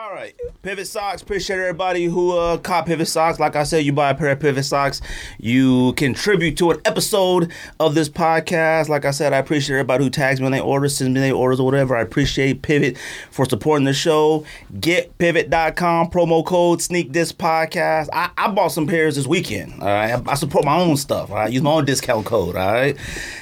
[0.00, 0.32] All right,
[0.62, 1.22] Pivot Socks.
[1.22, 3.40] Appreciate everybody who uh, caught Pivot Socks.
[3.40, 5.00] Like I said, you buy a pair of Pivot Socks,
[5.38, 8.88] you contribute to an episode of this podcast.
[8.88, 11.34] Like I said, I appreciate everybody who tags me when they order, sends me their
[11.34, 11.96] orders or whatever.
[11.96, 12.96] I appreciate Pivot
[13.32, 14.44] for supporting the show.
[14.72, 18.08] GetPivot.com, promo code Sneak Diss Podcast.
[18.12, 19.82] I, I bought some pairs this weekend.
[19.82, 21.32] All right, I, I support my own stuff.
[21.32, 22.54] I use my own discount code.
[22.54, 22.96] All right.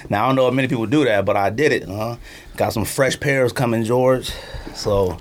[0.09, 1.87] Now I don't know if many people do that, but I did it.
[1.87, 2.17] Uh,
[2.57, 4.33] got some fresh pairs coming, George.
[4.75, 5.19] So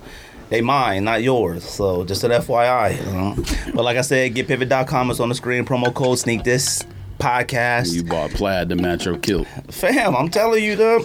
[0.50, 1.64] they mine, not yours.
[1.64, 2.98] So just an FYI.
[3.06, 3.72] You know?
[3.74, 5.66] But like I said, getpivot.com is on the screen.
[5.66, 6.84] Promo code sneak diss
[7.20, 7.94] podcast.
[7.94, 9.48] You bought plaid to match your kilt.
[9.70, 11.04] Fam, I'm telling you, though.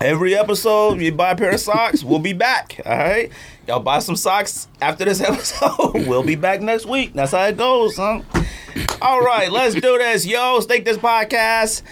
[0.00, 2.80] Every episode, you buy a pair of socks, we'll be back.
[2.84, 3.30] All right,
[3.66, 6.06] y'all buy some socks after this episode.
[6.06, 7.14] we'll be back next week.
[7.14, 8.20] That's how it goes, huh?
[9.00, 10.58] All right, let's do this, yo.
[10.60, 11.82] Sneak Diss podcast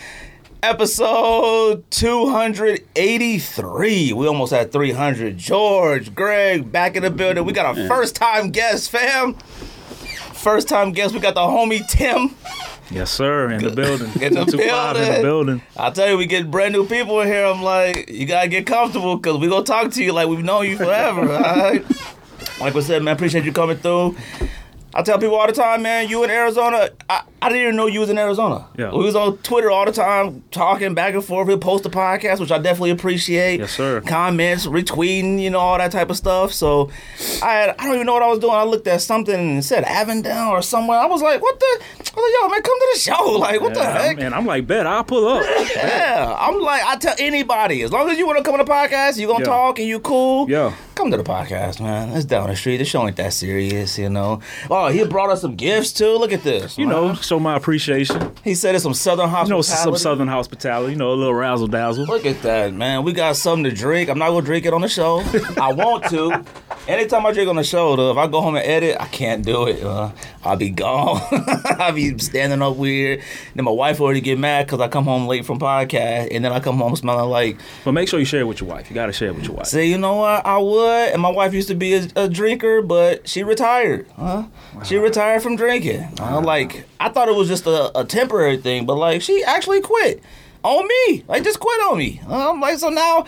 [0.62, 4.12] episode 283.
[4.12, 5.36] We almost had 300.
[5.36, 7.44] George, Greg, back in the building.
[7.44, 9.34] We got a first time guest, fam.
[9.34, 11.14] First time guest.
[11.14, 12.36] We got the homie Tim.
[12.90, 13.50] Yes, sir.
[13.50, 14.06] In the building.
[14.22, 15.62] In the 225 in the building.
[15.76, 17.46] I tell you, we get brand new people in here.
[17.46, 20.68] I'm like, you gotta get comfortable because we gonna talk to you like we've known
[20.68, 21.22] you forever.
[21.32, 21.82] all right?
[22.60, 24.16] Like I said, man, appreciate you coming through.
[24.94, 26.90] I tell people all the time, man, you in Arizona.
[27.08, 28.66] I, I didn't even know you was in Arizona.
[28.78, 28.90] Yeah.
[28.92, 31.48] We was on Twitter all the time, talking back and forth.
[31.48, 33.58] We post the podcast, which I definitely appreciate.
[33.60, 34.00] Yes, sir.
[34.02, 36.52] Comments, retweeting, you know, all that type of stuff.
[36.52, 36.90] So
[37.42, 38.54] I had, I don't even know what I was doing.
[38.54, 40.98] I looked at something and it said Avondale or somewhere.
[40.98, 41.64] I was like, what the?
[41.64, 43.38] I was like, yo, man, come to the show.
[43.42, 44.18] Like, what the heck?
[44.18, 45.42] Man, I'm like, bet I'll pull up.
[45.74, 48.70] Yeah, I'm like, I tell anybody, as long as you want to come on the
[48.70, 49.44] podcast, you gonna Yeah.
[49.50, 50.48] talk and you cool.
[50.50, 50.74] Yeah.
[50.94, 52.10] Come to the podcast, man.
[52.10, 52.76] It's down the street.
[52.76, 54.40] The show ain't that serious, you know.
[54.82, 56.16] Oh, he brought us some gifts too.
[56.16, 56.76] Look at this.
[56.76, 58.32] You know, show my appreciation.
[58.42, 59.50] he said it's some Southern You hospitality.
[59.50, 60.92] know, some southern hospitality.
[60.92, 62.06] You know, a little razzle dazzle.
[62.06, 63.04] Look at that, man.
[63.04, 64.08] We got something to drink.
[64.10, 65.22] I'm not gonna drink it on the show.
[65.60, 66.44] I want to.
[66.88, 69.44] Anytime I drink on the show, though, if I go home and edit, I can't
[69.44, 69.84] do it.
[69.84, 70.10] Uh,
[70.44, 71.20] I'll be gone.
[71.78, 73.22] I'll be standing up weird.
[73.54, 76.52] Then my wife already get mad because I come home late from podcast, and then
[76.52, 78.90] I come home smelling like But make sure you share it with your wife.
[78.90, 79.66] You got to share it with your wife.
[79.66, 80.44] Say, you know what?
[80.44, 81.12] I would.
[81.12, 84.08] And my wife used to be a, a drinker, but she retired.
[84.16, 84.46] Huh?
[84.84, 86.08] She retired from drinking.
[86.18, 89.82] Uh, like, I thought it was just a, a temporary thing, but like, she actually
[89.82, 90.20] quit
[90.64, 91.24] on me.
[91.28, 92.20] Like, just quit on me.
[92.28, 93.24] Uh, I'm like, so now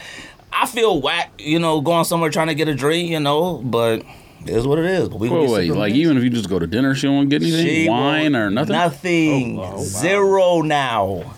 [0.55, 4.03] I feel whack, you know, going somewhere trying to get a drink, you know, but
[4.43, 5.09] it is what it is.
[5.09, 7.43] But we Wait, wait, like even if you just go to dinner, she won't get
[7.43, 8.73] anything, She wine or nothing.
[8.73, 9.59] Nothing.
[9.59, 9.79] Oh, wow.
[9.79, 11.35] Zero now.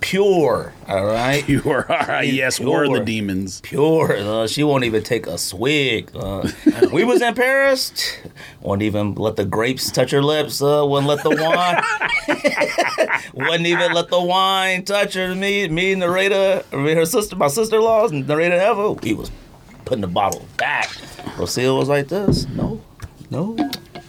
[0.00, 0.72] Pure.
[0.86, 1.46] All right.
[1.48, 2.30] You are all right.
[2.32, 3.60] Yes, we're the demons.
[3.62, 4.16] pure.
[4.16, 6.10] Uh, she won't even take a swig.
[6.14, 6.48] Uh,
[6.92, 7.92] we was in Paris.
[8.60, 10.60] Won't even let the grapes touch her lips.
[10.62, 11.82] Uh, wouldn't let the wine.
[13.34, 15.34] wouldn't even let the wine touch her.
[15.34, 18.92] Me, me, Narita, her sister, my sister-in-law, Narita Eva.
[18.92, 19.30] We was
[19.84, 20.88] putting the bottle back.
[21.36, 22.46] Rocio was like this.
[22.48, 22.80] No,
[23.30, 23.56] no.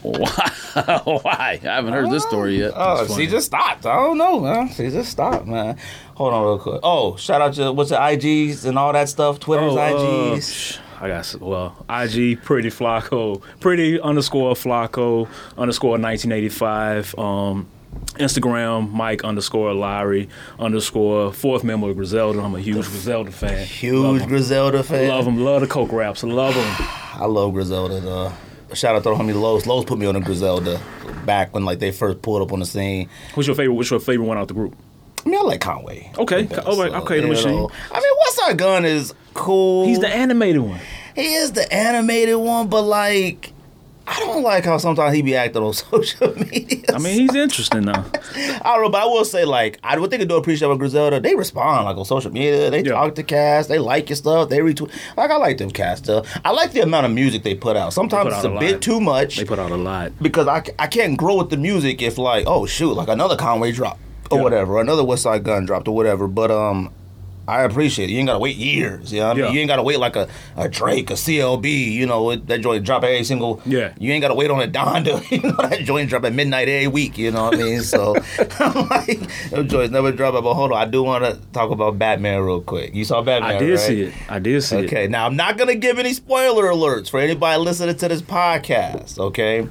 [0.02, 0.52] Why?
[1.04, 1.60] Why?
[1.62, 2.74] I haven't heard this story yet.
[2.76, 3.86] Oh, she just stopped.
[3.86, 4.70] I don't know, man.
[4.70, 5.78] She just stopped, man.
[6.16, 6.80] Hold on, real quick.
[6.84, 9.40] Oh, shout out to what's the IGs and all that stuff.
[9.40, 10.80] Twitter's Oh, uh, IGs.
[11.02, 15.28] I got well, IG pretty Flacko, pretty underscore Flacko
[15.58, 17.18] underscore 1985.
[17.18, 17.68] Um,
[18.16, 20.30] Instagram Mike underscore Lowery
[20.60, 22.42] underscore fourth member of Griselda.
[22.42, 23.66] I'm a huge Griselda fan.
[23.66, 25.08] Huge Griselda fan.
[25.08, 25.38] Love them.
[25.44, 26.24] Love the Coke raps.
[26.24, 26.76] Love them.
[27.16, 28.00] I love Griselda.
[28.02, 28.34] Though.
[28.74, 29.66] Shout out to the homie Lowe's.
[29.66, 30.80] Lowe's put me on a Griselda
[31.25, 33.09] back when like they first pulled up on the scene.
[33.34, 33.74] What's your favorite?
[33.75, 34.75] What's your favorite one out the group?
[35.25, 36.12] I mean, I like Conway.
[36.18, 37.68] Okay, best, all right, okay, the machine.
[37.91, 38.13] I mean,
[38.53, 39.85] Westside Gun is cool.
[39.85, 40.80] He's the animated one.
[41.16, 43.53] he is the animated one, but like.
[44.12, 46.84] I don't like how sometimes he be acting on social media.
[46.94, 47.92] I mean, he's interesting though.
[48.36, 50.80] I don't know, but I will say, like, I would think I do appreciate with
[50.80, 51.20] Griselda.
[51.20, 52.72] They respond, like, on social media.
[52.72, 52.94] They Yeah.
[52.94, 53.69] talk to cast.
[53.69, 54.50] They like your stuff.
[54.50, 54.90] They retweet.
[55.16, 56.25] Like, I like them cast stuff.
[56.44, 57.94] I like the amount of music they put out.
[57.94, 58.81] Sometimes put it's out a, a bit lot.
[58.81, 60.12] too much They put out a lot.
[60.19, 63.72] because I, I can't grow with the music if, like, oh, shoot, like another Conway
[63.74, 64.00] drop
[64.31, 64.44] or Yeah.
[64.44, 66.28] whatever, another West Side Gun dropped or whatever.
[66.28, 66.92] But, um,
[67.50, 68.14] I appreciate it.
[68.14, 69.12] You ain't gotta wait years.
[69.12, 69.46] You know what I mean?
[69.46, 69.52] Yeah.
[69.52, 72.86] You ain't gotta wait like a, a Drake, a CLB, you know, it- that joint
[72.86, 73.62] drop every single.
[73.66, 73.94] Yeah.
[74.00, 75.19] You ain't gotta wait on a Donda.
[75.31, 77.18] You know, that joint drop at midnight every week.
[77.18, 77.81] You know what I mean?
[77.81, 78.16] So,
[78.60, 79.19] I'm like,
[79.68, 80.44] joints never drop it.
[80.44, 82.94] But hold on, I do want to talk about Batman real quick.
[82.94, 83.80] You saw Batman, I did right?
[83.80, 84.13] see it.
[84.30, 84.86] I did see it.
[84.86, 89.18] Okay, now I'm not gonna give any spoiler alerts for anybody listening to this podcast.
[89.19, 89.68] Okay.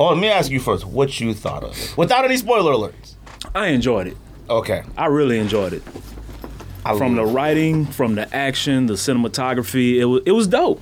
[0.00, 3.14] Oh, let me ask you first what you thought of it, without any spoiler alerts.
[3.54, 4.16] I enjoyed it.
[4.48, 4.82] Okay.
[4.96, 5.82] I really enjoyed it.
[6.94, 10.80] I From the writing, from the action, the cinematography, it was it was dope.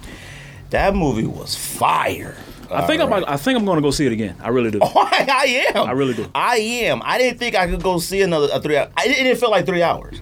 [0.70, 2.36] that movie was fire.
[2.70, 4.36] I think I'm I think I'm going to go see it again.
[4.40, 4.78] I really do.
[4.82, 5.86] Oh, I, I am.
[5.88, 6.26] I really do.
[6.34, 7.00] I am.
[7.04, 8.76] I didn't think I could go see another a three.
[8.76, 10.20] hour- I it didn't feel like three hours.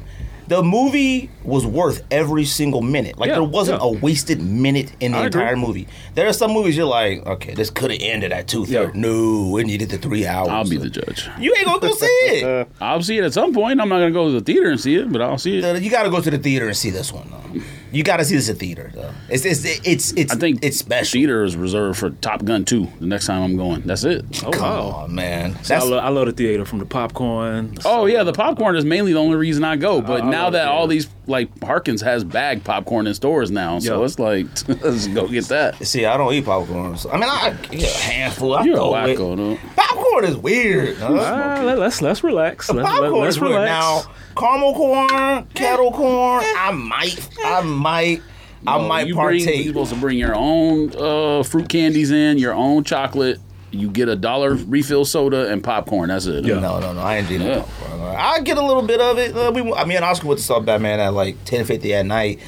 [0.48, 3.18] The movie was worth every single minute.
[3.18, 3.88] Like Yeah, there wasn't yeah.
[3.88, 5.40] a wasted minute in the I agree.
[5.42, 5.88] entire movie.
[6.14, 8.98] There are some movies you're like, okay, this could have ended at two thirty.
[8.98, 9.00] Yeah.
[9.06, 10.48] No, it needed the three hours.
[10.48, 11.28] I'll be the judge.
[11.38, 12.68] You ain't gonna go see it.
[12.80, 13.80] I'll see it at some point.
[13.80, 15.82] I'm not gonna go to the theater and see it, but I'll see it.
[15.82, 17.30] You got to go to the theater and see this one.
[17.30, 17.60] Though.
[17.94, 18.90] You got to see this at theater.
[18.92, 19.12] Though.
[19.28, 21.12] It's it's it's it's I think it's special.
[21.18, 23.82] Theater is reserved for Top Gun 2 the next time I'm going.
[23.82, 24.24] That's it.
[24.44, 24.86] Oh Come wow.
[25.04, 25.52] on, man.
[25.52, 27.78] I, That's love, I love the theater from the popcorn.
[27.84, 30.00] Oh yeah, the popcorn is mainly the only reason I go.
[30.00, 33.78] But I now that it, all these like Harkins has bagged popcorn in stores now,
[33.78, 34.04] so Yeah.
[34.04, 34.46] it's like
[34.82, 35.76] let's go get that.
[35.86, 36.96] see, I don't eat popcorn.
[36.98, 38.54] So, I mean, I get a handful.
[38.54, 39.58] I You're a wacko, though.
[39.76, 40.96] Popcorn is weird.
[40.96, 41.14] huh?
[41.16, 42.68] Ah, let, us let's relax.
[42.70, 43.52] Let, popcorn us is weird.
[43.54, 43.68] relax.
[44.06, 46.44] Now, caramel corn, kettle corn.
[46.58, 48.22] I might, I might,
[48.66, 49.64] I No, might you bring, partake.
[49.64, 53.40] You're supposed to bring your own uh, fruit candies in, your own chocolate.
[53.70, 56.08] You get a dollar refill soda and popcorn.
[56.08, 56.44] That's it.
[56.44, 56.60] Yeah.
[56.60, 57.00] No, no, no.
[57.00, 57.62] I ain't doing Yeah.
[57.62, 58.00] popcorn.
[58.16, 59.36] I get a little bit of it.
[59.36, 62.38] Uh, we, I mean, Oscar went to saw Batman at like ten fifty at night.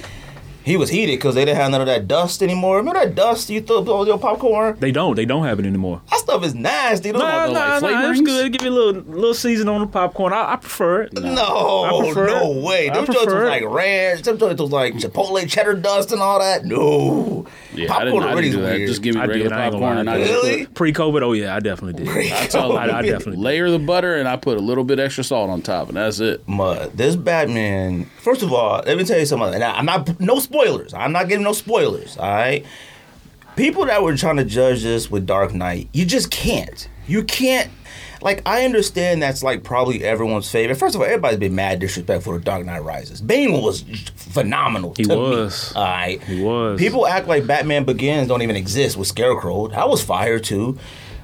[0.67, 2.79] He was heated because they didn't have none of that dust anymore.
[2.79, 4.77] Remember that dust you throw all your popcorn?
[4.81, 5.15] They don't.
[5.15, 6.03] They don't have it anymore.
[6.11, 7.13] That stuff is nasty.
[7.13, 8.11] Those Nah, the, nah, like, nah.
[8.11, 8.51] It's good.
[8.53, 10.33] Give me a little little season on the popcorn.
[10.33, 11.13] I, I prefer it.
[11.13, 12.65] No, I prefer no it.
[12.65, 12.89] way.
[12.89, 14.23] Them joints was like ranch.
[14.23, 16.65] Them joints was like Chipotle cheddar dust and all that.
[16.65, 17.47] No.
[17.77, 18.77] Yeah, I popcorn didn't, I already didn't do that.
[18.77, 18.89] weird.
[18.89, 20.11] Just give me I regular did, I ain't gonna popcorn and.
[20.11, 20.65] I Really?
[20.67, 22.33] put, Pre-COVID, oh yeah, I definitely did.
[22.33, 23.41] I tell I, I definitely did.
[23.41, 26.21] layer the butter and I put a little bit extra salt on top, and that's
[26.21, 26.47] it.
[26.49, 26.93] Mud.
[26.95, 28.07] This Batman.
[28.21, 29.55] First of all, let me tell you something.
[29.55, 30.95] And I- I'm not no spoilers.
[30.95, 32.17] I'm not giving no spoilers.
[32.17, 32.65] All right.
[33.57, 36.89] People that were trying to judge this with Dark Knight, you just can't.
[37.09, 37.71] You can't.
[38.23, 40.77] Like I understand that's like probably everyone's favorite.
[40.77, 43.21] First of all, everybody's been mad disrespectful to Dark Knight Rises.
[43.21, 43.83] Bane was
[44.17, 44.95] phenomenal.
[44.97, 45.17] He to me.
[45.17, 45.73] was.
[45.75, 46.23] All right.
[46.25, 46.79] He was.
[46.81, 49.69] People act like Batman Begins don't even exist with Scarecrow.
[49.69, 50.79] That was fire too.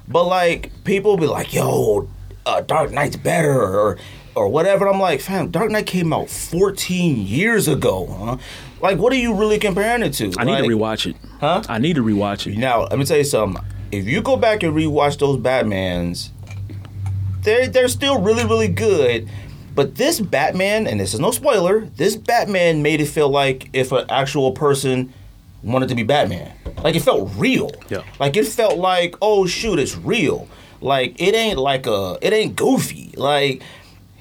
[0.09, 2.09] But like people be like, "Yo,
[2.45, 3.99] uh, Dark Knight's better," or
[4.35, 4.89] or whatever.
[4.89, 8.07] I'm like, fam, Dark Knight came out 14 years ago.
[8.07, 8.37] Huh?
[8.81, 10.33] Like, what are you really comparing it to?
[10.39, 11.17] I need Like, to rewatch it.
[11.39, 11.63] Huh?
[11.69, 12.57] I need to rewatch it.
[12.59, 13.63] Now, let me tell you something.
[13.93, 16.31] If you go back and rewatch those Batmans,
[17.43, 19.29] they're they're still really really good.
[19.75, 23.91] But this Batman, and this is no spoiler, this Batman made it feel like if
[23.91, 25.13] an actual person
[25.63, 26.53] wanted to be Batman.
[26.83, 27.71] Like it felt real.
[27.89, 28.03] Yeah.
[28.21, 30.49] Like it felt like, oh shoot, it's real.
[30.81, 33.15] Like it ain't like a it ain't goofy.
[33.17, 33.63] Like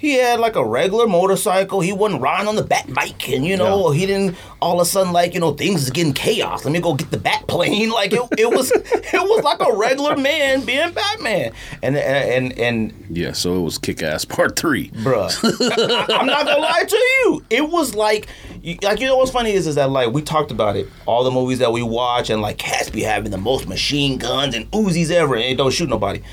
[0.01, 1.79] he had like a regular motorcycle.
[1.79, 4.85] He wasn't riding on the bat bike, and you know he didn't all of a
[4.89, 6.65] sudden like you know things is getting chaos.
[6.65, 7.91] Let me go get the bat plane.
[8.01, 11.51] Like it, it was it was like a regular man being Batman.
[11.83, 14.89] And and and Yeah, so it was Kick Ass Part Three.
[14.89, 15.29] bruh.
[16.09, 17.43] I, am not gonna lie to you.
[17.51, 18.27] It was like,
[18.63, 21.23] you- like you know what's funny is is that like we talked about it, all
[21.23, 24.69] the movies that we watch, and like cats be having the most machine guns and
[24.71, 26.23] Uzis ever, and don't shoot nobody.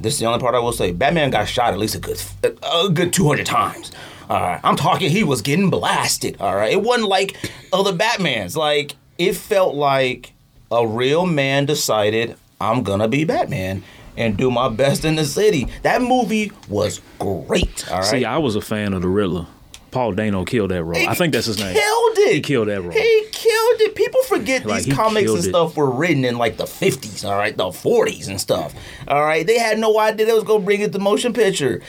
[0.00, 0.92] This is the only part I will say.
[0.92, 3.92] Batman got shot at least a good, a good 200 times.
[4.28, 5.10] All right, I'm talking.
[5.10, 6.36] He was getting blasted.
[6.40, 7.36] All right, it wasn't like
[7.72, 8.56] other Batmans.
[8.56, 10.32] Like it felt like
[10.70, 13.84] a real man decided I'm gonna be Batman
[14.16, 15.68] and do my best in the city.
[15.82, 17.88] That movie was great.
[17.90, 18.04] All right.
[18.04, 19.46] See, I was a fan of the Riddler.
[19.90, 21.08] Paul Dano killed that role.
[21.08, 21.74] I think that's his name.
[21.74, 22.34] Killed it.
[22.34, 22.90] He killed that role.
[22.92, 23.94] He killed it.
[23.94, 25.42] People forget Like, these comics and it.
[25.44, 28.74] stuff were written in like the 50s, all right, the 40s and stuff.
[29.08, 29.46] All right.
[29.46, 31.80] They had no idea they was going to bring it to motion picture.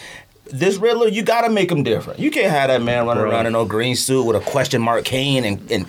[0.51, 2.19] This Riddler, you got to make him different.
[2.19, 3.31] You can't have that man running Bro.
[3.31, 5.85] around in no green suit with a question mark cane and, and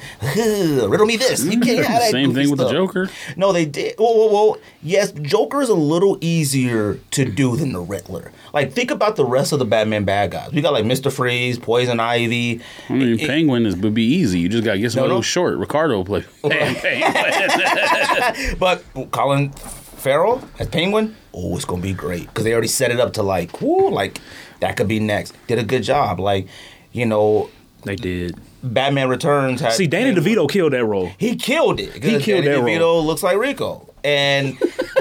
[0.90, 1.44] riddle me this.
[1.44, 2.70] You can't have that Same thing with the.
[2.70, 3.08] Joker.
[3.36, 3.94] No, they did.
[3.98, 4.56] Whoa, whoa, whoa.
[4.82, 8.32] Yes, Joker's a little easier to do than the Riddler.
[8.52, 10.52] Like, think about the rest of the Batman bad guys.
[10.52, 11.12] We got like Mr.
[11.12, 12.60] Freeze, Poison Ivy.
[12.88, 14.40] I mean, It- Penguin is would be easy.
[14.40, 15.16] You just gotta get somebody no.
[15.16, 15.56] who's short.
[15.58, 16.24] Ricardo play.
[18.58, 23.00] But Colin Farrell as Penguin, oh, it's gonna be great because they already set it
[23.00, 24.20] up to like, whoo, like
[24.60, 25.34] that could be next.
[25.46, 26.46] Did a good job, like,
[26.92, 27.50] you know,
[27.84, 28.36] They did.
[28.62, 29.60] Batman Returns.
[29.60, 30.12] Had See, Danny.
[30.18, 31.10] DeVito killed that role.
[31.16, 31.92] He killed it.
[32.02, 34.58] He killed Danny that DeVito looks like Rico, and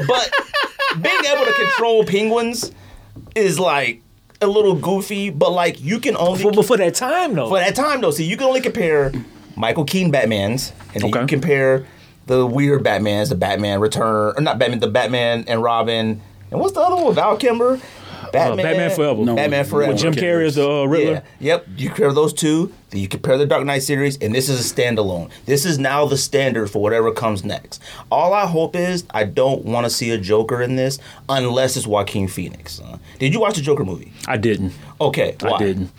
[0.07, 0.31] but
[1.01, 2.71] being able to control penguins
[3.35, 4.01] is like
[4.41, 5.31] a little goofy.
[5.31, 7.49] But like you can only but for that time, though.
[7.49, 8.11] for that time though.
[8.11, 9.11] See, you can only compare
[9.55, 11.21] Michael Keaton Batman's, and then Okay.
[11.21, 11.87] you compare
[12.27, 16.21] the weird Batman's, the Batman Return, or not Batman, the Batman and Robin,
[16.51, 17.15] and what's the other one?
[17.15, 17.79] Val Kilmer,
[18.37, 19.25] Batman, Batman Forever.
[19.25, 19.91] No, Batman Forever.
[19.93, 21.23] With Jim Carrey as the uh, Riddler.
[21.39, 21.55] Yeah.
[21.55, 21.67] Yep.
[21.77, 24.75] You compare those two, then you compare the Dark Knight series, and this is a
[24.75, 25.29] standalone.
[25.45, 27.81] This is now the standard for whatever comes next.
[28.11, 31.87] All I hope is I don't want to see a Joker in this unless it's
[31.87, 32.79] Joaquin Phoenix.
[32.79, 34.11] Uh, did you watch the Joker movie?
[34.27, 34.73] I didn't.
[35.01, 35.35] Okay.
[35.41, 35.51] Why?
[35.51, 35.91] I didn't.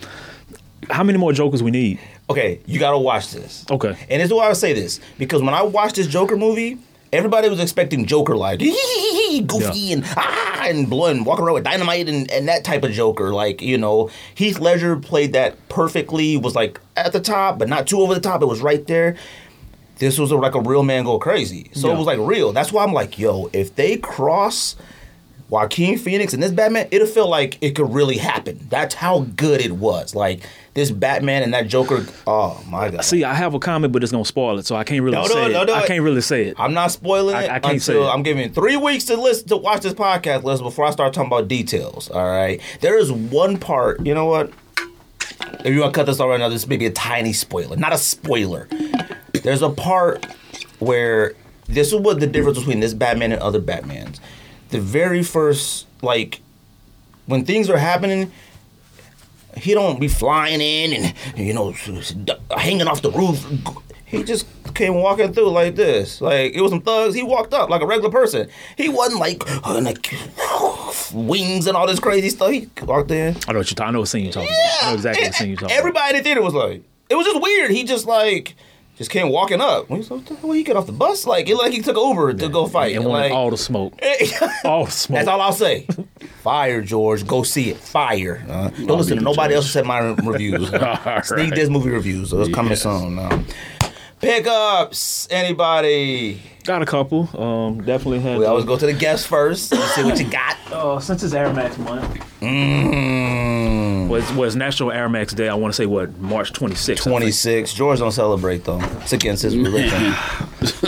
[0.90, 1.98] How many more Jokers we need?
[2.30, 3.64] Okay, you gotta watch this.
[3.70, 3.96] Okay.
[4.10, 6.78] And this is why I say this because when I watched this Joker movie,
[7.12, 12.08] everybody was expecting Joker like Goofy, and ah, and blood, and walking around with dynamite,
[12.08, 13.32] and, and that type of Joker.
[13.32, 16.36] Like you know, Heath Ledger played that perfectly.
[16.36, 18.42] Was like at the top, but not too over the top.
[18.42, 19.16] It was right there.
[19.98, 21.70] This was like a real man go crazy.
[21.74, 21.94] So Yeah.
[21.94, 22.52] it was like real.
[22.52, 24.76] That's why I'm like, yo, if they cross
[25.50, 28.66] Joaquin Phoenix and this Batman, it'll feel like it could really happen.
[28.68, 30.14] That's how good it was.
[30.14, 30.40] Like
[30.74, 32.04] this Batman and that Joker.
[32.26, 33.02] Oh my god.
[33.04, 35.22] See, I have a comment, but it's gonna spoil it, so I can't really No,
[35.22, 35.66] no, say no, it.
[35.66, 36.56] no, I can't really say it.
[36.60, 38.06] I'm not spoiling I- it I can't say it.
[38.06, 41.28] I'm giving three weeks to listen to watch this podcast list before I start talking
[41.28, 42.10] about details.
[42.10, 42.60] All right.
[42.80, 44.04] There is one part.
[44.04, 44.52] You know what?
[45.64, 47.76] If you want to cut this off right now, this may be a tiny spoiler,
[47.76, 48.68] not a spoiler.
[49.42, 50.26] There's a part
[50.78, 51.34] where
[51.68, 54.18] this is what the difference between this Batman and other Batmans.
[54.70, 56.40] The very first, like,
[57.26, 58.32] when things are happening,
[59.56, 61.72] he don't be flying in and you know
[62.56, 63.46] hanging off the roof.
[64.04, 66.20] He just came walking through like this.
[66.20, 67.14] Like it was some thugs.
[67.14, 68.48] He walked up like a regular person.
[68.76, 70.14] He wasn't like, uh, like
[71.12, 72.50] wings and all this crazy stuff.
[72.50, 73.36] He walked in.
[73.46, 73.88] I know what you're talking.
[73.88, 74.82] I know what scene you're talking about.
[74.84, 77.26] I know exactly what scene you're talking Everybody in the theater was like, it was
[77.26, 77.70] just weird.
[77.70, 78.54] He just like
[78.98, 79.88] just came walking up.
[79.88, 82.66] When "What he get off the bus?" Like it like he took Uber to go
[82.66, 82.96] fight.
[82.96, 83.94] And like, all the smoke.
[84.64, 85.18] All the smoke.
[85.18, 85.86] that's all I'll say.
[86.42, 87.26] Fire, George.
[87.26, 87.76] Go see it.
[87.76, 88.44] Fire.
[88.48, 90.68] Uh, don't listen to nobody else said my reviews.
[90.68, 91.50] Sneak right.
[91.54, 92.30] this movie reviews.
[92.30, 93.18] So it's coming soon.
[94.20, 95.28] Pickups.
[95.30, 96.40] Anybody?
[96.64, 97.28] Got a couple.
[97.40, 98.38] Um, definitely had.
[98.38, 99.72] We always go to the guests first.
[99.72, 100.56] Let's see what you got.
[100.70, 102.04] Oh, since it's Air Max month,
[102.40, 105.48] Mm, was was National Air Max Day.
[105.48, 107.02] I want to say what March 26th.
[107.02, 107.72] 26.
[107.74, 108.80] George don't celebrate though.
[109.00, 110.12] It's against his religion.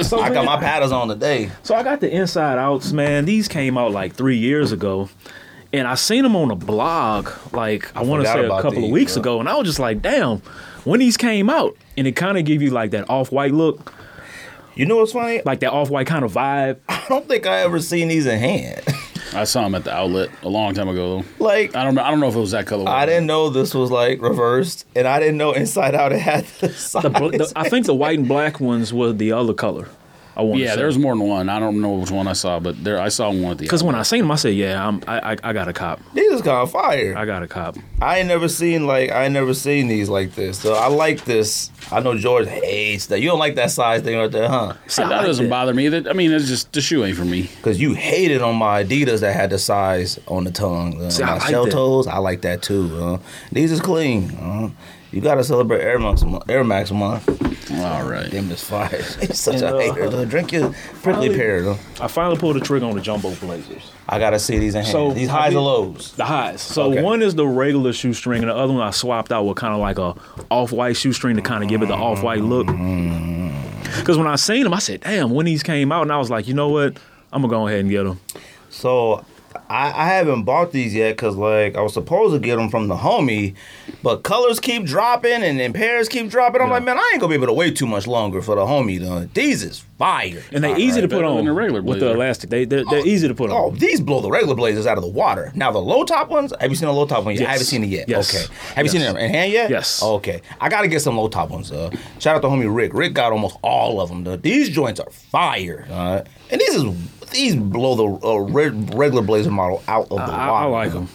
[0.02, 1.50] So, I got man, my paddles on today.
[1.62, 3.24] So I got the Inside Outs, man.
[3.24, 5.08] These came out like three years ago.
[5.72, 8.62] And I seen them on a blog, like I want to forgot say a about
[8.62, 9.20] couple of these, weeks bro.
[9.22, 10.42] ago, and I was just like, "Damn!"
[10.84, 13.92] When these came out, and it kind of give you like that off-white look,
[14.74, 15.42] You know what's funny?
[15.44, 16.78] like that off-white kind of vibe.
[16.88, 18.82] I don't think I ever seen these in hand.
[19.32, 21.18] I saw them at the outlet a long time ago.
[21.38, 21.44] though.
[21.44, 22.02] like I don't know.
[22.02, 22.88] I don't know if it was that color.
[22.88, 26.46] I didn't know this was like reversed, and I didn't know Inside Out it had
[26.60, 27.02] the size.
[27.04, 29.86] The, the, I think the white and black ones were the other color.
[30.40, 30.60] I want.
[30.60, 31.48] Yeah, there's more than one.
[31.48, 33.64] I don't know which one I saw, but there I saw one at the.
[33.64, 36.00] because when I seen them, I said, "Yeah, I'm, I, I, I got a cop.
[36.14, 37.14] These is kind of fire.
[37.16, 40.34] I got a cop." I ain't never seen like I ain't never seen these like
[40.34, 40.58] this.
[40.60, 41.70] So I like this.
[41.92, 43.20] I know George hates that.
[43.20, 44.74] You don't like that size thing right there, huh?
[44.86, 45.50] See, that like doesn't that.
[45.50, 45.88] bother me.
[45.88, 47.42] That I mean, it's just the shoe ain't for me.
[47.56, 51.00] Because you hated on my Adidas that had the size on the tongue.
[51.02, 51.70] Uh, See, I my like shell that.
[51.72, 52.96] toes, I like that too.
[52.96, 53.18] Uh,
[53.52, 54.30] these is clean.
[54.36, 54.70] Uh,
[55.12, 56.48] you gotta celebrate Air Max month.
[56.48, 57.28] Air Max month.
[57.72, 58.30] All right.
[58.30, 58.88] Them is fire.
[59.20, 60.08] He's such And, a uh, hater.
[60.08, 60.24] though.
[60.24, 60.72] Drink your
[61.02, 61.62] prickly pear.
[61.62, 61.78] Though.
[62.00, 63.90] I finally pulled the trigger on the jumbo blazers.
[64.08, 64.92] I gotta see these in hand.
[64.92, 66.12] So, these I highs mean- and lows.
[66.12, 66.60] The highs.
[66.60, 67.02] So Okay.
[67.02, 69.80] one is the regular shoestring, and the other one I swapped out with kind of
[69.80, 70.14] like a
[70.50, 72.66] off-white shoestring to kind of give it the off-white look.
[72.66, 76.30] Because when I seen them, I said, "Damn!" When these came out, and I was
[76.30, 76.96] like, "You know what?
[77.32, 78.18] I'm gonna go ahead and get them."
[78.70, 79.24] So
[79.70, 82.88] I, I haven't bought these yet because like I was supposed to get them from
[82.88, 83.54] the homie,
[84.02, 86.60] but colors keep dropping and, and pairs keep dropping.
[86.60, 86.74] I'm Yeah.
[86.74, 88.98] like, man, I ain't gonna be able to wait too much longer for the homie.
[89.00, 89.26] Though.
[89.32, 92.50] These is fire, And they're All easy to put on the regular with the elastic.
[92.50, 93.56] They they're, they're easy to put on.
[93.56, 95.52] Oh, these blow the regular blazers out of the water.
[95.54, 97.40] Now the low top ones, have you seen the low top one yet?
[97.42, 97.48] Yes.
[97.48, 98.08] I haven't seen it yet.
[98.08, 98.34] Yes.
[98.34, 98.54] Okay.
[98.74, 99.70] Have you seen them in hand yet?
[99.70, 100.02] Yes.
[100.02, 100.40] Okay.
[100.60, 101.70] I gotta get some low top ones.
[101.70, 102.92] Uh, shout out to homie Rick.
[102.92, 104.24] Rick got almost all of them.
[104.24, 104.36] Though.
[104.36, 105.86] These joints are fire.
[105.90, 106.84] Uh, and these is
[107.30, 110.64] these blow the uh, re- regular blazer model out of the I, water.
[110.64, 111.08] I like them.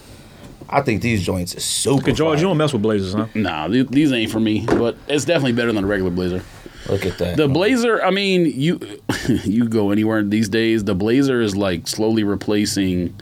[0.67, 2.05] I think these joints is super.
[2.05, 2.43] Cause George, fire.
[2.43, 3.27] you don't mess with blazers, huh?
[3.35, 4.65] Nah, th- these ain't for me.
[4.65, 6.43] But it's definitely better than a regular blazer.
[6.89, 7.37] Look at that.
[7.37, 8.79] The blazer, I mean, you
[9.27, 10.83] you go anywhere these days.
[10.83, 13.15] The blazer is like slowly replacing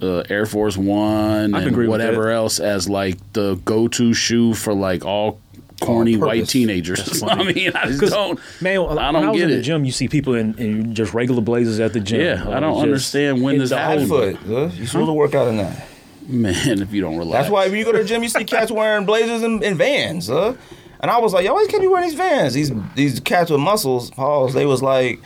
[0.00, 4.74] uh, Air Force One I and agree whatever else as like the go-to shoe for
[4.74, 5.40] like all
[5.84, 7.22] corny white teenagers.
[7.26, 8.38] I mean, I just don't.
[8.60, 10.94] Man, I when I don't was get in the gym, you see people in, in
[10.94, 12.20] just regular blazers at the gym.
[12.20, 14.08] Yeah, I Uh, don't understand when this happened.
[14.08, 14.36] foot.
[14.46, 14.70] Huh?
[14.74, 15.88] You supposed to work out in that.
[16.28, 18.44] Man, if you don't relax, That's why when you go to the gym, you see
[18.44, 20.54] cats wearing blazers and, and vans, huh?
[21.00, 22.54] And I was like, yo, why can't you wearing these vans?
[22.54, 25.20] These these cats with muscles, Pauls, They was like,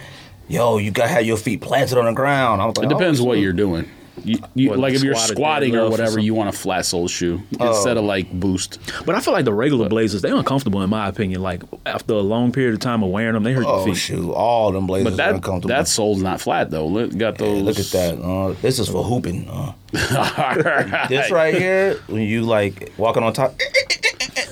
[0.48, 2.62] yo, you gotta have your feet planted on the ground.
[2.62, 3.90] I was like, It depends oh, what you're doing.
[4.24, 6.24] You, you, like if you're squatting or or whatever, something?
[6.24, 7.68] you want a flat sole shoe Oh.
[7.68, 8.78] instead of like boost.
[9.04, 11.42] But I feel like the regular blazers, they're uncomfortable in my opinion.
[11.42, 14.00] Like after a long period of time of wearing them, they hurt Oh your feet.
[14.00, 15.68] shoot, all them blazers But are that uncomfortable.
[15.74, 16.86] that sole's not flat though.
[16.86, 17.62] Look, got those.
[17.62, 18.18] Look at that.
[18.20, 19.48] Uh, this is for hooping.
[19.48, 21.06] Uh, that.
[21.08, 23.54] this right here, when you like walking on top,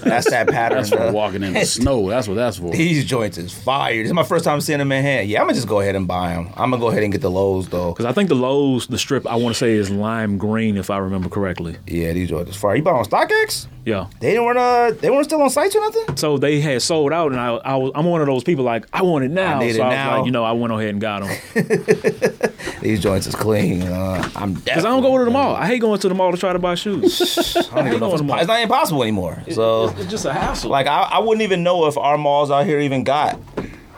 [0.03, 0.79] that's that pattern.
[0.79, 2.09] That's for walking in the snow.
[2.09, 2.73] That's what that's for.
[2.73, 3.97] These joints is fire.
[4.03, 5.29] This is my first time seeing them in hand.
[5.29, 6.49] Yeah, I'm gonna just go ahead and buy them.
[6.57, 7.93] I'm gonna go ahead and get the lows though.
[7.93, 10.91] Because I think the lows, the strip, I want to say is lime green if
[10.91, 11.77] I remember correctly.
[11.87, 12.77] Yeah, these joints is fire.
[12.77, 13.67] You bought on StockX?
[13.85, 14.07] Yeah.
[14.21, 16.17] They weren't uh they weren't still on sites or nothing.
[16.17, 18.87] So they had sold out, and I, I was, I'm one of those people like
[18.93, 19.59] I want it now.
[19.59, 20.17] need so it I now.
[20.19, 21.37] like, you know, I went ahead and got them
[22.81, 23.83] These joints is clean.
[23.83, 25.55] Uh, I'm because I don't go to the mall.
[25.55, 27.57] I hate going to the mall to try to buy shoes.
[27.73, 29.43] I don't even know if it's, it's not impossible possible anymore.
[29.51, 30.71] So it's just a hassle.
[30.71, 33.39] like I, I wouldn't even know if our malls out here even got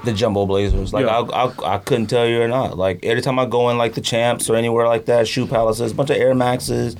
[0.05, 0.93] the jumbo blazers.
[0.93, 1.19] Like Yeah.
[1.19, 2.79] I, I I couldn't tell you or not.
[2.79, 5.93] Like every time I go in like the champs or anywhere like that, shoe palaces,
[5.93, 6.97] a bunch of Air Maxes.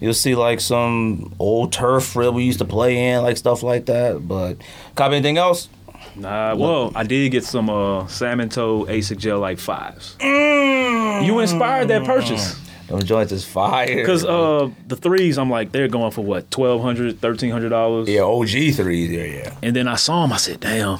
[0.00, 3.86] You'll see like some old turf field we used to play in, like stuff like
[3.86, 4.26] that.
[4.26, 4.56] But
[4.94, 5.68] cop anything else?
[6.16, 10.16] Nah, well, I did get some uh, salmon toe ASIC gel like fives.
[10.18, 11.26] Mm.
[11.26, 12.58] You inspired that purchase.
[12.88, 13.94] Them joints is fire.
[13.94, 18.08] Because uh, the threes, I'm like, they're going for what, $1,200, $1,300?
[18.08, 19.10] yeah, OG threes.
[19.10, 19.56] Yeah, yeah.
[19.62, 20.32] And then I saw them.
[20.32, 20.98] I said, damn,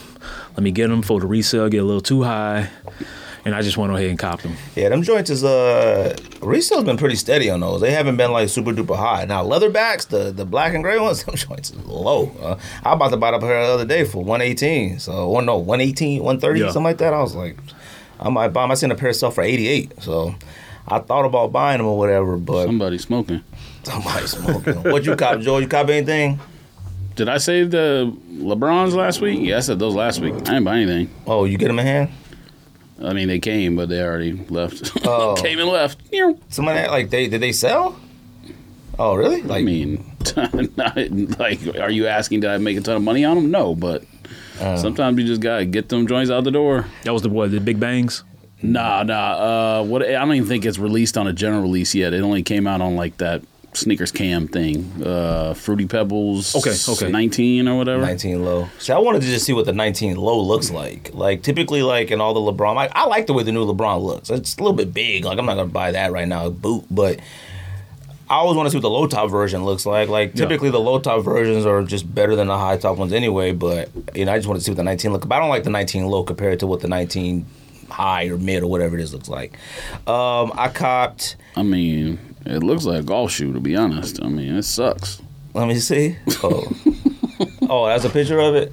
[0.51, 2.71] let me get them for the resale, get a little too high.
[3.45, 4.55] And I just went ahead and copped them.
[4.77, 7.81] Yeah, them joints is uh resale's been pretty steady on those.
[7.81, 9.25] They haven't been like super duper high.
[9.25, 12.31] Now leatherbacks, the the black and gray ones, them joints is low.
[12.43, 14.99] Uh, I about to buy up here the other day for one eighteen.
[14.99, 16.67] So one no one eighteen, one thirty, Yeah.
[16.67, 17.15] something like that.
[17.15, 17.57] I was like,
[18.19, 18.65] I might buy.
[18.67, 19.93] I seen a pair of sell for eighty eight.
[20.03, 20.35] So
[20.87, 23.43] I thought about buying them or whatever, but Somebody smoking.
[23.85, 24.83] somebody smoking.
[24.83, 25.59] what you cop, Joe?
[25.59, 26.39] You cop anything?
[27.17, 29.41] Did I say the LeBrons last week?
[29.41, 30.35] Yeah, I said those last week.
[30.35, 31.11] I didn't buy anything.
[31.27, 32.11] Oh, you get them in hand?
[33.03, 34.93] I mean, they came, but they already left.
[35.07, 35.35] Oh.
[35.37, 35.99] came and left.
[36.13, 36.39] Meow.
[36.51, 37.99] Somebody like they did they sell?
[38.99, 39.43] Oh really?
[39.51, 40.05] I mean,
[40.77, 40.97] not,
[41.39, 43.51] like, are you asking did I make a ton of money on them?
[43.51, 44.05] No, but
[44.61, 44.77] Uh.
[44.77, 46.87] sometimes you just gotta get them joints out the door.
[47.05, 48.25] That was the what, the Big Bangs?
[48.63, 49.81] Nah, nah.
[49.81, 50.03] Uh, what?
[50.05, 52.13] I don't even think it's released on a general release yet.
[52.13, 53.43] It only came out on like that
[53.73, 55.03] sneakers cam thing.
[55.05, 56.55] Uh, Fruity Pebbles.
[56.57, 57.11] Okay, okay.
[57.11, 58.03] Nineteen or whatever.
[58.03, 58.69] 19 low.
[58.79, 61.11] See, I wanted to just see what the 19 low looks like.
[61.15, 64.03] Like typically, like in all the LeBron, like, I like the way the new LeBron
[64.03, 64.31] looks.
[64.31, 65.25] It's a little bit big.
[65.25, 66.85] Like I'm not gonna buy that right now, boot.
[66.91, 67.21] But
[68.29, 70.09] I always want to see what the low top version looks like.
[70.09, 70.45] Like Yeah.
[70.47, 73.53] typically, the low top versions are just better than the high top ones anyway.
[73.53, 75.27] But you know, I just want to see what the 19 look.
[75.29, 77.47] But I don't like the 19 low compared to what the 19
[77.89, 79.55] high or mid or whatever it is looks like.
[80.07, 81.35] Um, I copped.
[81.57, 84.23] I mean, it looks like a golf shoe to be honest.
[84.23, 85.21] I mean, it sucks.
[85.55, 86.17] Let me see.
[86.43, 86.65] Oh,
[87.69, 88.73] oh, that's a picture of it.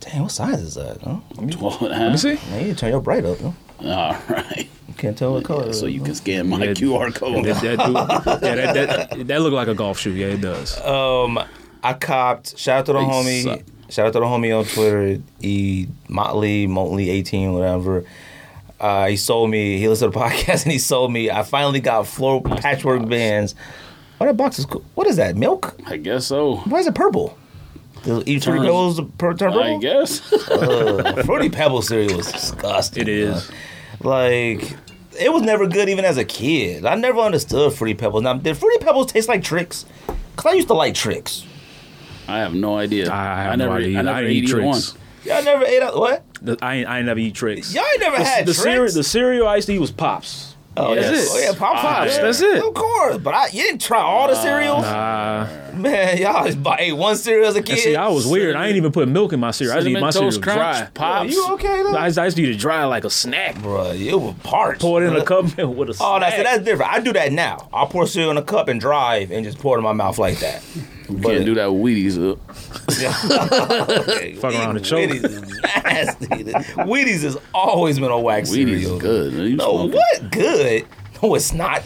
[0.00, 1.00] Dang, what size is that?
[1.02, 1.18] Huh?
[1.50, 2.34] Twelve and a Let me see.
[2.50, 3.38] Man, you need to turn your bright up.
[3.38, 3.50] Huh?
[3.84, 4.68] All right.
[4.88, 5.68] You can't tell what color.
[5.68, 7.44] it So you can scan my Yeah, QR code.
[7.44, 7.92] That, that, do-
[8.46, 10.12] yeah, that, that, that looked like a golf shoe.
[10.12, 10.80] Yeah, it does.
[10.80, 11.38] Um,
[11.82, 12.58] I copped.
[12.58, 13.42] Shout out to the They homie.
[13.44, 13.60] suck.
[13.90, 15.20] Shout out to the homie on Twitter.
[15.42, 18.04] E Motley Motley eighteen whatever.
[18.80, 19.78] Uh, he sold me.
[19.78, 21.30] He listened to the podcast and he sold me.
[21.30, 23.54] I finally got floor patchwork Vans.
[24.20, 24.84] Oh, that box is cool.
[24.94, 25.36] What is that?
[25.36, 25.74] Milk?
[25.86, 26.56] I guess so.
[26.56, 27.36] Why is it purple?
[28.04, 30.32] The each Fruity Turns- Pebbles per turn I guess.
[30.50, 33.02] Uh, Fruity Pebble cereal was disgusting.
[33.02, 33.50] It is.
[34.02, 34.76] Like
[35.18, 36.86] it was never good even as a kid.
[36.86, 38.22] I never understood Fruity Pebbles.
[38.22, 39.84] Now, did Fruity Pebbles taste like tricks?
[40.36, 41.44] Cause I used to like tricks.
[42.28, 43.12] I have no idea.
[43.12, 43.96] I have no never, idea.
[43.96, 44.80] I I never didn't ate eat either one.
[45.22, 45.26] Tricks.
[45.36, 46.24] Y'all never ate out what?
[46.42, 47.74] The- I ain't, I ain't never eat tricks.
[47.74, 48.62] Y'all ain't never had the, tricks.
[48.62, 50.54] cereal, the cereal I used to eat was Pops.
[50.76, 51.26] oh, That's yes.
[51.26, 51.30] it.
[51.32, 52.22] Oh, yeah, Pop Pops, yeah.
[52.22, 52.64] that's it.
[52.64, 54.82] Of course, but I you didn't try all the cereals.
[54.84, 55.46] Nah.
[55.74, 57.72] Man, y'all just bought- ate one cereal as a kid.
[57.72, 58.56] And see, I was weird.
[58.56, 59.74] I ain't even put milk in my cereal.
[59.76, 60.54] I just eat my cereal Toast dry.
[60.54, 61.32] Crunch, Pops.
[61.32, 61.96] You okay though?
[61.96, 63.56] I used, I used to eat it dry like a snack.
[63.56, 64.80] Bruh, you were parched.
[64.80, 66.08] Pour it in a cup of with a snack.
[66.08, 66.92] Oh, that's that's different.
[66.92, 67.68] I do that now.
[67.72, 70.18] I'll pour cereal in a cup and drive and just pour it in my mouth
[70.18, 70.62] like that.
[71.22, 72.16] Can't do that with Wheaties.
[72.18, 72.36] Uh,
[74.40, 75.10] Fuck around and choke.
[75.10, 76.26] Wheaties is nasty.
[76.26, 78.96] Wheaties has always been a wax Wheaties cereal.
[78.96, 79.32] is good.
[79.34, 79.92] You No, smoking?
[79.92, 80.86] what good?
[81.22, 81.82] No, it's not.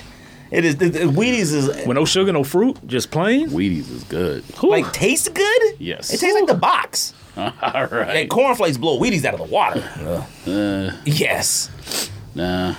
[0.50, 0.76] It is.
[0.76, 3.48] The, the Wheaties is With no sugar, no fruit, just plain.
[3.50, 4.44] Wheaties is good.
[4.62, 5.62] like tastes good.
[5.78, 6.12] Yes.
[6.12, 7.14] It tastes like the box.
[7.36, 8.30] All right, Like right.
[8.30, 9.80] cornflakes blow Wheaties out of the water.
[10.46, 11.70] Uh, yes,
[12.34, 12.74] nah.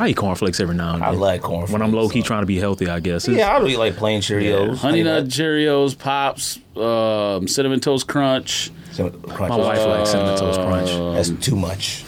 [0.00, 1.08] I eat cornflakes every now and then.
[1.08, 1.20] I then.
[1.20, 1.72] like cornflakes.
[1.72, 3.28] when I'm low key so- trying to be healthy, I guess.
[3.28, 4.76] It's- Yeah, I really like plain Cheerios.
[4.78, 8.70] Honey Nut Cheerios, Pops, um, Cinnamon Toast Crunch.
[8.92, 9.50] So, crunch.
[9.50, 10.90] My wife likes cinnamon toast crunch.
[11.16, 12.04] That's too much.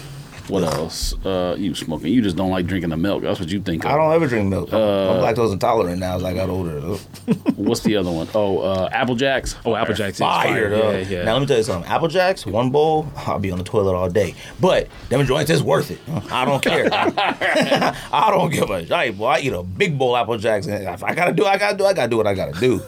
[0.49, 1.15] What else?
[1.25, 2.13] Uh, you smoking?
[2.13, 3.23] You just don't like drinking the milk.
[3.23, 3.85] That's what you think.
[3.85, 3.91] Of.
[3.91, 4.73] I don't ever drink milk.
[4.75, 6.81] I'm Uh, lactose intolerant now as I got older.
[7.57, 8.29] What's the other one?
[8.35, 9.57] Oh, uh, Apple Jacks.
[9.65, 10.71] Oh, Apple Jacks is Fire, fire.
[10.71, 10.91] though.
[10.91, 11.25] Yeah, yeah.
[11.25, 11.91] Now let me tell you something.
[11.91, 14.35] Apple Jacks, one bowl, I'll be on the toilet all day.
[14.61, 15.99] But them joints is worth it.
[16.31, 16.89] I don't care.
[16.93, 19.17] I don't give a shit.
[19.17, 20.67] Boy, I eat a big bowl Apple Jacks.
[20.67, 21.87] And if I gotta do, I gotta do.
[21.87, 22.83] I gotta do what I gotta do.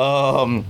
[0.00, 0.64] Um,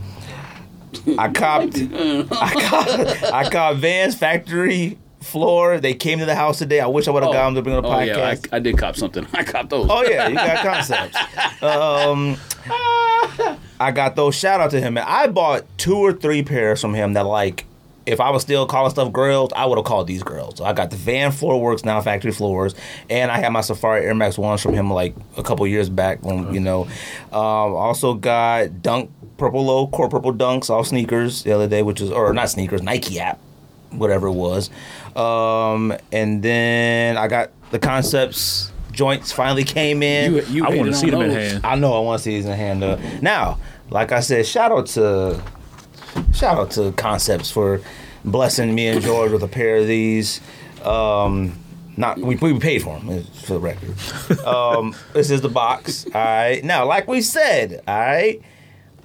[1.16, 1.76] I copped.
[1.78, 3.22] I copped.
[3.32, 5.80] I copped Vans Factory floor.
[5.80, 6.80] They came to the house today.
[6.80, 8.06] I wish I would have got them to bring on the oh podcast.
[8.06, 9.26] yeah, I, I did cop something.
[9.32, 9.88] I cop those.
[9.90, 11.16] Oh yeah, you got concepts.
[11.62, 12.36] Um,
[13.80, 14.34] I got those.
[14.34, 15.04] Shout out to him, man.
[15.06, 17.66] I bought two or three pairs from him that like.
[18.06, 20.58] If I was still calling stuff girls, I would have called these girls.
[20.58, 22.74] So I got the Van Floor Works now factory floors,
[23.08, 26.22] and I had my Safari Air Max ones from him like a couple years back
[26.22, 26.82] when you know.
[27.32, 32.02] Um, also got Dunk purple low core purple dunks all sneakers the other day, which
[32.02, 33.38] is or not sneakers, Nike app,
[33.98, 34.70] whatever it was.
[35.16, 40.34] Um, and then I got the concepts joints finally came in.
[40.34, 41.66] You, you I want to see on them in hand.
[41.66, 42.82] I know I want to see these in hand.
[42.82, 43.58] Uh, now,
[43.90, 45.42] like I said, shout out to
[46.32, 47.80] shout out to Concepts for
[48.24, 50.40] blessing me and George with a pair of these.
[50.82, 51.58] Um,
[51.96, 54.46] not we, we paid for them for the record.
[54.46, 56.06] Um, this is the box.
[56.06, 56.64] All right.
[56.64, 58.42] Now, like we said, all right,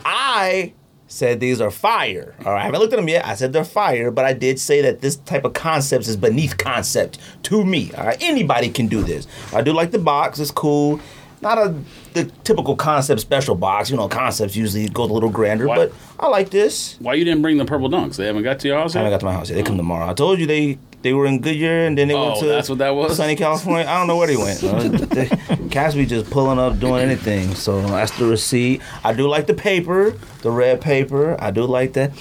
[0.04, 0.74] I
[1.10, 2.36] said these are fire.
[2.46, 3.26] All right, I haven't looked at them yet.
[3.26, 6.58] I said they're fire, but I did say that this type of concepts is beneath
[6.58, 7.92] concept to me.
[7.98, 9.28] All right, anybody can do this.
[9.54, 11.02] I do like the box; it's cool.
[11.42, 11.74] Not a
[12.14, 13.90] the typical concept special box.
[13.90, 15.76] You know, concepts usually goes a little grander, What?
[15.78, 16.98] but I like this.
[17.00, 18.18] Why you didn't bring the purple dunks?
[18.18, 19.06] They haven't got to your house I yet.
[19.06, 19.56] haven't got to my house yet.
[19.56, 20.10] They come tomorrow.
[20.10, 22.68] I told you they they were in Goodyear and then they went Oh, to that's
[22.70, 23.16] what that was?
[23.18, 23.86] sunny California.
[23.88, 24.64] I don't know where they went.
[24.64, 25.28] Uh, they,
[25.70, 27.56] cats be just pulling up, doing anything.
[27.56, 28.82] So that's the receipt.
[29.04, 31.36] I do like the paper, the red paper.
[31.42, 32.12] I do like that.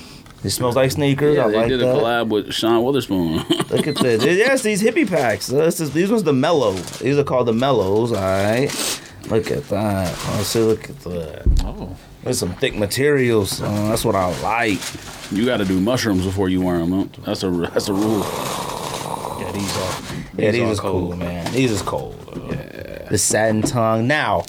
[0.44, 1.36] It smells like sneakers.
[1.36, 1.96] yeah, I they like did that.
[1.96, 3.38] a collab with Sean Wotherspoon.
[3.70, 4.22] Look at this.
[4.24, 5.48] Yes, these hippie packs.
[5.48, 6.74] This is, these ones the mellow.
[6.74, 8.12] These are called the mellows.
[8.12, 8.68] All right.
[9.28, 10.14] Look at that.
[10.28, 11.42] Oh, see, look at that.
[11.64, 11.96] Oh,
[12.28, 13.62] There's some thick materials.
[13.62, 14.78] Uh, that's what I like.
[15.32, 16.92] you got to do mushrooms before you wear them.
[16.92, 17.22] Huh?
[17.24, 18.18] That's a that's a rule.
[19.40, 20.02] yeah, these are.
[20.36, 21.50] Yeah, these are is cool, man.
[21.54, 22.20] These is cold.
[23.08, 24.06] The satin tongue.
[24.06, 24.44] Now,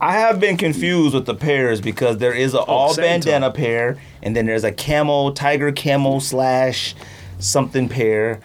[0.00, 3.54] I have been confused with the pairs because there is a all bandana tongue.
[3.54, 6.96] pair, and then there's a camel tiger camel slash
[7.38, 8.40] something pair.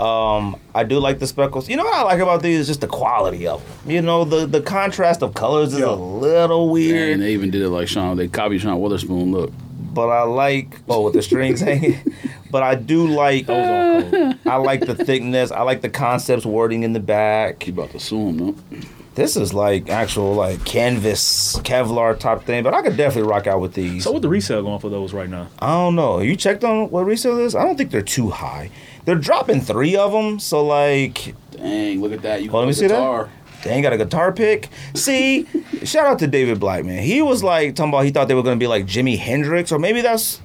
[0.00, 1.68] Um, I do like the speckles.
[1.68, 3.90] You know what I like about these is just the quality of them.
[3.90, 5.90] You know, the the contrast of colors is Yeah.
[5.90, 8.16] a little weird, And they even did it like Sean.
[8.16, 9.32] They copied Sean Wotherspoon.
[9.32, 9.52] Look,
[9.92, 11.98] but I like oh with the strings hanging.
[12.50, 14.34] But I do like Those are.
[14.46, 15.50] I like the thickness.
[15.50, 17.66] I like the concepts wording in the back.
[17.66, 18.54] you about to sue him, no?
[19.16, 23.60] This is like actual like canvas Kevlar type thing, but I could definitely rock out
[23.60, 24.04] with these.
[24.04, 25.48] So what the resale going for those right now?
[25.58, 26.20] I don't know.
[26.20, 27.54] You checked on what resale is?
[27.54, 28.70] I don't think they're too high.
[29.08, 32.42] They're dropping three of them, so like Dang, look at that.
[32.42, 32.94] You Oh, let me got see that.
[32.94, 33.30] guitar.
[33.64, 34.68] they ain't got a guitar pick.
[34.92, 35.46] See,
[35.82, 37.02] shout out to David Black, man.
[37.02, 39.78] He was like talking about he thought they were gonna be like Jimi Hendrix, or
[39.78, 40.42] maybe that's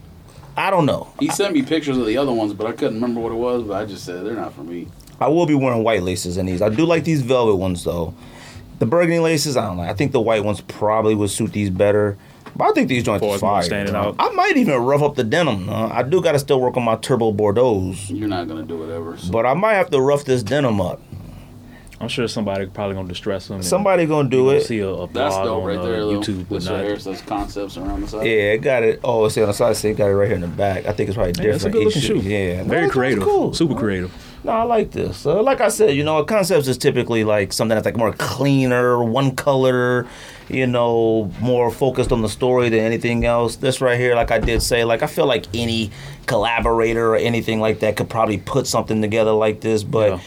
[0.56, 1.12] I don't know.
[1.20, 3.64] He sent me pictures of the other ones, but I couldn't remember what it was.
[3.64, 4.88] But I just said they're not for me.
[5.20, 6.62] I will be wearing white laces in these.
[6.62, 8.14] I do like these velvet ones though.
[8.80, 9.84] The burgundy laces, I don't know.
[9.84, 12.18] I think the white ones probably would suit these better.
[12.56, 13.64] But I think these joints Or are it's more fire.
[13.64, 14.02] standing bro.
[14.10, 14.16] out.
[14.20, 15.68] I might even rough up the denim.
[15.68, 15.90] huh?
[15.92, 19.18] I do got to still work on my turbo Bordeaux, You're not gonna do whatever.
[19.18, 19.32] So.
[19.32, 21.02] but I might have to rough this denim up.
[22.02, 23.64] I'm sure somebody probably gonna distress them.
[23.64, 24.66] Somebody gonna do gonna it.
[24.66, 26.20] See a, a That's blog dope on right uh, there, though.
[26.20, 26.86] YouTube, but This right not.
[26.86, 28.26] here says concepts around the side.
[28.26, 29.00] Yeah, it got it.
[29.06, 30.86] Oh, see on the side, see, it got it right here in the back.
[30.86, 31.74] I think it's probably Yeah, it's a different.
[31.74, 32.16] good looking shoe.
[32.30, 33.54] Yeah, very that joint's creative, Cool.
[33.54, 34.12] super creative.
[34.44, 35.26] No, I like this.
[35.26, 39.02] Uh, like I said, you know, concepts is typically like something that's like more cleaner,
[39.02, 40.06] one color,
[40.50, 43.56] you know, more focused on the story than anything else.
[43.56, 45.92] This right here, like I did say, like I feel like any
[46.26, 50.12] collaborator or anything like that could probably put something together like this, but.
[50.12, 50.20] Yeah.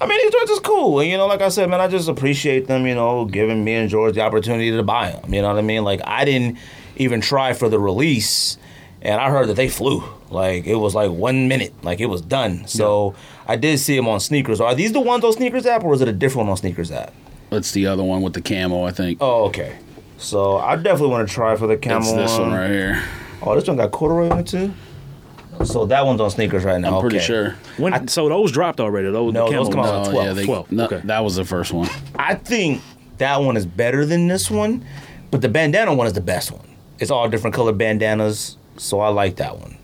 [0.00, 2.08] I mean, these joints is cool, and you know, like I said, man, I just
[2.08, 5.32] appreciate them, you know, giving me and George the opportunity to buy them.
[5.32, 5.84] You know what I mean?
[5.84, 6.58] Like, I didn't
[6.96, 8.58] even try for the release,
[9.02, 10.02] and I heard that they flew.
[10.30, 12.66] Like, it was like one minute, like it was done.
[12.66, 13.14] So
[13.46, 14.60] I did see them on sneakers.
[14.60, 16.90] Are these the ones on Sneakers app, or is it a different one on Sneakers
[16.90, 17.12] app?
[17.50, 19.18] That's the other one with the camo, I think.
[19.20, 19.76] Oh, okay.
[20.16, 23.02] So I definitely want to try for the camo It's this one right here.
[23.42, 24.72] Oh, this one got corduroy on it too.
[25.64, 26.96] So that one's on sneakers right now.
[26.96, 27.26] I'm pretty okay.
[27.26, 27.56] sure.
[27.76, 29.10] When, so those dropped already.
[29.10, 30.08] Those No, the those camo come out ones.
[30.08, 30.26] on Oh, 12.
[30.26, 31.00] yeah, they, 12, no, okay.
[31.04, 31.88] that was the first one.
[32.16, 32.80] I think
[33.18, 34.84] that one is better than this one,
[35.30, 36.66] but the bandana one is the best one.
[36.98, 39.76] It's all different color bandanas, so I like that one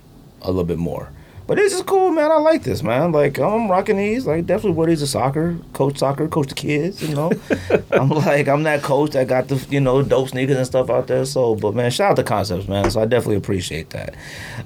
[0.42, 1.10] a little bit more.
[1.50, 2.30] But this is cool, man.
[2.30, 3.10] I like this, man.
[3.10, 4.24] Like I'm rocking these.
[4.24, 7.02] Like definitely wear these to soccer, coach soccer, coach the kids.
[7.02, 7.32] You know,
[7.90, 11.08] I'm like I'm that coach that got the you know dope sneakers and stuff out
[11.08, 11.24] there.
[11.24, 12.88] So, but man, shout out to Concepts, man.
[12.92, 14.14] So I definitely appreciate that.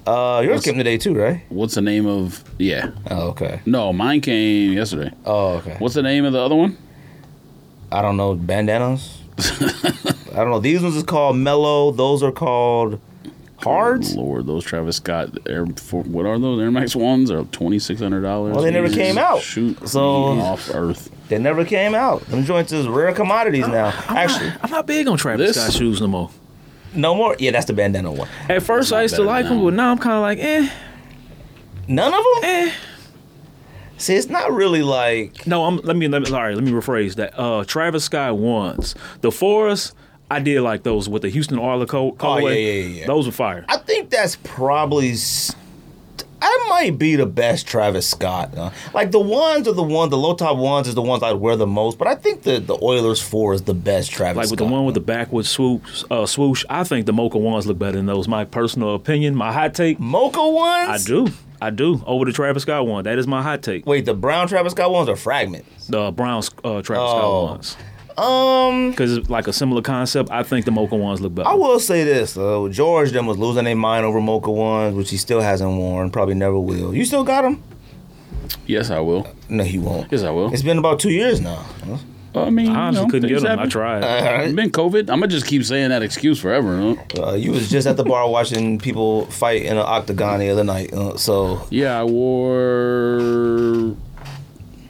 [0.07, 1.41] Uh, yours came today too, right?
[1.49, 2.45] What's the name of?
[2.59, 2.91] Yeah.
[3.11, 3.63] Oh, okay.
[3.65, 5.11] No, mine came yesterday.
[5.25, 5.77] Oh, okay.
[5.79, 6.77] What's the name of the other one?
[7.93, 9.23] I don't know bandanas.
[9.39, 10.61] I don't know.
[10.61, 11.93] These ones is called mellow.
[11.93, 13.01] Those are called
[13.65, 14.15] hards.
[14.15, 15.67] Lord, those Travis Scott Air.
[15.77, 17.31] For, what are those Air Max ones?
[17.31, 18.55] Are twenty six hundred dollars.
[18.55, 19.41] Well, they never came out.
[19.41, 21.11] Shoot, So- off Earth.
[21.29, 22.21] They never came out.
[22.27, 23.89] Them joints is rare commodities now.
[24.09, 26.31] Actually, I'm not big on Travis This- Scott shoes no more.
[26.95, 27.35] no more.
[27.39, 28.29] Yeah, that's the bandana one.
[28.49, 30.69] At first, I used to like them, but now I'm kind of like, eh,
[31.89, 32.45] None of them.
[32.45, 32.73] eh.
[33.97, 35.47] See, it's not really like.
[35.47, 35.77] No, I'm.
[35.79, 36.09] Let me.
[36.09, 36.27] Let me.
[36.29, 36.55] Sorry.
[36.55, 37.39] Let me rephrase that.
[37.39, 38.95] Uh, Travis Scott ones.
[39.21, 39.95] The Forest.
[40.35, 42.43] I did like those with the Houston Oiler co- colorway.
[42.43, 43.07] Oh, yeah, yeah, yeah.
[43.07, 43.65] Those were fire.
[43.69, 45.13] I think that's probably.
[46.41, 48.57] that might be the best Travis Scott.
[48.57, 51.33] Uh, like the ones are the ones, the low top ones is the ones I'd
[51.35, 51.97] wear the most.
[51.99, 54.35] But I think the the Oilers four is the best Travis.
[54.35, 54.37] Scott.
[54.37, 54.69] Like with Scott.
[54.69, 57.97] the one with the backward swoosh, uh, swoosh, I think the Mocha ones look better
[57.97, 58.29] than those.
[58.29, 59.99] My personal opinion, my hot take.
[59.99, 60.91] mocha ones.
[60.91, 61.29] I do,
[61.63, 62.03] I do.
[62.07, 63.87] Over the Travis Scott one, that is my hot take.
[63.87, 65.87] Wait, the brown Travis Scott ones are fragments.
[65.87, 67.19] The brown uh, Travis Oh.
[67.19, 67.77] Scott ones,
[68.17, 70.31] Um, because like a similar concept.
[70.31, 71.49] I think the Mocha ones look better.
[71.49, 75.11] I will say this though, George then was losing their mind over mocha ones, which
[75.11, 76.95] he still hasn't worn, probably never will.
[76.95, 77.63] You still got them?
[78.67, 79.27] Yes, I will.
[79.49, 80.13] No, he won't.
[80.13, 80.53] Yes, I will.
[80.53, 81.65] It's been about two years now.
[82.37, 83.47] I mean, I honestly you know, couldn't get them.
[83.47, 83.71] I happen.
[83.71, 84.45] tried.
[84.45, 85.01] It's been COVID.
[85.03, 86.97] I'm gonna just keep saying that excuse forever.
[87.17, 87.23] Huh?
[87.23, 90.65] Uh, you was just at the bar watching people fight in an octagon the other
[90.65, 90.93] night.
[90.93, 93.97] Uh, so Yeah, I wore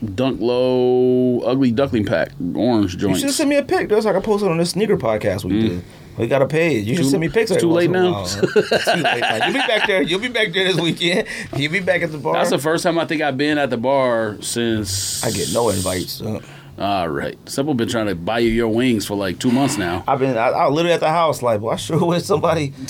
[0.04, 3.20] Dunk Low Ugly Duckling Pack orange joints.
[3.22, 3.88] you should send me a pic.
[3.88, 5.84] That's like I posted on this sneaker podcast we did.
[6.16, 6.86] We got a page.
[6.86, 7.10] You should Mm.
[7.10, 7.50] Send me pics.
[7.50, 8.12] it's too late now?
[8.12, 8.46] while, huh?
[8.54, 9.44] It's too late now.
[9.46, 10.02] You'll be back there.
[10.02, 11.26] You'll be back there this weekend.
[11.56, 12.34] You'll be back at the bar.
[12.34, 15.70] That's the first time I think I've been at the bar since I get no
[15.70, 16.22] invites.
[16.22, 16.40] Uh,
[16.78, 20.04] All right, Simple been trying to buy you your wings for like two months now.
[20.06, 20.36] I've been.
[20.36, 21.42] I, I literally at the house.
[21.42, 22.72] Like, well, I sure wish somebody.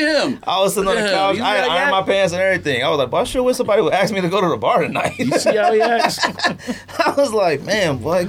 [0.00, 0.38] Look at him.
[0.46, 1.36] I was sitting on the couch.
[1.36, 2.00] you I had ironed guy?
[2.00, 2.82] my pants and everything.
[2.84, 4.56] I was like, well, I sure wish somebody would ask me to go to the
[4.56, 5.18] bar tonight.
[5.18, 6.18] You see how he acts?
[6.98, 8.26] I was like, man, boy,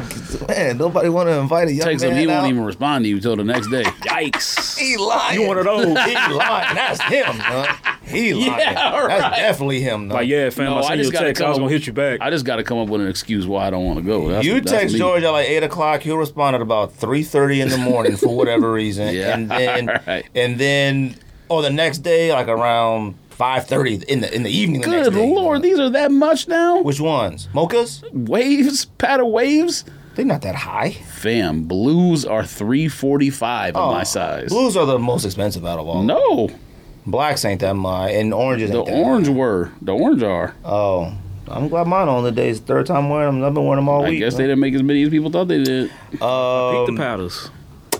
[0.47, 2.17] man, nobody want to invite a young Takes man him.
[2.17, 2.41] He out.
[2.41, 3.83] won't even respond to you until the next day.
[3.83, 4.67] Yikes!
[4.79, 5.41] He lying.
[5.41, 5.85] You one of those.
[5.85, 6.75] He lying.
[6.75, 7.75] That's him, man.
[8.03, 8.47] He lying.
[8.59, 10.07] Yeah, That's definitely him.
[10.07, 10.15] No.
[10.15, 11.41] Like, yeah, fam, No, I I sent you a text.
[11.41, 12.21] I was gonna hit you back.
[12.21, 14.29] I just got to come up with an excuse why I don't want to go.
[14.29, 14.99] That's, you that's text me.
[14.99, 16.01] George at like eight o'clock.
[16.01, 19.87] He'll respond at about three thirty in the morning for whatever reason, Yeah, and then
[20.07, 20.25] right.
[20.33, 21.15] and then
[21.49, 24.81] or the next day like around five thirty in the in the evening.
[24.81, 25.33] The next Good day.
[25.33, 26.81] lord, these are that much now.
[26.81, 27.47] Which ones?
[27.53, 28.03] Mochas?
[28.13, 29.85] Waves, Patta waves.
[30.15, 30.91] They're not that high.
[30.91, 34.49] Fam, blues are three forty five in Oh, my size.
[34.49, 36.03] Blues are the most expensive out of all.
[36.03, 36.49] No,
[37.05, 38.93] Blacks ain't that much, and oranges the ain't that.
[38.95, 39.71] orange were.
[39.81, 40.53] The orange are.
[40.65, 41.13] Oh,
[41.47, 42.59] I'm glad mine on the days.
[42.59, 43.43] Third time wearing them.
[43.47, 44.17] I've been wearing them all I week.
[44.17, 45.89] I guess they didn't make as many as people thought they did.
[46.21, 47.49] Um, peep the powders.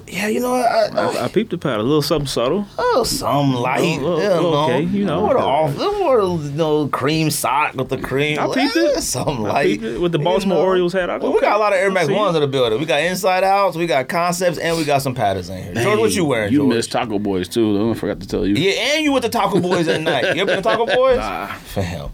[0.10, 0.66] Yeah, you know, what?
[0.66, 1.80] I, I, I peeped the powder.
[1.80, 2.66] A little something subtle.
[2.78, 4.00] oh, some light.
[4.02, 4.64] Oh, oh, you know.
[4.64, 5.22] okay, you know.
[5.22, 5.78] What off?
[5.78, 8.40] What you know, cream sock with the cream.
[8.40, 9.02] I peeped it.
[9.02, 9.66] Some I light.
[9.68, 10.64] peeped it with the You Baltimore know.
[10.64, 11.10] Orioles hat.
[11.10, 12.38] I go, Well, we got a lot of Air I Max see ones it.
[12.38, 12.80] in the building.
[12.80, 15.84] We got inside outs, we got concepts, and we got some patterns in here.
[15.84, 16.52] George, what you wearing?
[16.52, 16.76] You George?
[16.76, 17.78] missed Taco Boys too.
[17.78, 17.92] Though.
[17.92, 18.56] I forgot to tell you.
[18.56, 20.36] Yeah, and you with the Taco Boys at night.
[20.36, 21.18] You ever been to Taco Boys?
[21.30, 21.48] Nah.
[21.48, 22.10] Fam.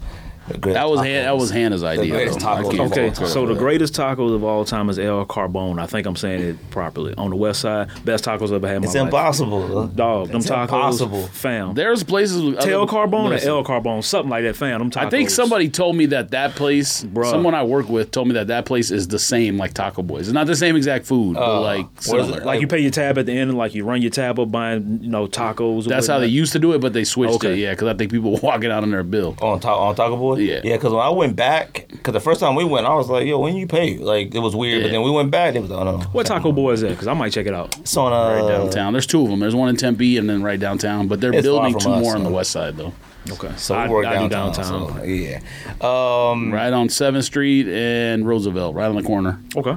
[0.48, 1.14] The greatest That was tacos.
[1.14, 2.12] Han- that was Hannah's idea.
[2.12, 2.46] greatest though.
[2.48, 3.26] I tacos can't of all Okay, time.
[3.28, 5.80] so the greatest tacos of all time is El Carbone.
[5.80, 7.14] I think I'm saying it properly.
[7.16, 9.04] On the west side, best tacos I've ever had in my It's life.
[9.04, 9.86] impossible.
[9.88, 11.22] Dog, them It's tacos, impossible.
[11.28, 11.74] fam.
[11.74, 12.42] There's places.
[12.42, 14.78] with Tail other- Carbone Listen, or El Carbone, something like that, fam.
[14.78, 15.06] Them tacos.
[15.06, 17.30] I think somebody told me that that place, Bruh.
[17.30, 20.22] someone I work with, told me that that place is the same like Taco Boys.
[20.28, 22.44] It's not the same exact food, but Uh, like similar.
[22.44, 24.50] like you pay your tab at the end, and like you run your tab up
[24.50, 25.86] buying, you know, tacos.
[25.86, 26.30] or That's how they whatnot.
[26.30, 27.52] used to do it, but they switched Okay.
[27.54, 27.58] it.
[27.58, 29.36] Yeah, because I think people were walking out on their bill.
[29.40, 30.35] On, ta- on Taco Boy?
[30.38, 30.60] Yeah.
[30.64, 33.26] Yeah, because when I went back, because the first time we went, I was like,
[33.26, 33.98] yo, when you pay?
[33.98, 34.82] Like, it was weird.
[34.82, 35.98] But then we went back, it was, oh, no.
[36.12, 36.90] What Taco Boy is that?
[36.90, 37.78] Because I might check it out.
[37.78, 38.92] It's on, uh, Right downtown.
[38.92, 39.40] There's two of them.
[39.40, 41.08] There's one in Tempe and then right downtown.
[41.08, 42.92] But they're building two us, more on the west side though.
[43.28, 44.52] Okay, So I, we work I do downtown.
[44.52, 44.96] downtown.
[44.98, 45.40] so, yeah.
[45.80, 49.40] Um, Right on Seventh Street and Roosevelt, right on the corner.
[49.56, 49.76] Okay.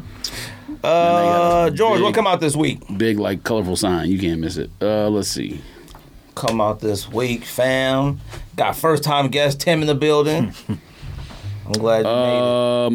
[0.83, 2.79] uh, George, big- what come out this week?
[2.97, 4.09] Big like colorful sign.
[4.09, 4.69] You can't miss it.
[4.81, 5.61] Uh, let's see.
[6.35, 8.19] Come out this week, fam.
[8.59, 10.53] Got first time guest Tim in the building.
[11.65, 12.37] I'm glad you made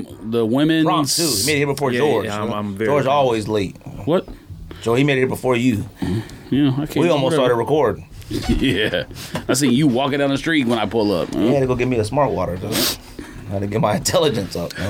[0.08, 0.20] it.
[0.22, 1.22] Um, the women's Prompt too.
[1.22, 2.26] He made it here before Yeah, George.
[2.26, 3.14] yeah, I'm- I'm very George proud.
[3.14, 3.76] always late.
[4.04, 4.26] what?
[4.82, 5.88] Joe, he made it here before you.
[6.50, 6.96] Yeah, I can't.
[6.96, 8.06] We almost started recording.
[8.48, 9.04] yeah,
[9.48, 11.32] I see you walking down the street when I pull up.
[11.32, 11.40] huh?
[11.40, 12.70] I had to go get me a smart water, though.
[13.54, 14.76] I had to get my intelligence up.
[14.76, 14.84] You?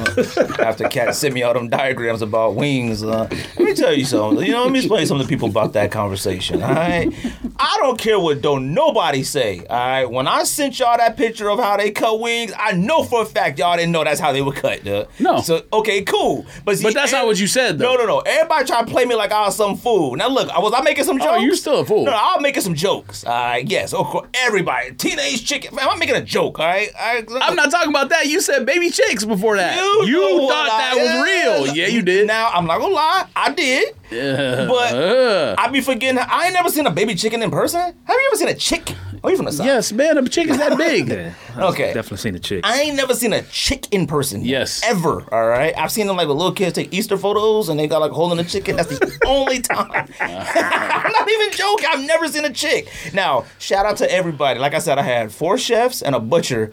[0.64, 3.02] After Cat sent me all them diagrams about wings.
[3.02, 4.44] Uh, let me tell you something.
[4.46, 6.62] You know, let me explain something to people about that conversation.
[6.62, 7.12] All right,
[7.58, 9.60] I don't care what don't nobody say.
[9.66, 13.04] All right, when I sent y'all that picture of how they cut wings, I know
[13.04, 14.82] for a fact y'all didn't know that's how they were cut.
[14.84, 15.04] Duh.
[15.18, 15.40] No.
[15.40, 16.46] So okay, cool.
[16.64, 17.96] But see, But that's not what you said, though.
[17.96, 18.18] No, no, no.
[18.20, 20.16] Everybody try to play me like I was some fool.
[20.16, 21.30] Now look, I was I making some jokes.
[21.32, 22.04] Oh, you're still a fool.
[22.04, 23.24] No, no, I'm making some jokes.
[23.24, 24.28] All right, yes, of course.
[24.34, 25.74] Everybody, teenage chicken.
[25.74, 26.58] Man, I'm making a joke.
[26.58, 27.28] All right, all right?
[27.42, 28.26] I'm not talking about that.
[28.26, 29.76] You said baby chicks before that.
[29.76, 31.76] You, You, thought I- that was real.
[31.76, 32.26] Yeah, you did.
[32.26, 33.94] Now I'm not gonna lie, I did.
[34.10, 34.66] Yeah.
[34.68, 36.18] But Uh, I be forgetting.
[36.18, 37.80] I ain't never seen a baby chicken in person.
[37.80, 38.92] Have you ever seen a chick?
[39.26, 39.64] Oh, you from the south?
[39.64, 41.08] yes, man, a chick is that big.
[41.14, 41.32] Yeah.
[41.68, 41.94] Okay.
[41.94, 42.60] Definitely seen a chick.
[42.66, 44.44] I ain't never seen a chick in person.
[44.44, 44.82] Yes.
[44.84, 45.24] Ever.
[45.32, 45.72] All right.
[45.78, 48.38] I've seen them like with little kids take Easter photos and they got like holding
[48.38, 48.76] a chicken.
[48.76, 49.88] That's the only time.
[50.20, 51.86] I'm not even joking.
[51.88, 52.88] I've never seen a chick.
[53.14, 54.58] Now, shout out to everybody.
[54.58, 56.72] Like I said, I had four chefs and a butcher.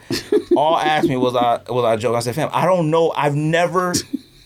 [0.57, 2.17] All asked me was I was I joking.
[2.17, 3.13] I said, fam, I don't know.
[3.15, 3.93] I've never.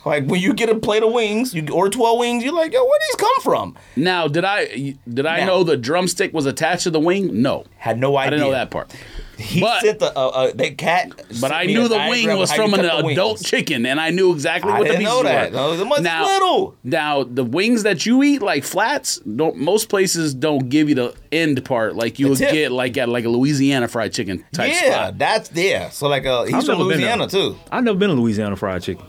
[0.06, 2.84] Like when you get a plate of wings, you or twelve wings, you're like, yo,
[2.84, 3.76] where these come from?
[3.96, 7.42] Now, did I did I Now- know the drumstick was attached to the wing?
[7.42, 8.28] No, Had no idea.
[8.28, 8.94] I didn't know that part.
[9.38, 11.12] He But- sent the uh, uh, that cat.
[11.42, 13.44] But I knew the wing was from an adult wings.
[13.44, 15.52] chicken, and I knew exactly I what the didn't pieces know that.
[15.52, 15.58] were.
[15.86, 16.76] No, now, little.
[16.84, 21.14] now the wings that you eat, like flats, don't most places don't give you the
[21.34, 24.92] end part like you would get like at like a Louisiana fried chicken type Yeah,
[24.94, 25.18] spot.
[25.18, 25.90] that's there.
[25.92, 27.42] So like, uh, he's I've from Louisiana there.
[27.42, 27.58] too.
[27.72, 29.04] I've never been to Louisiana fried chicken.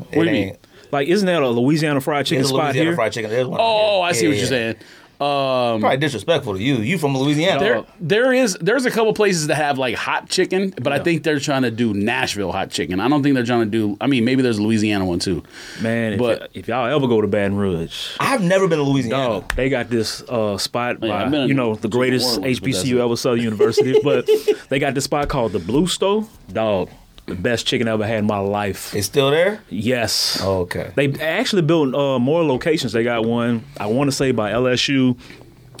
[0.00, 0.56] What do you mean?
[0.92, 2.94] Like, isn't that a Louisiana fried chicken There's a spot Louisiana here?
[2.96, 3.30] fried chicken.
[3.30, 4.30] There's one Oh, right I see here.
[4.30, 4.76] what Yeah, you're saying.
[5.20, 6.76] Um, Probably disrespectful to you.
[6.76, 7.60] You from Louisiana?
[7.60, 11.24] there, there is there's a couple places that have like hot chicken, but I think
[11.24, 13.00] they're trying to do Nashville hot chicken.
[13.00, 13.98] I don't think they're trying to do.
[14.00, 15.42] I mean, maybe there's a Louisiana one too.
[15.82, 18.82] Man, if, But- y- if y'all ever go to Baton Rouge, I've never been to
[18.84, 19.24] Louisiana.
[19.40, 22.38] dog, they got this uh, spot Yeah, by I've been you know the New greatest
[22.38, 23.00] Orleans, but that's HBCU it.
[23.04, 24.00] ever, Southern University.
[24.02, 24.26] but
[24.70, 26.30] they got this spot called the Blue Stove.
[26.50, 26.88] Dog,
[27.30, 28.94] the best chicken I ever had in my life.
[28.94, 29.62] It's still there.
[29.70, 30.38] Yes.
[30.42, 30.92] Oh, okay.
[30.94, 32.92] They actually built uh, more locations.
[32.92, 35.18] They got one, I want to say by LSU,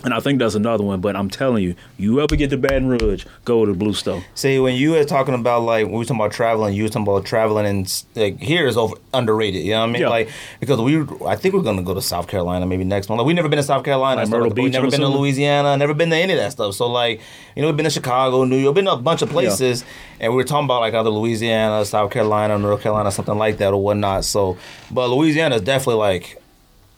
[0.04, 1.00] and I think that's another one.
[1.00, 4.22] But I'm telling you, you ever get to Baton Rouge, go to Blue Stove.
[4.34, 6.88] See, when you were talking about like when we were talking about traveling, you were
[6.88, 9.62] talking about traveling and like here is over underrated.
[9.64, 10.02] You know what I mean?
[10.02, 10.08] Yeah.
[10.08, 13.18] Like because we, I think we're gonna go to South Carolina maybe next month.
[13.18, 15.08] Like we never been to South Carolina, Like so, Myrtle but we never been to?
[15.08, 16.74] Louisiana, never been to any of that stuff.
[16.74, 17.20] So like
[17.54, 19.84] you know we've been to Chicago, New York, been to a bunch of places,
[20.18, 23.72] and we were talking about like either Louisiana, South Carolina, North Carolina, something like that
[23.72, 24.24] or whatnot.
[24.24, 24.56] So,
[24.90, 26.39] but Louisiana is definitely like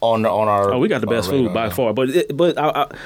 [0.03, 0.75] on on our.
[0.75, 1.95] Oh, we got the best food by far.
[1.95, 2.97] But it, but I, I,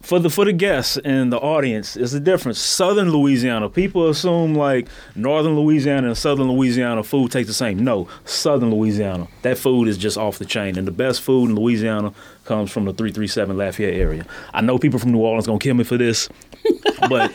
[0.00, 2.58] for the for the guests and the audience, it's a difference.
[2.58, 7.82] Southern Louisiana, people assume like Northern Louisiana and Southern Louisiana food tastes the same.
[7.82, 10.78] No, Southern Louisiana, that food is just off the chain.
[10.78, 12.14] And the best food in Louisiana
[12.44, 14.26] comes from the three three seven Lafayette area.
[14.52, 16.28] I know people from New Orleans gonna kill me for this,
[17.08, 17.32] but.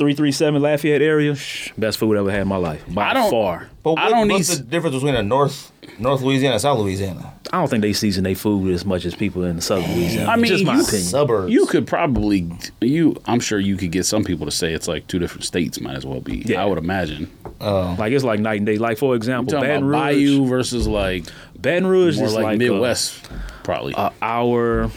[0.00, 3.30] 337 Lafayette area, shh, best food I ever had in my life by I don't-
[3.30, 3.68] far.
[3.82, 7.32] But I don't what's need- the difference between a North North Louisiana and South Louisiana?
[7.52, 10.30] I don't think they season their food as much as people in the Southern Louisiana.
[10.30, 11.02] I mean, just my you- opinion.
[11.02, 11.52] Suburbs.
[11.52, 13.16] You could probably you.
[13.26, 15.80] I'm sure you could get some people to say it's like two different states.
[15.80, 16.38] Might as well be.
[16.46, 16.62] Yeah.
[16.62, 17.30] I would imagine.
[17.60, 17.94] Oh.
[17.98, 18.78] Like it's like night and day.
[18.78, 20.16] Like for example, Talking Baton about Rouge.
[20.16, 21.24] Bayou versus like
[21.60, 23.28] Baton Rouge more is like, like, Midwest,
[23.62, 23.92] probably.
[23.94, 24.90] A, a hour.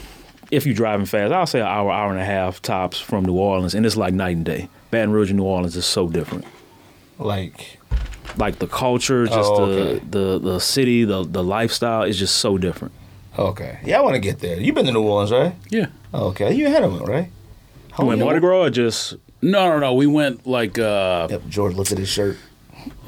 [0.52, 3.34] If you're driving fast, I'll say an hour, hour and a half tops from New
[3.34, 4.70] Orleans, and it's like night and day.
[4.94, 6.46] Baton Rouge and New Orleans is so different.
[7.20, 7.80] Like
[8.38, 10.00] Like the culture, just Oh, okay.
[10.10, 12.94] the, the the city, the the lifestyle is just so different.
[13.38, 13.80] Okay.
[13.84, 14.60] Yeah, I want to get there.
[14.60, 15.56] You've been to New Orleans, right?
[15.70, 15.88] yeah.
[16.14, 16.54] Okay.
[16.54, 17.30] You ahead of it, right?
[17.92, 19.94] How You went long- Mardi Gras or just No, no, no.
[19.96, 20.78] We went like.
[20.80, 22.38] uh Yep, George looked at his shirt.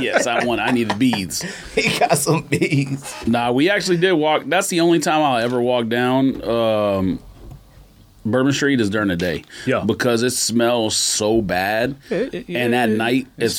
[0.00, 0.60] Yes, I want.
[0.60, 1.42] I need the beads.
[1.74, 3.14] He got some beads.
[3.26, 4.42] Nah, we actually did walk.
[4.46, 7.18] That's the only time I'll ever walk down um,
[8.30, 9.44] Bourbon Street is during the day.
[9.66, 9.82] Yeah.
[9.84, 11.96] Because it smells so bad.
[12.10, 13.58] It- it- and at it- night, it it's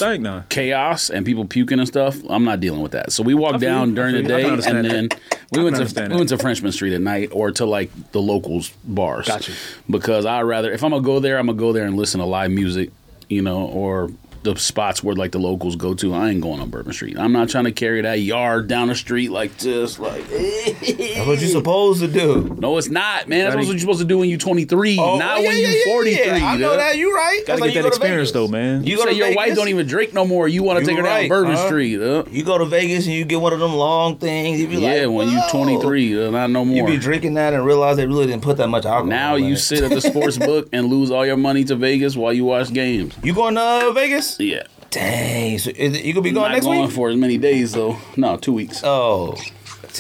[0.50, 2.18] chaos and people puking and stuff.
[2.30, 3.12] I'm not dealing with that.
[3.12, 4.46] So we walked down during the feel you.
[4.54, 7.30] I day and then I we went to we went to Frenchmen Street at night
[7.32, 9.28] or to like the locals bars.
[9.28, 9.52] Gotcha.
[9.90, 12.26] Because I'd rather if I'm gonna go there, I'm gonna go there and listen to
[12.26, 12.92] live music,
[13.30, 14.12] you know, or
[14.44, 16.14] the spots where like the locals go to.
[16.14, 17.18] I ain't going on Bourbon Street.
[17.20, 21.40] I'm not trying to carry that yard down the street like just like That's what
[21.40, 22.56] you're supposed to do.
[22.60, 23.46] no, it's not, man.
[23.46, 26.26] That's what you're supposed to do when you're 23, not Oh, yeah, when you're 43.
[26.40, 26.98] Yeah, I know that.
[26.98, 27.42] You right.
[27.46, 28.84] Gotta That's get you that go experience though, man.
[28.84, 30.48] You You go say to your wife don't even drink no more.
[30.48, 31.68] You want to take her down right, Bourbon huh?
[31.68, 32.00] Street?
[32.00, 32.24] Huh?
[32.32, 34.60] You go to Vegas and you get one of them long things.
[34.60, 36.76] You be Yeah, like, when you're "Whoa." 23, uh, not no more.
[36.78, 39.06] You be drinking that and realize they really didn't put that much alcohol.
[39.06, 39.58] Now in you it.
[39.58, 42.72] sit at the sports book and lose all your money to Vegas while you watch
[42.74, 43.14] games.
[43.24, 43.92] You going to uh,
[44.38, 44.68] Vegas?
[44.80, 45.58] Yeah, Dang.
[45.60, 46.92] So is it, you gonna be going not next going week?
[46.92, 47.98] for as many days though.
[48.18, 48.82] No, two weeks.
[48.84, 49.36] Oh,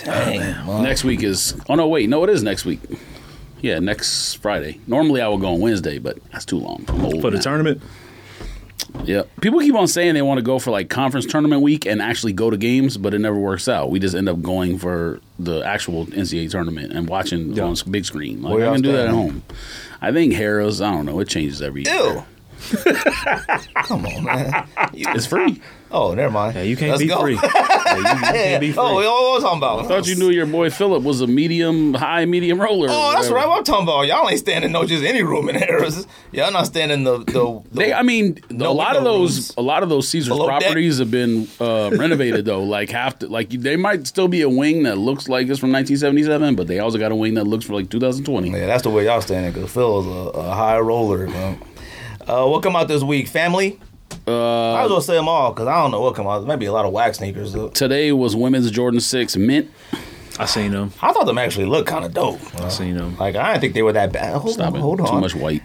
[0.03, 0.39] dang.
[0.67, 0.83] Oh, man.
[0.83, 1.55] next week is.
[1.69, 2.79] Oh no, wait, no, it is next week.
[3.61, 4.79] Yeah, next Friday.
[4.87, 6.85] Normally I would go on Wednesday, but that's too long.
[6.87, 7.43] I'm old For the now.
[7.43, 7.81] tournament,
[9.03, 9.23] Yeah.
[9.41, 12.31] People keep on saying they want to go for like conference tournament week and actually
[12.33, 13.91] go to games, but it never works out.
[13.91, 17.63] We just end up going for the actual NCAA tournament and watching Yeah.
[17.65, 18.41] on s- big screen.
[18.41, 19.29] Like Where I y'all can do that at staying?
[19.29, 19.43] home.
[20.01, 21.93] I think Harrah's, I don't know, it changes every year.
[21.93, 22.23] Ew.
[23.85, 24.67] Come on, man.
[24.93, 25.61] It's free.
[25.91, 26.55] oh, never mind.
[26.55, 27.21] yeah, you can't Let's be go.
[27.21, 27.39] free.
[27.89, 28.79] Yeah, you, you can't be free.
[28.79, 29.79] Oh, what what we talking about?
[29.79, 32.87] I thought you knew your boy Philip was a medium, high, medium roller.
[32.91, 33.47] Oh, that's right.
[33.47, 34.01] What I'm talking about.
[34.05, 36.05] Y'all ain't standing no just any room in Harrah's.
[36.31, 37.23] Y'all not standing the the.
[37.23, 39.53] the They, I mean, No a lot of those, rooms.
[39.57, 40.61] a lot of those Caesars Below deck.
[40.61, 42.63] properties have been uh, renovated though.
[42.69, 45.71] Like half, to, like they might still be a wing that looks like it's from
[45.71, 48.51] 1977, but they also got a wing that looks for like 2020.
[48.51, 49.51] yeah, that's the way y'all standing.
[49.59, 51.25] Cause Phil's a, a high roller.
[51.27, 51.59] Man.
[52.29, 53.27] Uh, what come out this week?
[53.27, 53.79] Family.
[54.27, 56.45] Uh, I was gonna say them all because I don't know what come out.
[56.45, 57.53] Maybe a lot of wax sneakers.
[57.53, 57.69] though.
[57.69, 59.69] today was women's Jordan Six Mint.
[60.37, 60.93] I seen them.
[61.01, 62.39] I thought them actually looked kind of dope.
[62.61, 63.17] I seen them.
[63.17, 64.35] Like I didn't think they were that bad.
[64.35, 64.81] Hold Stop on, it.
[64.81, 65.07] hold on.
[65.07, 65.63] Too much white.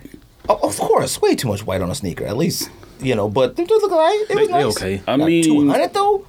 [0.49, 2.25] Oh, of course, way too much white on a sneaker.
[2.25, 4.77] At least you know, but they do look like it was They- they nice.
[4.77, 5.03] okay.
[5.07, 6.27] I mean- two hundred though.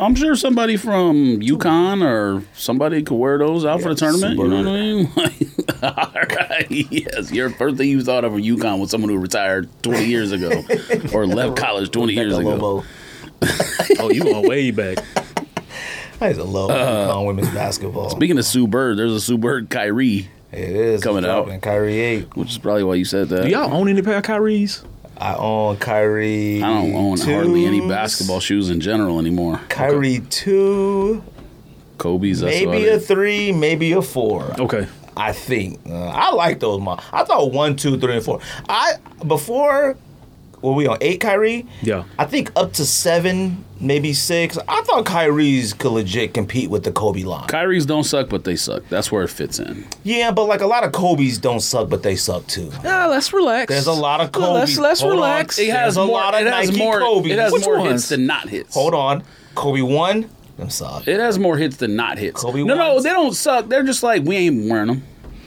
[0.00, 4.38] I'm sure somebody from UConn or somebody could wear those out for the Yeah, tournament.
[4.38, 5.10] You know what I mean?
[5.80, 5.82] Like,
[6.16, 6.66] all right.
[6.70, 7.30] Yes.
[7.30, 10.50] Your first thing you thought of a UConn was someone who retired 20 years ago
[11.14, 12.84] or left college 20 years ago.
[14.00, 14.98] Oh, you going way back.
[16.20, 18.06] I used to love UConn women's basketball.
[18.06, 21.44] Uh, Speaking of Sue Bird, there's a Sue Bird Kyrie, it is coming out.
[21.44, 21.60] dropping.
[21.60, 22.36] Kyrie eight.
[22.36, 23.42] which is probably why you said that.
[23.44, 24.84] Do y'all own any pair of Kyries?
[25.20, 26.62] I own Kyrie.
[26.62, 29.60] I don't own hardly any basketball shoes in general anymore.
[29.68, 31.22] Kyrie two,
[31.98, 34.54] Kobe's, maybe a three, maybe a four.
[34.60, 34.86] Okay.
[35.16, 36.80] I think uh, I like those.
[36.80, 38.40] Mo- I thought one, two, three, and four.
[38.68, 38.94] I
[39.26, 39.96] before
[40.62, 41.66] were we on eight Kyrie?
[41.82, 42.04] Yeah.
[42.18, 44.58] I think up to seven, maybe six.
[44.68, 47.48] I thought Kyrie's could legit compete with the Kobe line.
[47.48, 48.82] Kyrie's don't suck, but they suck.
[48.88, 49.86] That's where it fits in.
[50.04, 52.70] yeah, but like a lot of Kobe's don't suck, but they suck too.
[52.84, 53.68] Yeah, let's relax.
[53.70, 54.52] There's a lot of Kobe.
[54.60, 55.16] Let's let's Hold on.
[55.18, 55.58] relax.
[55.58, 57.30] It has a lot of it has Nike more, Kobe.
[57.30, 57.90] It has Which more ones?
[57.92, 58.74] hits than not hits.
[58.74, 59.22] Hold on,
[59.54, 60.30] Kobe one.
[60.56, 61.06] Them suck.
[61.06, 62.40] It has more hits than not hits.
[62.42, 63.68] Kobe no, no, they don't suck.
[63.68, 65.02] They're just like we ain't wearing them.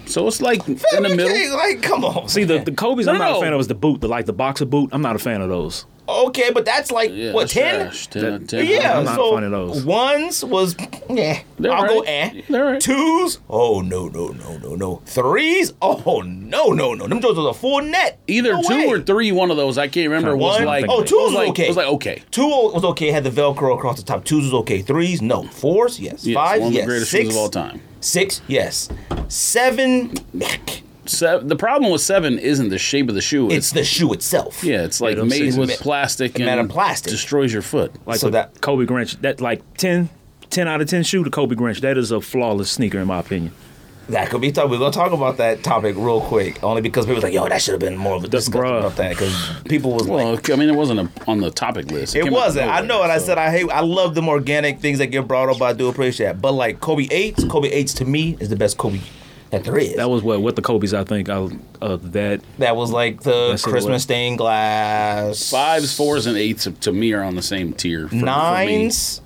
[0.05, 1.57] So it's like in the middle.
[1.57, 2.27] Like, come on.
[2.27, 3.37] See the the Kobe's I'm not no.
[3.39, 4.89] a fan of is the boot, the like the boxer boot.
[4.93, 5.85] I'm not a fan of those.
[6.27, 7.81] Okay, but that's like Yeah, what ten?
[7.87, 8.07] trash.
[8.07, 8.65] 10, That- 10.
[8.65, 9.83] Yeah, I'm not so fond of those.
[9.85, 10.75] ones was
[11.09, 11.41] yeah.
[11.59, 12.07] They're I'll go right.
[12.35, 12.41] eh.
[12.49, 12.81] They're right.
[12.81, 15.01] Twos, oh no no no no no.
[15.05, 17.07] Threes, oh no no no.
[17.07, 18.19] Them those was a full net.
[18.27, 18.85] Either No two way.
[18.87, 19.77] or three, one of those.
[19.77, 20.35] I can't remember.
[20.35, 21.67] Was One, like oh, two was like, okay.
[21.67, 22.23] Was like okay.
[22.31, 23.11] Two was okay.
[23.11, 24.23] Had the Velcro across the top.
[24.25, 24.81] Twos was okay.
[24.81, 25.43] Threes, no.
[25.43, 26.25] Fours, yes.
[26.25, 26.83] Yes, Five, one of yes.
[26.83, 27.81] the greatest Six, of all time.
[27.99, 28.89] Six, yes.
[29.27, 30.81] Seven, heck,
[31.11, 33.47] Seven, the problem with seven isn't the shape of the shoe.
[33.47, 34.63] it's It's, the shoe itself.
[34.63, 37.11] yeah, it's like made six- with Ma- plastic made and of plastic.
[37.11, 37.91] destroys your foot.
[38.05, 40.09] Like So the that- Kobe Grinch, that like 10,
[40.49, 41.81] 10 out of ten shoe, to Kobe Grinch.
[41.81, 43.51] That is a flawless sneaker in my opinion.
[44.09, 44.69] That could be tough.
[44.69, 47.61] We're gonna talk about that topic real quick, only because people was like, "Yo, that
[47.61, 48.79] should have been more of a discussion bruh.
[48.79, 49.33] about that." Because
[49.69, 52.15] people was like, Well, I mean, it wasn't a, on the topic list.
[52.15, 52.69] It came out of wasn't.
[52.71, 53.69] I know, and I said I hate.
[53.71, 55.61] I love them organic things that get brought up.
[55.61, 56.41] I do appreciate that.
[56.41, 58.99] But like Kobe eights, Kobe eights to me is the best Kobe
[59.51, 59.95] that there is.
[59.95, 60.93] That was what with the Kobe's.
[60.93, 61.47] I think I,
[61.81, 65.49] uh, that That was like the Christmas what- stained glass.
[65.49, 68.07] fives, fours, and eights to me are on the same tier.
[68.07, 69.21] For, nines,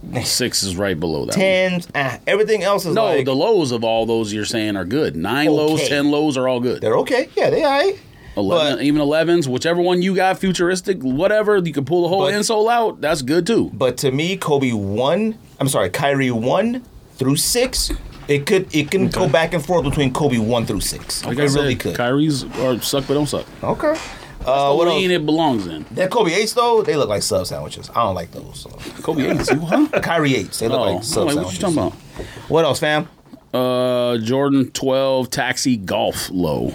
[0.00, 0.22] for me.
[0.24, 1.32] six is right below that.
[1.36, 1.38] one.
[1.38, 1.88] tens.
[1.94, 5.16] Ah, everything else is No, like the lows of all those you're saying are good.
[5.16, 6.80] Nine lows, ten lows are all good.
[6.80, 7.28] they're okay.
[7.36, 7.98] Yeah, they alright.
[8.34, 12.20] Eleven, but- even elevens, whichever one you got, futuristic, whatever, you can pull the whole
[12.26, 13.00] But- insole out.
[13.00, 13.70] That's good too.
[13.74, 15.36] But to me, Kobe one.
[15.60, 16.82] I'm sorry, Kyrie one
[17.16, 17.90] through six.
[18.34, 21.24] It could it can go back and forth between Kobe one through six.
[21.24, 21.96] Like it I said, really could.
[21.96, 23.46] Kyrie's are suck but don't suck.
[23.62, 23.94] okay.
[24.44, 25.00] Uh, what the else?
[25.00, 25.84] lane it belongs in.
[25.92, 27.88] That Kobe eights though, they look like sub sandwiches.
[27.90, 28.60] I don't like those.
[28.60, 28.70] So.
[29.02, 29.86] Kobe eights, you huh?
[30.02, 31.76] Kyrie eights, they look Oh, like sub I'm like, what sandwiches.
[31.76, 32.30] you talking about?
[32.50, 33.08] What else, fam?
[33.54, 36.74] Uh, Jordan twelve taxi golf low.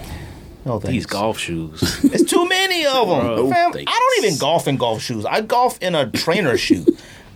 [0.64, 1.80] No, these golf shoes.
[2.04, 3.72] It's too many of them, Bro, fam.
[3.72, 3.90] thanks.
[3.92, 5.24] I don't even golf in golf shoes.
[5.26, 6.86] I golf in a trainer shoe.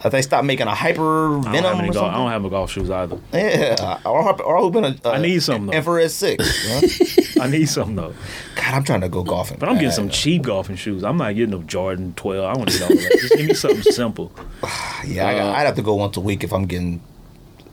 [0.04, 2.30] If they stop making a hyper I don't, have venom any or golf, I don't
[2.30, 3.18] have a golf shoes either.
[3.32, 4.96] Yeah, or hop- or hoop in a.
[5.04, 5.72] I need some, though.
[5.72, 6.44] Infrared six.
[6.68, 7.42] huh?
[7.42, 8.14] I need some though.
[8.56, 9.58] God, I'm trying to go golfing.
[9.58, 9.94] But I'm getting bad.
[9.96, 11.02] some cheap golfing shoes.
[11.04, 12.44] I'm not getting no Jordan 12.
[12.44, 13.18] I want to get all that.
[13.20, 14.32] Just give me something simple.
[15.04, 17.02] Yeah, I Uh, got, I'd have to go once a week if I'm getting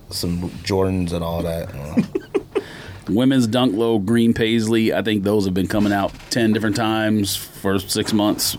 [0.10, 1.70] some Jordans and all that.
[3.10, 4.94] Women's dunk low green paisley.
[4.94, 8.56] I think those have been coming out ten different times for six months.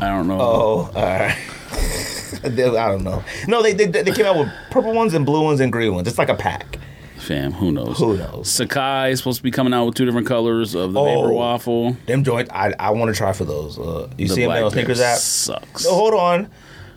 [0.00, 0.40] I don't know.
[0.40, 1.36] oh, all right.
[2.44, 3.22] I don't know.
[3.46, 6.08] No, they, they they came out with purple ones and blue ones and green ones.
[6.08, 6.78] It's like a pack.
[7.16, 7.98] Fam, who knows?
[7.98, 8.48] Who knows?
[8.48, 11.04] Sacai is supposed to be coming out with two different colors of the Oh.
[11.04, 11.96] vapor waffle.
[12.06, 13.78] Them joints, I I want to try for those.
[13.78, 15.18] Uh, you The see them black on Sneakers app?
[15.18, 15.84] sucks.
[15.84, 16.48] No, hold on.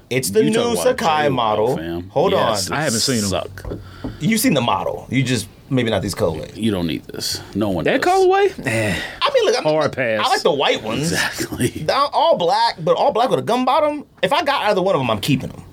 [0.10, 1.76] It's the You talking new about a Sacai model.
[1.78, 2.10] fam.
[2.10, 2.78] Hold Yes, on.
[2.78, 3.30] I haven't seen 'em.
[3.30, 3.74] Suck.
[4.20, 5.08] You've seen the model.
[5.10, 6.56] You just maybe not these colorways.
[6.56, 7.42] You don't need this.
[7.56, 7.86] No one.
[7.86, 8.12] That does.
[8.12, 8.68] colorway?
[8.68, 9.02] Eh.
[9.22, 10.20] I mean, look, I'm, Hard pass.
[10.24, 11.12] I like the white ones.
[11.12, 11.70] Exactly.
[11.70, 14.06] They're all black, but all black with a gum bottom.
[14.22, 15.64] If I got either one of them, I'm keeping them.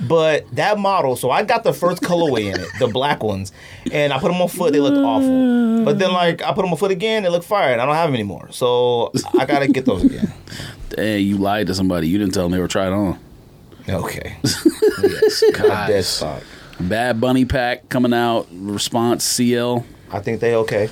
[0.00, 3.52] But that model, so I got the first colorway in it, the black ones,
[3.92, 4.72] and I put them on foot.
[4.72, 5.84] They looked awful.
[5.84, 7.22] But then, like, I put them on foot again.
[7.22, 8.48] They look fire, and I don't have them anymore.
[8.50, 10.32] So I gotta get those again.
[10.96, 12.06] Hey, you lied to somebody.
[12.06, 13.18] You didn't tell them they were tried on.
[13.88, 14.36] Okay.
[15.02, 15.42] yes.
[15.52, 16.40] God, dead stock.
[16.80, 18.46] Bad Bunny pack coming out.
[18.52, 19.84] Response CL.
[20.10, 20.88] I think they okay.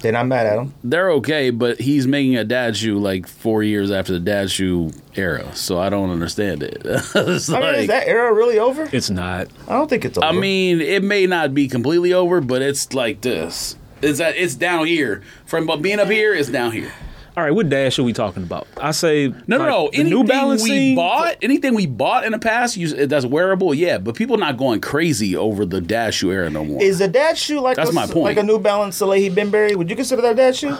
[0.00, 0.74] They're not mad at them.
[0.84, 4.92] They're okay, but he's making a dad shoe like four years after the dad shoe
[5.16, 5.54] era.
[5.56, 6.82] So I don't understand it.
[6.84, 8.88] It's I mean, is that era really over?
[8.92, 9.48] It's not.
[9.66, 10.26] I don't think it's over.
[10.26, 13.76] I mean, it may not be completely over, but it's like this.
[14.00, 15.22] It's that it's down here.
[15.46, 16.92] From being up here, it's down here.
[17.38, 18.66] All right, what dash are we talking about?
[18.78, 19.90] I say No, no, like, no.
[19.92, 23.24] the Anything New Balance we scene- bought, anything we bought in the past, you, that's
[23.24, 23.98] wearable, yeah.
[23.98, 26.82] But people not going crazy over the dash shoe era no more.
[26.82, 28.24] is a dad shoe like That's a, my point.
[28.24, 29.76] like a New Balance Salehe Bembury?
[29.76, 30.70] Would you consider that a dad shoe?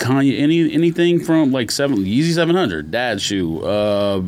[0.00, 4.20] Kanye, any anything from like seven Yeezy seven hundred, dad shoe, uh,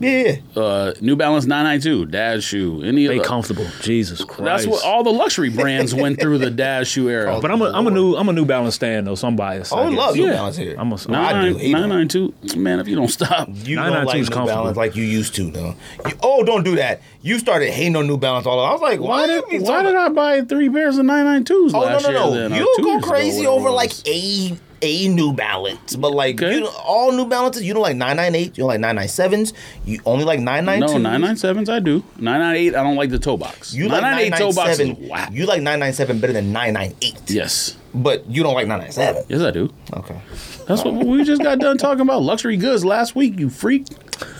[0.00, 0.36] Yeah.
[0.54, 2.82] Uh, New Balance 992, Dad shoe.
[2.84, 3.66] Any of They the, comfortable.
[3.82, 4.44] Jesus Christ.
[4.44, 7.40] That's what all the luxury brands went through the Dad shoe era.
[7.42, 9.14] But I'm a I'm a new I'm a New Balance stand though.
[9.14, 9.72] So I'm biased.
[9.72, 9.98] Oh, I guess.
[9.98, 10.32] love New Yeah.
[10.34, 10.76] Balance here.
[10.78, 11.54] I'm a- No, I do.
[11.72, 13.48] 992, man, if you don't stop.
[13.48, 14.62] You 992 don't like New is comfortable.
[14.62, 15.74] Balance like you used to, though.
[16.06, 17.00] You, oh, don't do that.
[17.22, 18.60] You started hating on New Balance all.
[18.60, 21.50] I was like, why, Why did, you why did I buy three pairs of 992s
[21.50, 22.18] Oh no last no year?
[22.20, 22.30] no!
[22.48, 24.60] then, You two go years ago, crazy over like was?
[24.82, 26.54] A New Balance, but like Okay.
[26.54, 27.64] you know, all New Balances.
[27.64, 28.56] You don't like nine nine eight.
[28.56, 29.52] You don't like nine nine sevens.
[29.84, 30.94] You only like nine nine No, two.
[30.94, 32.02] 997s I do.
[32.18, 33.74] 998, I don't like the toe box.
[33.74, 35.34] You like 998 toe box is 997.
[35.36, 37.20] You like nine nine seven better than nine nine eight.
[37.28, 37.76] Yes.
[37.94, 39.24] But you don't like nine nine seven.
[39.28, 39.72] Yes, I do.
[39.94, 40.20] Okay.
[40.66, 42.22] That's what we just got done talking about.
[42.22, 43.86] Luxury goods last week, you freak.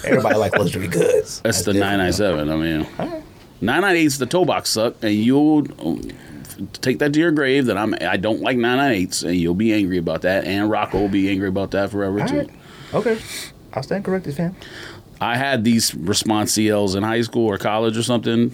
[0.05, 1.41] Everybody like luxury goods.
[1.41, 2.51] That's, the different, 997.
[2.51, 3.23] I mean,
[3.63, 6.03] 998's the toe box suck, and you'll um,
[6.75, 9.99] take that to your grave that I'm I don't like 998s, and you'll be angry
[9.99, 12.39] about that, and Rocco will be angry about that forever All too.
[12.39, 12.51] right.
[12.95, 13.19] Okay.
[13.75, 14.57] I'll stand corrected, fam.
[15.21, 18.53] I had these response CLs in high school or college or something.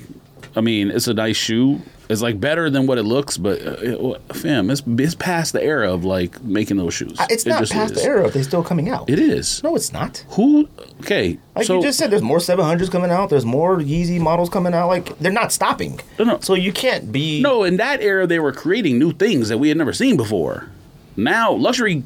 [0.57, 1.81] I mean, it's a nice shoe.
[2.09, 5.63] It's like better than what it looks, but uh, it, fam, it's, it's past the
[5.63, 7.19] era of like making those shoes.
[7.19, 8.03] Uh, It's It not just past is.
[8.03, 9.09] the era if they still coming out.
[9.09, 9.63] It is.
[9.63, 10.25] No, it's not.
[10.31, 10.69] Who?
[11.01, 13.31] Okay, Like so you just said, there's more 700s coming out.
[13.31, 14.89] There's more Yeezy models coming out.
[14.89, 16.01] Like they're not stopping.
[16.19, 16.41] No, no.
[16.41, 17.41] So you can't be.
[17.41, 20.69] no, in that era they were creating new things that we had never seen before.
[21.17, 22.03] Now luxury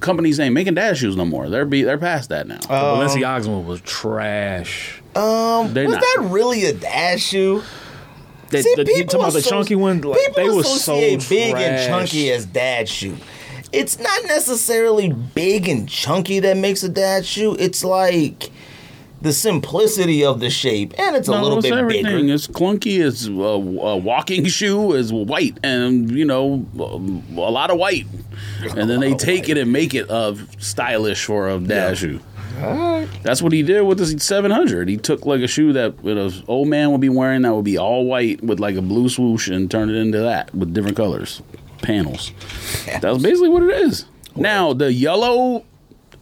[0.00, 1.48] companies ain't making dad shoes no more.
[1.48, 2.58] They're be they're past that now.
[2.58, 5.00] The Balenciaga one was trash.
[5.14, 6.00] Um, They're was not.
[6.02, 7.62] that really a dad shoe?
[8.50, 10.00] The, See, the, you people talking about the associ- chunky one?
[10.00, 13.16] Like, people they was so associate big and chunky as dad shoe.
[13.72, 17.56] It's not necessarily big and chunky that makes a dad shoe.
[17.58, 18.50] It's like
[19.20, 22.04] the simplicity of the shape, and it's a little it's bit everything.
[22.04, 22.34] bigger.
[22.34, 23.04] It's clunky.
[23.04, 28.06] It's a, a walking shoe is white, and you know a lot of white.
[28.76, 29.50] And then they take white.
[29.50, 32.20] it and make it uh, stylish for a dad shoe.
[33.22, 34.88] That's what he did with the 700.
[34.88, 37.78] He took like a shoe that an old man would be wearing that would be
[37.78, 41.42] all white with like a blue swoosh and turned it into that with different colors,
[41.82, 42.32] panels.
[43.00, 44.06] That's basically what it is.
[44.34, 45.64] Now the yellow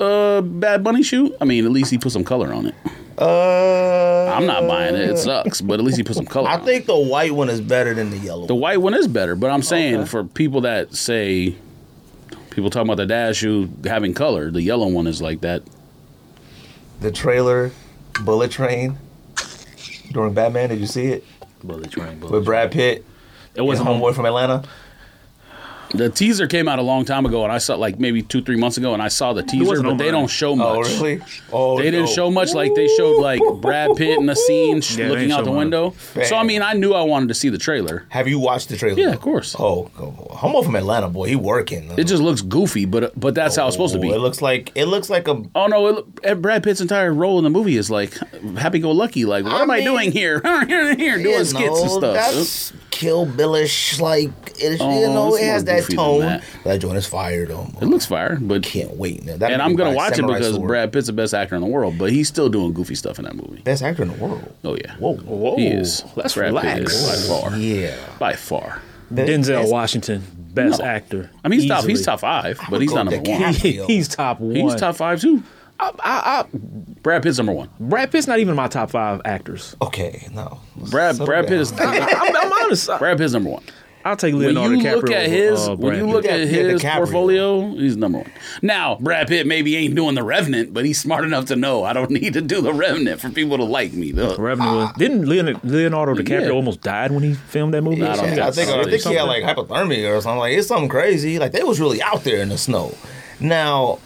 [0.01, 1.35] uh, Bad Bunny shoe.
[1.41, 2.75] I mean, at least he put some color on it.
[3.17, 5.09] Uh, I'm not buying it.
[5.11, 6.49] It sucks, but at least he put some color.
[6.49, 6.65] I on it.
[6.65, 8.47] think the white one is better than the yellow.
[8.47, 10.05] the white one is better, but I'm saying Okay.
[10.07, 11.55] for people that say
[12.51, 15.63] people talking about the dash shoe having color, the yellow one is like that.
[17.05, 17.71] The trailer,
[18.25, 18.99] Bullet Train,
[20.11, 20.71] during Batman.
[20.71, 21.25] Did you see it
[21.63, 23.05] Bullet train, bullet with Brad Pitt?
[23.55, 24.65] It was homeboy from Atlanta.
[25.95, 28.57] The teaser came out a long time ago, and I saw like maybe two, three
[28.57, 30.67] months ago, and I saw the teaser, but they don't show oh, much.
[30.69, 31.23] Oh, really?
[31.53, 32.13] Oh, They didn't no.
[32.13, 32.53] show much.
[32.53, 35.45] Like they showed like Brad Pitt in the scene sh- Yeah, they looking ain't out
[35.45, 35.59] the mine.
[35.59, 35.95] window.
[36.25, 38.07] So I mean, I knew I wanted to see the trailer.
[38.09, 38.99] Have you watched the trailer?
[38.99, 39.55] Yeah, of course.
[39.59, 41.91] Oh, oh, homo from Atlanta, boy, he working.
[41.97, 44.11] It just looks goofy, but but that's how it's supposed to be.
[44.11, 45.43] Oh, it looks like it looks like a.
[45.55, 45.87] Oh no!
[45.87, 48.15] It, and Brad Pitt's entire role in the movie is like
[48.57, 49.25] happy-go-lucky.
[49.25, 50.41] Like, what I am I mean- doing here?
[50.67, 52.15] here, here, doing you skits know, and stuff.
[52.15, 56.05] That's Kill Billish, like it, Oh, you know, it's it has more that goofy than
[56.05, 56.21] tone.
[56.21, 56.45] that.
[56.65, 57.67] That joint is fire though.
[57.81, 59.25] It looks fire, but Can't wait.
[59.25, 60.67] Now, and I'm gonna watch it because Sword.
[60.69, 63.25] Brad Pitt's the best actor in the world, but he's still doing goofy stuff in
[63.25, 63.61] that movie.
[63.63, 64.53] best actor in the world.
[64.65, 66.05] Oh yeah, Whoa, Whoa, he is.
[66.17, 68.83] let's Brad Pitt is by far, Yeah, by far.
[69.13, 70.23] Denzel Best- Washington,
[70.55, 70.85] best No.
[70.87, 71.31] actor.
[71.45, 71.85] I mean, he's top.
[71.85, 73.53] He's top five, but he's not number one.
[73.55, 74.57] He's top one.
[74.57, 75.43] He's top five too.
[75.79, 76.45] I, I, I,
[77.03, 77.69] Brad Pitt's number one.
[77.81, 79.75] Brad Pitt's not even my top five actors.
[79.83, 80.61] Okay, no.
[80.91, 81.73] Brad Settle Brad Pitt is.
[81.73, 82.89] I'm, I'm honest.
[82.99, 83.63] Brad Pitt's number one.
[84.05, 85.03] I'll take Leonardo When Leonardo you DiCaprio.
[85.03, 86.97] look at his, uh, when you look at yeah, his DiCaprio.
[86.97, 88.31] portfolio, he's number one.
[88.61, 91.95] Now, Brad Pitt maybe ain't doing the Revenant, but he's smart enough to know I
[91.95, 94.13] don't need to do the Revenant for people to like me.
[94.13, 94.37] Though.
[94.37, 96.51] Revenue was, didn't Leonardo, Leonardo DiCaprio Yeah.
[96.51, 98.03] almost died when he filmed that movie?
[98.03, 98.41] I don't something?
[98.41, 100.39] I think I think he had like hypothermia or something.
[100.39, 101.39] Like it's something crazy.
[101.39, 102.95] Like they was really out there in the snow.
[103.41, 104.01] Now,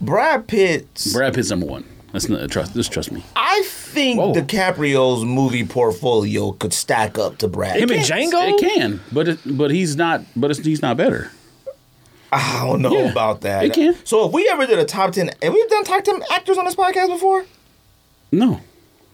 [0.00, 1.12] Brad Pitt's.
[1.12, 1.84] Brad Pitt's number one.
[2.12, 2.74] That's not trust.
[2.74, 3.24] Just trust me.
[3.34, 4.34] I think Whoa.
[4.34, 7.76] DiCaprio's movie portfolio could stack up to Brad.
[7.76, 8.10] Him and Pitt's.
[8.10, 8.50] Django?
[8.52, 10.22] It can, but it, but he's not.
[10.36, 11.30] But it's, he's not better.
[12.34, 13.64] I don't know Yeah, about that.
[13.64, 13.94] it can.
[14.04, 16.64] So if we ever did a top ten, have we done top ten actors on
[16.64, 17.44] this podcast before?
[18.30, 18.54] No,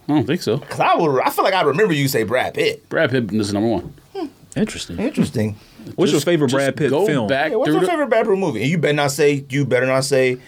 [0.09, 0.59] I don't think so.
[0.59, 2.89] Because I would, I feel like I remember you say Brad Pitt.
[2.89, 3.95] Brad Pitt is number one.
[4.17, 4.27] Hmm.
[4.57, 4.99] Interesting.
[4.99, 5.57] Interesting.
[5.97, 7.29] What's your favorite Brad Pitt go film?
[7.29, 8.61] Back Yeah, what's your favorite Brad Pitt movie?
[8.63, 9.45] And you better not say.
[9.49, 10.39] You better not say.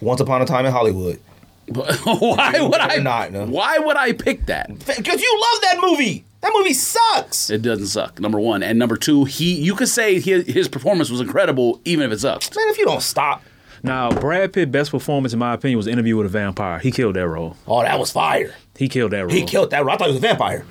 [0.00, 1.20] Once upon a time in Hollywood.
[2.04, 3.46] why would I not, no.
[3.46, 4.68] Why would I pick that?
[4.78, 6.24] Because you love that movie.
[6.40, 7.50] That movie sucks.
[7.50, 8.20] It doesn't suck.
[8.20, 12.06] Number one, and number two, he you could say his, his performance was incredible, even
[12.06, 12.54] if it sucked.
[12.54, 13.42] Man, if you don't stop.
[13.82, 16.78] Now, Brad Pitt best performance in my opinion was Interview with a Vampire.
[16.78, 17.56] He killed that role.
[17.66, 18.54] Oh, that was fire.
[18.76, 19.30] He killed that role.
[19.30, 19.84] He killed that.
[19.84, 19.94] Role.
[19.94, 20.64] I thought he was a vampire.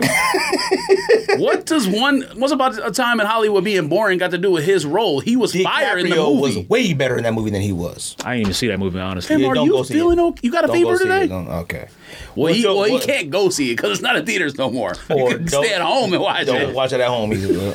[1.38, 2.22] what does one?
[2.34, 5.20] What's about a time in Hollywood being boring got to do with his role?
[5.20, 6.40] He was fire in the movie.
[6.58, 8.16] was way better in that movie than he was.
[8.24, 9.34] I didn't even see that movie, honestly.
[9.34, 10.22] Tim, Yeah, are don't you go see feeling it.
[10.22, 10.40] okay?
[10.42, 11.32] You got a Don't go fever today?
[11.34, 11.88] Okay.
[12.34, 14.56] Well, What's he, your- well, he can't go see it because it's not in theaters
[14.58, 14.94] no more.
[15.10, 16.74] you can stay at home and watch Don't it.
[16.74, 17.58] watch it at home either.
[17.70, 17.74] Uh,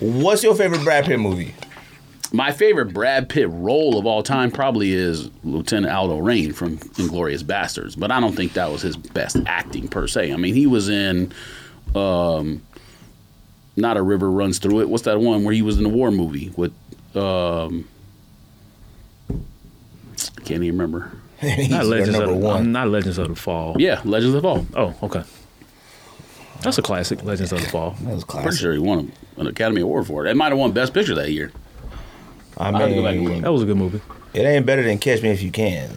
[0.00, 1.54] what's your favorite Brad Pitt movie?
[2.34, 7.44] My favorite Brad Pitt role of all time probably is Lieutenant Aldo Raine from Inglourious
[7.44, 10.32] Basterds, but I don't think that was his best acting per se.
[10.32, 11.32] I mean, he was in,
[11.94, 12.60] um,
[13.76, 14.88] not a river runs through it.
[14.88, 16.72] What's that one where he was in the war movie with?
[17.14, 17.86] Um,
[19.30, 21.12] I can't even remember.
[21.40, 22.72] Not Legends, of the, one.
[22.72, 23.76] not Legends of the Fall.
[23.78, 24.66] Yeah, Legends of the Fall.
[24.74, 25.22] Oh, okay.
[26.62, 27.90] That's a classic, Legends of the Fall.
[28.00, 28.28] That was classic.
[28.28, 28.60] Pretty classic.
[28.60, 30.30] sure he won an Academy Award for it.
[30.30, 31.52] It might have won Best Picture that year.
[32.58, 33.42] I have to go back and mean, look.
[33.42, 34.00] That was a good movie.
[34.32, 35.90] it ain't better than Catch Me If You Can.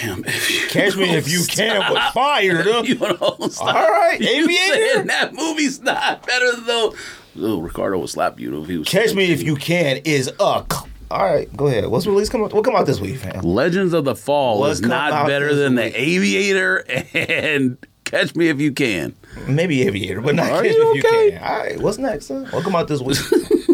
[0.00, 2.64] Damn, if you Catch Me If You Can was fired.
[2.66, 2.82] Huh?
[2.86, 3.74] you know, stop.
[3.74, 5.04] All right, You Aviator.
[5.04, 6.94] that movie's not better though.
[7.38, 8.88] Oh, Ricardo would slap you if he was.
[8.88, 10.64] Catch Me If You Can is a.
[11.10, 11.86] All right, go ahead.
[11.88, 12.54] What's release come out?
[12.54, 13.42] What come out this week, fam?
[13.42, 15.92] Legends of the Fall What is come not better this than week?
[15.92, 16.76] the Aviator
[17.14, 19.14] and Catch Me If You Can.
[19.46, 21.24] Maybe Aviator, but not Are Catch you Me If okay?
[21.26, 21.42] You Can.
[21.42, 22.28] All right, what's next?
[22.28, 22.44] Huh?
[22.50, 23.18] What come out this week?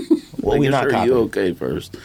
[0.48, 1.08] what we Making not sure copying?
[1.14, 1.96] you okay first.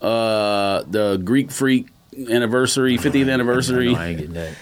[0.00, 1.88] Uh, the Greek Freak
[2.28, 3.92] anniversary, 50th anniversary.
[3.92, 4.54] No, I ain't getting that.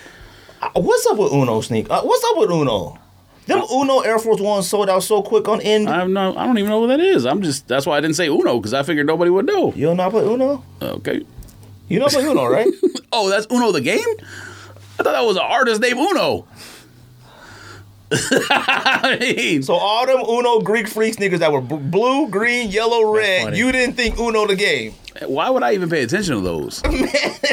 [0.74, 1.88] What's up with Uno Sneak?
[1.90, 2.98] Uh, what's up with Uno?
[3.46, 5.88] Them Uno Air Force Ones sold out so quick on end.
[5.88, 7.24] I have no, I don't even know what that is.
[7.26, 9.72] I'm just that's why I didn't say Uno because I figured nobody would know.
[9.72, 10.64] you don't know how to play Uno?
[10.82, 11.24] Okay.
[11.88, 12.68] You know how to play Uno, right?
[13.12, 13.98] Oh, that's Uno the game?
[13.98, 16.46] I thought that was an artist named Uno.
[18.50, 23.12] I mean, so all them Uno Greek Freak sneakers that were b- blue, green, yellow,
[23.14, 23.56] red.
[23.56, 24.94] You didn't think Uno the game.
[25.26, 26.82] why would I even pay attention to those?
[26.90, 27.08] Man,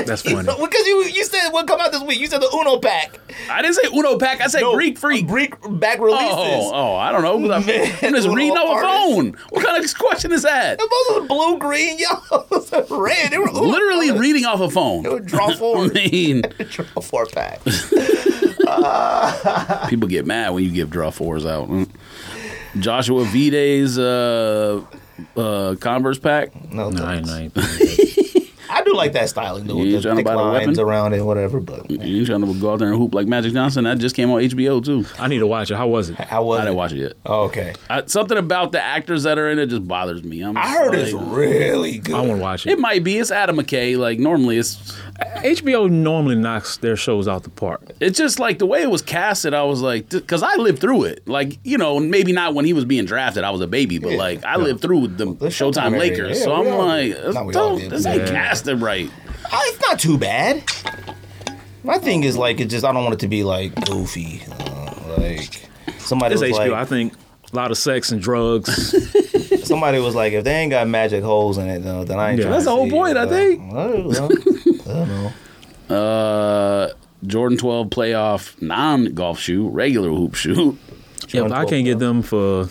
[0.06, 0.38] That's funny.
[0.60, 2.20] because you you said what come out this week?
[2.20, 3.20] You said the Uno pack.
[3.52, 4.42] I didn't say Uno pack.
[4.42, 5.28] I said No, Greek Freak.
[5.28, 6.28] Greek back releases.
[6.32, 7.36] Oh, oh, I don't know.
[7.54, 9.38] I'm, Man, I'm just Uno reading off a phone.
[9.50, 10.80] What kind of question is that?
[10.80, 12.48] Those are blue, green, yellow,
[12.90, 13.32] red.
[13.32, 13.62] They were Uno.
[13.62, 15.06] Literally reading off a phone.
[15.06, 15.86] It would draw four.
[15.86, 17.60] I mean, draw four pack.
[19.90, 21.70] people get mad when you give draw fours out.
[21.70, 21.90] Mm.
[22.80, 24.82] Joshua Vides' uh,
[25.36, 26.54] uh, Converse pack.
[26.72, 27.58] No, No, I ain't, thanks.
[28.70, 29.76] I do like that styling though.
[29.78, 30.80] You With ain't the trying to thick buy the lines weapon?
[30.84, 31.60] around it, whatever.
[31.62, 33.86] But You ain't trying to go out there and hoop like Magic Johnson.
[33.86, 35.06] That just came on HBO too.
[35.18, 35.76] I need to watch it.
[35.78, 36.18] How was it?
[36.18, 36.78] how was I didn't it?
[36.78, 37.14] watch it yet.
[37.26, 37.74] Oh, okay.
[37.90, 40.42] I, something about the actors that are in it just bothers me.
[40.42, 42.14] I'm I heard it's like, really good.
[42.14, 42.80] I want to watch It it.
[42.80, 43.18] might be.
[43.18, 43.98] It's Adam McKay.
[43.98, 44.96] Like normally, it's
[45.38, 47.82] HBO normally knocks their shows out the park.
[48.00, 49.54] it's just like the way it was casted.
[49.54, 51.28] I was like, because I lived through it.
[51.28, 53.44] Like you know, maybe not when he was being drafted.
[53.44, 54.18] I was a baby, but Yeah.
[54.18, 56.40] like I lived through the, The Showtime, Showtime Lakers.
[56.40, 58.32] yeah, so I'm all like, this, Not we all don't- this ain't yeah.
[58.32, 59.10] casted right.
[59.52, 60.64] Uh, it's not too bad.
[61.84, 64.42] My thing is like it just I don't want it to be like goofy.
[64.60, 65.68] Uh, like
[66.00, 66.74] somebody It's was HBO.
[66.74, 67.14] I think
[67.52, 68.96] a lot of sex and drugs.
[69.68, 72.40] somebody was like if they ain't got magic holes in it uh, then I ain't.
[72.42, 72.50] Yeah.
[72.50, 73.18] That's the whole point, it.
[73.18, 73.74] I think.
[73.74, 74.30] I don't know.
[74.86, 75.34] I don't
[75.90, 75.96] know.
[75.96, 76.94] Uh,
[77.26, 80.78] Jordan 12 playoff non golf shoe, regular hoop shoe.
[81.30, 82.70] yeah, if I can't get them for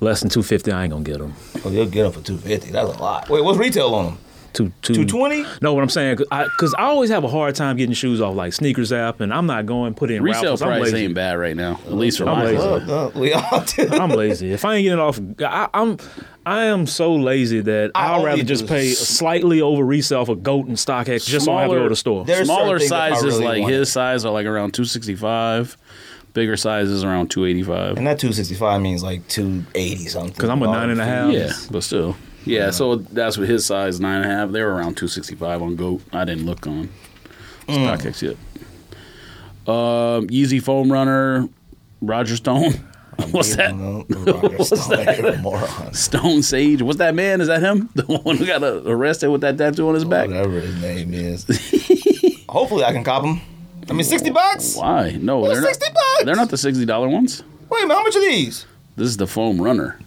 [0.00, 1.34] less than two fifty, I ain't gonna get them.
[1.64, 2.70] Oh, you'll get them for two fifty.
[2.70, 3.28] That's a lot.
[3.28, 4.18] Wait, what's retail on them?
[4.52, 5.44] Two two Two twenty?
[5.62, 8.20] No, what I'm saying, because I, 'cause I always have a hard time getting shoes
[8.20, 10.62] off like sneakers app, and I'm not going put in Resale raffles.
[10.62, 11.04] I'm price lazy.
[11.04, 12.62] ain't bad right now, at least for I'm my lazy.
[12.92, 13.88] Uh, we all do.
[13.92, 14.52] I'm lazy.
[14.52, 15.98] If I ain't getting it off, I, I'm
[16.44, 20.34] I am so lazy that I I'd rather just pay s- slightly over resale for
[20.34, 22.26] Goat and StockX just so I have to go to the store.
[22.26, 25.76] Smaller certain things if I sizes really like want his size are like around 265.
[26.32, 27.96] Bigger sizes around 285.
[27.98, 30.32] And that two sixty five means like two eighty something.
[30.32, 31.32] Because I'm a nine and a half.
[31.32, 32.16] Yeah, but still.
[32.44, 34.50] Yeah, so that's what his size nine and a half.
[34.50, 36.02] They were around 265 on Goat.
[36.12, 36.88] I didn't look on.
[37.68, 38.36] StockX yet.
[39.66, 41.48] Um, Yeezy Foam Runner,
[42.00, 42.72] Roger Stone.
[43.30, 43.74] What's that?
[44.56, 45.40] What's that?
[45.42, 45.92] Moron.
[45.92, 46.80] Stone Sage.
[46.82, 47.40] What's that man?
[47.42, 47.90] Is that him?
[47.94, 50.28] The one who got arrested with that tattoo on his back?
[50.28, 51.44] Whatever his name is.
[52.48, 53.40] Hopefully I can cop him.
[53.88, 54.76] I mean, sixty bucks.
[54.76, 55.18] Why?
[55.20, 55.68] No, they're not.
[55.74, 56.24] 60 bucks.
[56.24, 57.42] They're not the sixty dollar ones.
[57.68, 58.64] Wait a minute, how much are these?
[58.96, 59.98] This is the Foam Runner.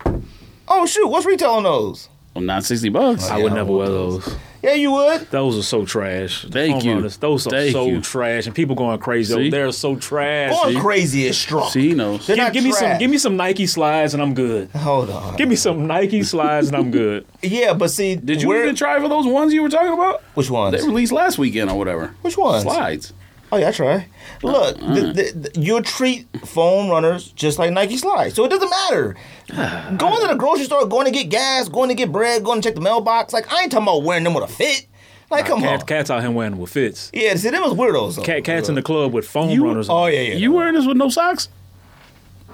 [0.68, 2.10] Oh shoot, what's retail on those?
[2.36, 3.30] Well, not sixty bucks.
[3.30, 4.26] I Yeah, would never want wear those.
[4.26, 4.36] those.
[4.64, 5.30] Yeah, you would.
[5.30, 6.46] Those are so trash.
[6.50, 6.94] Thank Home you.
[6.96, 8.00] runners, Those are Thank so you.
[8.02, 9.34] trash, and people going crazy.
[9.34, 9.50] See?
[9.50, 10.52] They're so trash.
[10.54, 10.80] Going See?
[10.82, 11.70] crazy is strong.
[11.70, 12.26] See, he knows.
[12.26, 12.98] Give, give me some.
[12.98, 14.70] Give me some Nike slides, and I'm good.
[14.72, 15.36] Hold on.
[15.36, 17.26] Give me some Nike slides, and I'm good.
[17.44, 20.22] Yeah, but see, Did you where, even try for those ones you were talking about?
[20.34, 20.80] which ones?
[20.80, 22.16] They released last weekend or whatever.
[22.22, 22.64] Which ones?
[22.64, 23.12] Slides.
[23.54, 24.08] Oh yeah, I try.
[24.42, 28.50] Look, Uh, the, the, the, you'll treat foam runners just like Nike slides, so it
[28.50, 29.16] doesn't matter.
[29.98, 32.68] going to the grocery store, going to get gas, going to get bread, going to
[32.68, 33.32] check the mailbox.
[33.32, 34.88] Like I ain't talking about wearing them with a fit.
[35.30, 35.86] Like come Cat, on.
[35.86, 37.12] cats out here wearing them with fits.
[37.14, 38.16] Yeah, see them as weirdos.
[38.16, 38.24] Though.
[38.24, 39.88] Cat, cats in the club with foam You- runners.
[39.90, 40.34] Oh yeah, yeah.
[40.36, 41.50] You wearing this with no socks?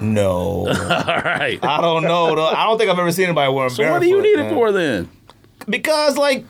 [0.00, 1.58] No, All right.
[1.62, 2.34] I don't know.
[2.34, 2.46] though.
[2.46, 3.92] I don't think I've ever seen anybody wearing So barefoot.
[3.94, 5.10] what do you need it for then?
[5.68, 6.44] Because like,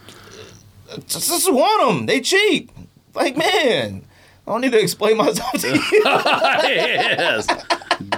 [1.07, 2.05] just, just want them.
[2.05, 2.71] They cheap.
[3.13, 4.05] Like man,
[4.47, 5.81] I don't need to explain myself to you.
[6.03, 7.47] yes.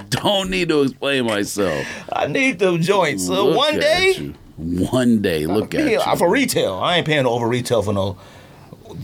[0.08, 1.86] Don't need to explain myself.
[2.12, 3.26] I need them joints.
[3.26, 4.34] So Look one day, you.
[4.56, 5.46] One day.
[5.46, 6.16] Look at yeah, you.
[6.16, 8.16] for retail, I ain't paying over retail for no.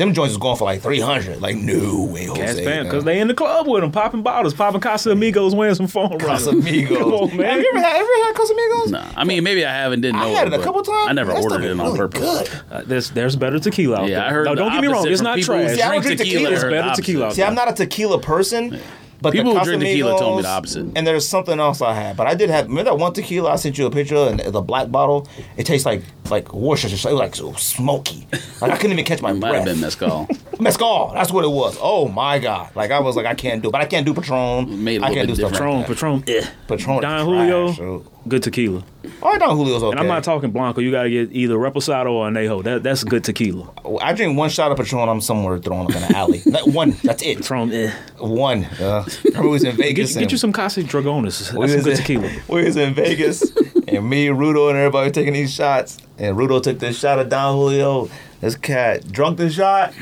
[0.01, 1.43] Them joints is going for like three hundred.
[1.43, 2.41] Like no way, Jose.
[2.43, 5.89] Cats fan, because they in the club with them, popping bottles, popping Casamigos, wearing some
[5.89, 6.47] phone runners.
[6.47, 6.89] Casamigos.
[6.99, 7.47] Come on, man.
[7.47, 8.91] Have you ever had, ever had Casamigos?
[8.93, 10.25] Nah, I mean, maybe I haven't didn't know.
[10.25, 11.09] I had it a but couple times.
[11.11, 12.21] I never ordered it on really purpose.
[12.49, 12.51] Good.
[12.71, 14.25] Uh, there's there's better tequila out Yeah, there.
[14.27, 15.07] I heard No, don't get me wrong.
[15.07, 15.77] It's not people who trash.
[15.77, 16.49] See, I don't drink drink tequila.
[16.49, 16.51] tequila.
[16.51, 17.37] I It's heard better the tequila opposite.
[17.37, 18.81] See, I'm not a tequila person.
[19.23, 20.87] But People the who drink tequila told me the opposite.
[20.97, 22.69] And there's something else I had, but I did have.
[22.69, 25.29] Remember that one tequila I sent you a picture of, and the black bottle?
[25.59, 27.11] It tastes like like Worcestershire.
[27.11, 28.27] It was like so smoky.
[28.61, 29.55] Like I couldn't even catch my Might breath.
[29.55, 30.29] have been mezcal.
[30.61, 31.13] Mezcal.
[31.15, 31.79] That's what it was.
[31.81, 32.77] Oh my god!
[32.77, 33.73] Like I was like I can't do, it.
[33.73, 34.85] but I can't do Patron.
[34.85, 35.87] Made a I can't do stuff Patron, like.
[35.87, 36.47] Patron, eh.
[36.69, 37.01] Patron.
[37.01, 38.85] Don is Julio, trash, so- good tequila.
[39.23, 39.93] Oh, Don Julio's okay.
[39.93, 40.83] And I'm not talking Blanco.
[40.83, 42.63] You got to get either Reposado or Anejo.
[42.63, 43.71] That that's good tequila.
[44.03, 45.09] I drink one shot of Patron.
[45.09, 46.43] I'm somewhere throwing up in the alley.
[46.51, 46.95] That one.
[47.05, 47.39] That's it.
[47.39, 47.91] Patron, eh.
[48.19, 48.65] One.
[48.67, 50.13] Uh, remember we was in Vegas.
[50.13, 51.55] get and- you some Casa Dragones.
[51.55, 52.31] we That's some good in- tequila.
[52.49, 53.51] We was in Vegas,
[53.93, 55.99] and me, Rudo, and everybody were taking these shots.
[56.19, 58.09] And Rudo took this shot of Don Julio.
[58.41, 59.93] This cat drunk the shot,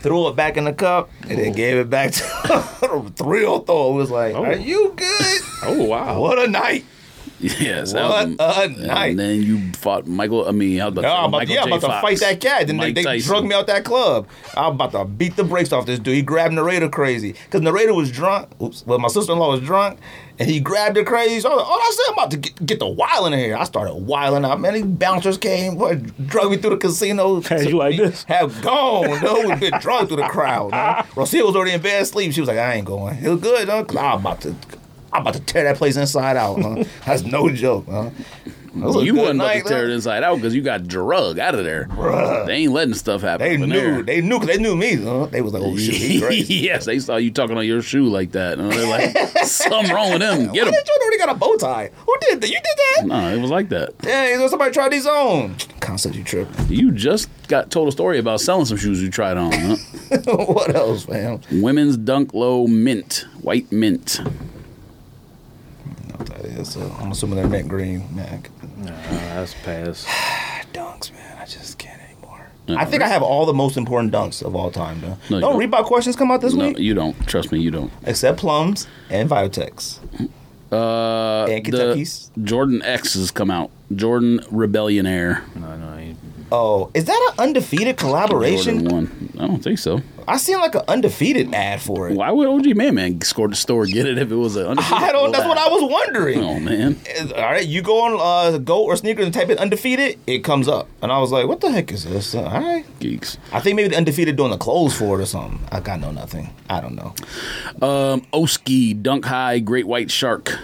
[0.00, 3.90] threw it back in the cup, and then gave it back to Real Thor.
[3.90, 4.44] Oh it was like, Oh.
[4.44, 5.40] "Are you good?
[5.64, 6.20] Oh wow.
[6.20, 6.84] What a night!
[7.40, 7.92] yes.
[7.94, 10.46] What that was- a and night!" then you fought Michael.
[10.46, 11.76] I mean, I was about to Yeah, I'm about, Michael yeah, I'm J.
[11.78, 12.66] about to fight that cat.
[12.68, 13.28] Then they, Mike they Tyson.
[13.28, 14.28] drug me out that club.
[14.56, 16.14] I'm about to beat the brakes off this dude.
[16.14, 18.50] He grabbed narrator crazy because narrator was drunk.
[18.62, 19.98] Oops, well, my sister in law was drunk,
[20.40, 21.38] and he grabbed her crazy.
[21.40, 23.38] So I was like, oh, I said I'm about to get, get the wild in
[23.38, 23.56] here.
[23.56, 24.58] I started wilding out.
[24.58, 27.40] Man, these bouncers came, boy, drug me through the casino.
[27.42, 28.24] Had you like this?
[28.24, 29.22] Have gone.
[29.22, 30.72] No, we've been drugged through the crowd.
[31.14, 32.32] Rocio was already in bed asleep.
[32.32, 33.22] She was like, I ain't going.
[33.22, 33.84] It was good, though.
[33.84, 34.56] 'cause I'm about to.
[35.12, 36.60] I'm about to tear that place inside out.
[36.62, 36.84] Huh?
[37.06, 37.84] That's no joke.
[37.90, 38.10] Huh?
[38.72, 39.90] It was a You wasn't about to tear though.
[39.92, 41.88] it inside out because you got drug out of there.
[42.46, 43.46] They ain't letting stuff happen.
[43.48, 43.66] They knew.
[43.68, 44.02] there.
[44.02, 44.94] They knew they knew me.
[44.96, 45.26] Huh?
[45.26, 48.08] They was like, "Oh shit, he crazy." yes, they saw you talking on your shoe
[48.08, 50.52] like that, and they're like, "Something wrong with him.
[50.52, 51.90] Get him." did you already got a bow tie?
[52.06, 52.48] Who did that?
[52.48, 52.64] You did
[52.98, 53.06] that?
[53.06, 53.98] No, it was like that.
[53.98, 55.56] Dang, somebody tried these on.
[55.80, 56.66] Concept, you tripping?
[56.68, 59.52] You just got told a story about selling some shoes you tried on.
[59.52, 59.76] Huh?
[60.46, 61.40] what else, fam?
[61.50, 64.20] Women's Dunk Low Mint, white mint.
[64.20, 66.68] I don't know what that is.
[66.72, 68.14] So I'm assuming they're mint green.
[68.14, 68.42] Man,
[68.80, 68.90] Nah,
[69.34, 70.04] that's pass.
[70.72, 71.38] dunks, man.
[71.40, 72.46] I just can't anymore.
[72.68, 75.18] I think I have all the most important dunks of all time, though.
[75.28, 75.70] No, you don't don't.
[75.70, 76.78] Reebok questions come out this No, week?
[76.78, 77.14] you don't.
[77.26, 77.92] Trust me, you don't.
[78.04, 79.98] Except plums and Viotex.
[80.72, 82.30] Uh, And the Kentucky's?
[82.44, 83.70] Jordan X has come out.
[83.94, 85.44] Jordan Rebellion Air.
[85.56, 88.84] No, no, I ain't- Oh, is that an undefeated collaboration?
[88.84, 89.30] One.
[89.38, 90.02] I don't think so.
[90.26, 92.14] I seen like an undefeated ad for it.
[92.14, 94.68] Why would OG Man Man score the store get it if it was a?
[94.78, 95.32] I don't.
[95.32, 96.42] That's what I was wondering.
[96.42, 97.00] Oh man.
[97.34, 100.68] All right, you go on uh, Go or Sneakers and type in undefeated, it comes
[100.68, 103.38] up, and I was like, "What the heck is this?" All right, Geeks.
[103.52, 105.60] I think maybe the undefeated doing the clothes for it or something.
[105.72, 106.54] I got know nothing.
[106.68, 107.14] I don't know.
[107.86, 110.58] Um, Oski Dunk High Great White Shark.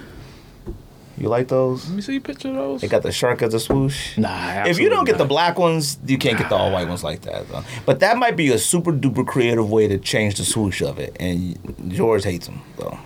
[1.18, 1.86] You like those?
[1.88, 2.80] Let me see a picture of those.
[2.82, 4.18] They got the shark as a swoosh.
[4.18, 7.02] Nah, If you don't get the black ones, you can't get the all white ones
[7.02, 7.48] like that.
[7.48, 7.64] Though.
[7.86, 11.16] But that might be a super duper creative way to change the swoosh of it,
[11.18, 11.58] and
[11.88, 12.60] George hates them.
[12.78, 12.98] So,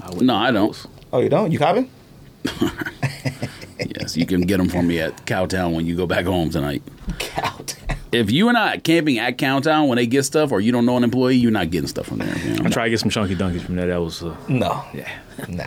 [0.00, 0.20] not.
[0.20, 0.86] No, I don't.
[1.12, 1.52] oh, you don't?
[1.52, 1.90] You copying?
[3.98, 6.82] Yes, you can get them for me at Cowtown when you go back home tonight.
[7.18, 7.76] Count.
[8.12, 10.98] If you are not camping at Cowtown when they get stuff, or you don't know
[10.98, 12.36] an employee, you're not getting stuff from there.
[12.38, 12.66] You know?
[12.66, 13.86] I tried to get some chunky dunkies from there.
[13.86, 14.84] That was, uh, No.
[14.92, 15.10] yeah.
[15.48, 15.64] Nah.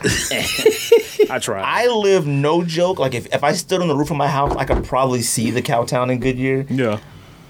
[1.28, 1.62] I tried.
[1.64, 3.00] I live no joke.
[3.00, 5.50] Like if, if I stood on the roof of my house, I could probably see
[5.50, 6.66] the Cowtown in Goodyear.
[6.70, 7.00] yeah.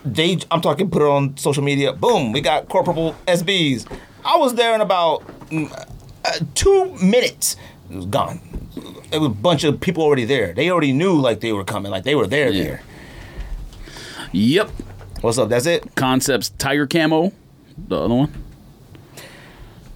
[0.04, 1.92] They, I'm talking, put it on social media.
[1.92, 3.86] Boom, we got corporal SBs.
[4.24, 5.68] I was there in about mm,
[6.24, 7.56] uh, two minutes.
[7.90, 8.40] It was gone.
[9.12, 10.54] It was a bunch of people already there.
[10.54, 12.50] They already knew like they were coming, like they were there.
[12.50, 12.64] Yeah.
[12.64, 12.82] There.
[14.32, 14.70] Yep.
[15.20, 15.48] What's up?
[15.48, 15.94] That's it.
[15.94, 17.32] Concepts Tiger Camo.
[17.88, 18.32] The other one.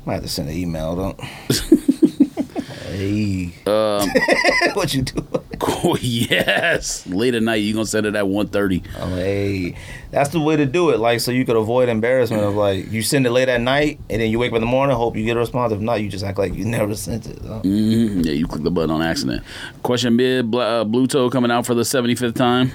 [0.06, 0.96] I have to send an email.
[0.96, 1.20] Don't.
[2.86, 3.44] hey.
[4.74, 5.26] what you do?
[5.62, 7.06] Oh yes.
[7.06, 8.84] Late at night, you gonna send it at 1.30.
[8.98, 9.76] Oh, hey,
[10.10, 10.98] that's the way to do it.
[10.98, 14.20] Like, so you could avoid embarrassment of like you send it late at night, and
[14.20, 15.72] then you wake up in the morning, hope you get a response.
[15.72, 17.38] If not, you just act like you never sent it.
[17.46, 17.60] huh?
[17.60, 19.44] hmm Yeah, you click the button on accident.
[19.82, 20.16] Question.
[20.16, 22.72] Bl- uh, Blue Toe coming out for the 75th time.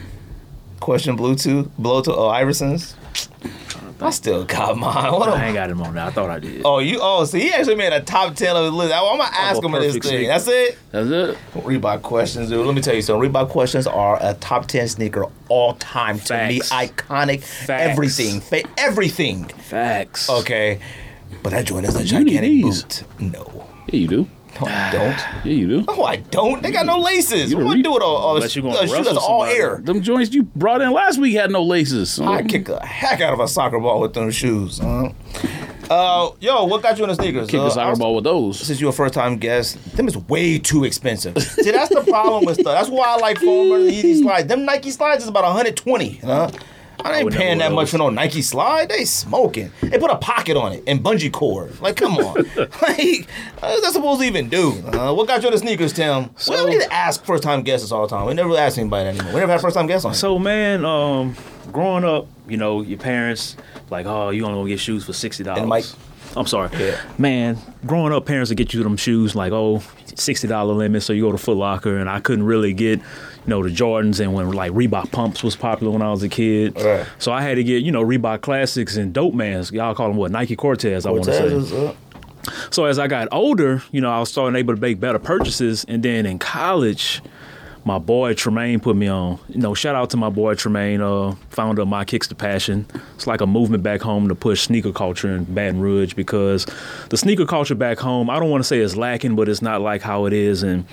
[0.85, 2.93] Question Bluetooth, Bluetooth, oh Iversons.
[3.99, 5.11] I still got mine.
[5.13, 6.05] What I ain't got him on there.
[6.05, 6.61] I thought I did.
[6.63, 8.93] Oh, you oh, so he actually made a top ten of his list.
[8.93, 10.17] I, am gonna ask a him of this perfect thing.
[10.17, 10.27] sneaker.
[10.27, 10.77] That's it.
[10.91, 11.37] That's it.
[11.55, 12.63] Reebok questions, dude.
[12.63, 13.31] Let me tell you something.
[13.31, 16.59] Reebok questions are a top ten sneaker all time to me.
[16.59, 17.69] Iconic, Facts.
[17.69, 19.45] everything, fa- everything.
[19.45, 20.29] Facts.
[20.29, 20.79] Okay,
[21.41, 22.83] but that joint is a You need gigantic these.
[22.83, 23.03] boot.
[23.33, 23.67] No.
[23.87, 24.27] Yeah, you do.
[24.61, 25.19] No, I don't.
[25.45, 25.81] Yeah, you do.
[25.83, 26.61] No, I don't.
[26.63, 27.51] They got no laces.
[27.51, 29.19] You What the I re- do with all, all Unless you gonna uh, shoes wrestle
[29.19, 29.77] all air?
[29.83, 32.19] Them joints you brought in last week had no laces.
[32.19, 34.79] I kick the heck out of a soccer ball with them shoes.
[34.81, 35.11] Uh,
[35.89, 37.47] uh, yo, what got you in the sneakers?
[37.49, 38.59] kick Uh, a I soccer was- ball with those.
[38.59, 41.37] Since you're a first time guest, them is way too expensive.
[41.41, 42.73] See, that's the problem with stuff.
[42.73, 44.47] That's why I like foam and Yeezy slides.
[44.47, 46.21] Them Nike slides is about 120.
[46.23, 46.49] Huh?
[47.05, 48.89] I ain't paying that much for no Nike slide.
[48.89, 49.71] They smoking.
[49.81, 51.79] They put a pocket on it and bungee cord.
[51.81, 52.35] Like, come on.
[52.57, 53.27] like,
[53.59, 54.71] what's that supposed to even do?
[54.87, 56.29] Uh, what got you into sneakers, Tim?
[56.49, 58.25] we don't need to ask first time guests all the time.
[58.27, 59.33] We never ask anybody anymore.
[59.33, 60.13] We never had first time guests on.
[60.13, 61.35] So man, um,
[61.71, 63.55] growing up, you know, your parents
[63.89, 65.59] like, oh, you only gonna get shoes for sixty dollars.
[65.61, 65.85] And Mike-
[66.37, 66.99] I'm sorry, Yeah.
[67.17, 67.57] man.
[67.85, 69.81] Growing up, parents would get you them shoes like, oh,
[70.15, 71.03] sixty dollar limit.
[71.03, 72.99] So you go to Foot Locker, and I couldn't really get,
[73.45, 76.29] you know, the Jordans and when like Reebok pumps was popular when I was a
[76.29, 76.81] kid.
[76.81, 77.05] Right.
[77.19, 79.71] So I had to get, you know, Reebok classics and Dope Mans.
[79.71, 80.31] Y'all call them what?
[80.31, 81.05] Nike Cortez.
[81.05, 81.95] I want to say.
[82.71, 85.85] So as I got older, you know, I was starting able to make better purchases,
[85.87, 87.21] and then in college,
[87.85, 89.39] my boy Tremaine put me on.
[89.47, 92.87] You know, shout out to my boy Tremaine, uh, founder of My Kicks to Passion.
[93.13, 96.65] It's like a movement back home to push sneaker culture in Baton Rouge because
[97.09, 99.81] the sneaker culture back home, I don't want to say it's lacking, but it's not
[99.81, 100.85] like how it is in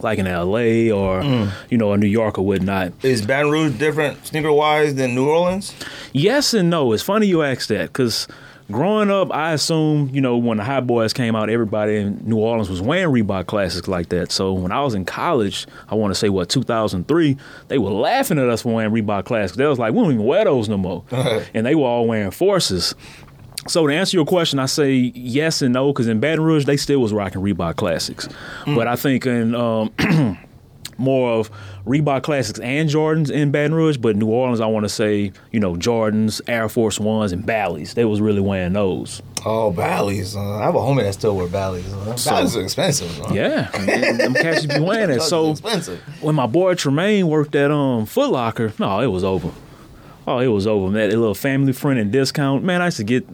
[0.00, 1.50] like in LA or mm.
[1.70, 2.92] you know, in New York or whatnot.
[3.04, 5.74] is Baton Rouge different sneaker wise than New Orleans?
[6.12, 6.92] Yes and no.
[6.92, 8.28] It's funny you ask that because
[8.70, 12.38] growing up, I assumed, you know, when the Hot Boys came out, everybody in New
[12.38, 14.32] Orleans was wearing Reebok classics like that.
[14.32, 17.36] So when I was in college, I want to say, what, 2003,
[17.68, 19.56] they were laughing at us for wearing Reebok classics.
[19.56, 21.04] They was like, we don't even wear those no more.
[21.54, 22.94] and they were all wearing Forces.
[23.68, 26.76] So to answer your question, I say yes and no because in Baton Rouge they
[26.76, 28.28] still was rocking Reebok classics,
[28.64, 29.92] but I think in um,
[30.98, 31.50] more of
[31.84, 35.60] Reebok classics and Jordans in Baton Rouge, but New Orleans I want to say you
[35.60, 37.94] know Jordans, Air Force Ones, and Bally's.
[37.94, 39.22] They was really wearing those.
[39.44, 40.34] Oh, Bally's.
[40.34, 41.92] Uh, I have a homie that still wear Bally's.
[41.92, 43.20] Uh, Bally's are expensive.
[43.22, 43.32] Uh.
[43.32, 45.22] Yeah, and them cats be wearing it.
[45.22, 46.00] So expensive.
[46.20, 49.50] when my boy Tremaine worked at um Foot Locker, no, it was over.
[50.26, 51.10] Oh, it was over, man.
[51.10, 52.64] A little family friend and discount.
[52.64, 53.26] Man, I used to get,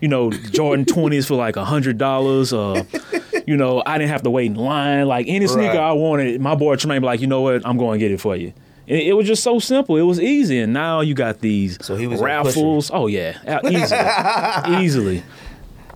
[0.00, 2.52] you know, Jordan 20s for like a $100.
[2.52, 5.06] Uh, you know, I didn't have to wait in line.
[5.08, 5.76] Like any sneaker Right.
[5.76, 7.66] I wanted, my boy Tremaine be like, you know what?
[7.66, 8.52] I'm going to get it for you.
[8.86, 9.96] It, it was just so simple.
[9.96, 10.60] It was easy.
[10.60, 12.90] And now you got these So he was raffles.
[12.94, 13.38] Oh, yeah.
[13.64, 14.84] Easily.
[14.84, 15.22] Easily.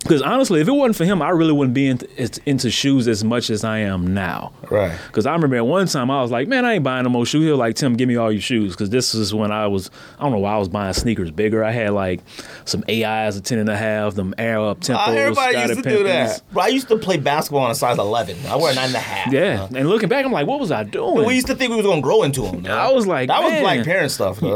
[0.02, 2.08] Because honestly, if it wasn't for him, I really wouldn't be into,
[2.46, 4.50] into shoes as much as I am now.
[4.70, 4.98] Right.
[5.08, 7.26] Because I remember at one time I was like, man, I ain't buying no more
[7.26, 7.44] shoes.
[7.44, 8.72] He was like, Tim, give me all your shoes.
[8.72, 11.62] Because this is when I was, I don't know why I was buying sneakers bigger.
[11.62, 12.20] I had like
[12.64, 15.08] some AIs a 10 and a half, them Air Up Tempos.
[15.08, 16.42] Uh, everybody Scottie used to do that.
[16.50, 18.46] Bro, I used to play basketball on a size 11.
[18.46, 19.30] I wear a nine and a half.
[19.32, 19.64] Yeah.
[19.70, 21.26] Uh, And looking back, I'm like, what was I doing?
[21.26, 22.64] we used to think we was gonna grow into them.
[22.70, 23.62] I was like, that was man.
[23.62, 24.38] black parent stuff.
[24.38, 24.46] See,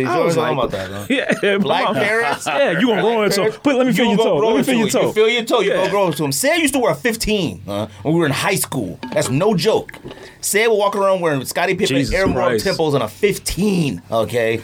[0.00, 0.90] you I was know like, about that.
[0.90, 1.06] Huh?
[1.42, 1.94] yeah, Black mom.
[1.94, 2.46] parents.
[2.48, 3.36] Yeah, you gonna grow into.
[3.36, 4.46] parents, Put, let me feel you your gonna toe.
[4.48, 5.06] Let me feel your toe.
[5.06, 5.60] You feel your toe.
[5.60, 5.76] You Yeah.
[5.76, 6.32] gonna grow into them.
[6.32, 8.98] Sam used to wear a 15 uh, when we were in high school.
[9.12, 9.92] That's no joke.
[10.40, 12.26] Sam would walk around wearing Scottie Pippen Jesus Air
[12.58, 14.02] Temples and a 15.
[14.10, 14.60] Okay.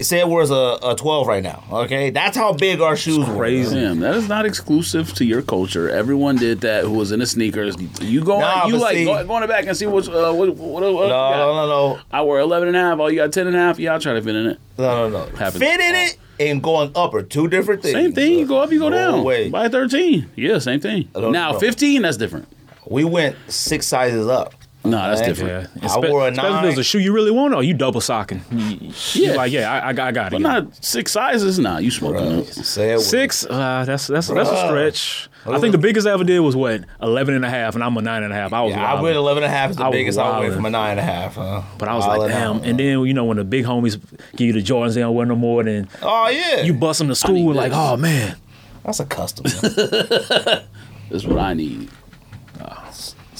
[0.00, 1.62] Sam wears a, a 12 right now.
[1.70, 3.36] Okay, that's how big our shoes were.
[3.36, 3.74] crazy.
[3.74, 5.88] Damn, that is not exclusive to your culture.
[5.90, 7.76] Everyone did that who was into sneakers.
[8.00, 10.82] You go, Nah, you like see- go, going back and see what's uh, what, what,
[10.82, 11.98] what, No, no, no, no.
[12.10, 12.98] I wear 11 and a half.
[12.98, 13.78] Oh, you got 10 and a half?
[13.78, 14.58] Yeah, I'll try to fit in it.
[14.78, 15.36] No, no, no.
[15.36, 15.58] Happens.
[15.62, 17.94] Fit in it and going up are two different things.
[17.94, 18.38] Same thing.
[18.38, 19.24] You go up, you go No down.
[19.24, 19.50] way.
[19.50, 20.30] By 13.
[20.36, 21.08] Yeah, same thing.
[21.14, 21.58] Now, know.
[21.58, 22.48] 15, that's different.
[22.88, 24.54] We went six sizes up.
[24.82, 25.68] No, that's different.
[25.82, 26.62] Yeah, I wore a especially if nine.
[26.62, 28.42] there's a shoe you really want, or you double socking.
[28.50, 29.30] You, Yeah.
[29.32, 30.30] yeah, like yeah, I, I got, I got it.
[30.32, 31.58] But not six sizes.
[31.58, 32.64] Nah, you smoking Bruh.
[32.64, 34.66] Say it Six, uh, that's that's that's a Bruh.
[34.68, 35.28] stretch.
[35.46, 37.94] I think the biggest I ever did was what 11 and a half, and I'm
[37.96, 38.52] a nine and a half.
[38.54, 39.02] I was Yeah, I wildin'.
[39.02, 41.00] went 11 and a half is the I biggest I went from a nine and
[41.00, 41.34] a half.
[41.34, 41.62] Huh?
[41.78, 42.56] But I was like, damn.
[42.58, 43.98] out, And then you know when the big homies
[44.36, 45.62] give you the Jordans, they don't wear no more.
[45.62, 47.78] Then oh yeah, you bust them to school need and like, this.
[47.78, 48.36] oh man,
[48.84, 49.44] that's a custom.
[51.10, 51.90] That's what I need.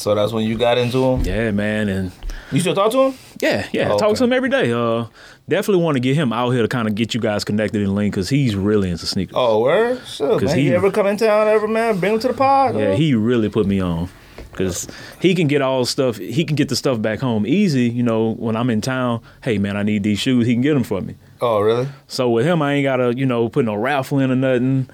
[0.01, 1.23] So that's when you got into him.
[1.25, 2.13] yeah, man, and
[2.51, 3.15] You still talk to him?
[3.41, 3.93] yeah, yeah.
[3.93, 4.73] Oh, Talk to him every day.
[4.73, 5.07] Uh,
[5.49, 7.95] definitely want to get him out here to kind of get you guys connected and
[7.95, 9.35] linked because he's really into sneakers.
[9.37, 9.99] Oh, where?
[10.05, 10.59] Sure, 'Cause man.
[10.59, 11.99] he- ever come in town ever, man?
[11.99, 12.77] Bring him to the pod.
[12.77, 14.09] Yeah, he really put me on
[14.51, 14.89] because
[15.21, 16.17] he can get all stuff.
[16.19, 17.89] He can get the stuff back home easy.
[17.89, 20.47] You know, when I'm in town, hey man, I need these shoes.
[20.47, 21.15] He can get them for me.
[21.43, 21.89] Oh, really?
[22.09, 24.89] So with him, I ain't gotta you know put no raffle in or nothing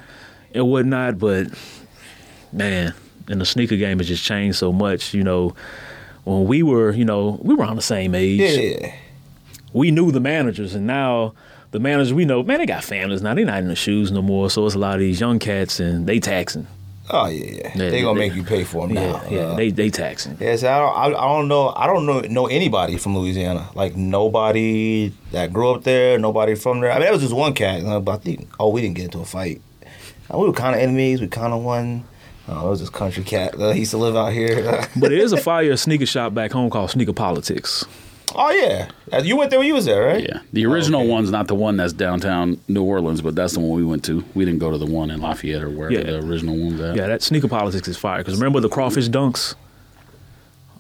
[0.54, 1.18] and whatnot.
[1.18, 1.48] But
[2.52, 2.94] man,
[3.28, 5.14] and the sneaker game has just changed so much.
[5.14, 5.54] You know,
[6.24, 8.94] when we were you know we were on the same age, Yeah.
[9.72, 11.34] we knew the managers, and now.
[11.72, 13.34] The managers we know, man, they got families now.
[13.34, 14.48] They not in the shoes no more.
[14.48, 16.66] So it's a lot of these young cats, and they taxing.
[17.10, 17.72] Oh yeah, yeah.
[17.74, 19.22] Yeah, they gonna they- make you pay for them Yeah, now.
[19.28, 20.38] yeah, Uh, they they taxing.
[20.40, 21.72] Yeah, so I don't, I, I don't know.
[21.76, 23.68] I don't know know anybody from Louisiana.
[23.74, 23.94] Like
[24.40, 26.18] nobody that grew up there.
[26.18, 26.92] Nobody from there.
[26.92, 27.84] I mean, there was just one cat.
[27.84, 29.60] uh, But I think, oh, we didn't get into a fight.
[30.32, 31.20] Uh, we were kind of enemies.
[31.20, 32.04] We kind of won.
[32.48, 33.54] Oh, it was this country cat.
[33.58, 34.86] He used to live out here.
[34.96, 37.84] But it is a fire sneaker shop back home called Sneaker Politics.
[38.34, 40.22] oh yeah, Uh, you went there when you was there, right?
[40.22, 41.10] Yeah, the original okay.
[41.10, 44.24] one's not the one that's downtown New Orleans, but that's the one we went to.
[44.34, 46.02] We didn't go to the one in Lafayette or wherever Yeah.
[46.12, 46.96] the original one's at.
[46.96, 48.18] Yeah, that Sneaker Politics is fire.
[48.18, 49.54] Because remember the crawfish dunks?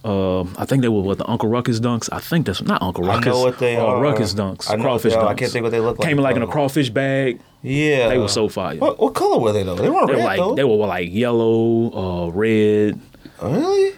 [0.06, 2.08] Um, I think they were what the Uncle Ruckus dunks.
[2.12, 3.26] I think that's not Uncle I Ruckus.
[3.26, 4.00] know what they uh, are.
[4.00, 4.70] Ruckus dunks.
[4.70, 5.26] I know crawfish dunks.
[5.26, 7.40] I can't think what they look like, Came in like in a crawfish bag.
[7.62, 8.76] Yeah, They were so fire.
[8.76, 9.74] What, what color were they though?
[9.74, 10.54] They weren't They were red like though.
[10.54, 13.00] they were like yellow, uh, red.
[13.42, 13.94] really?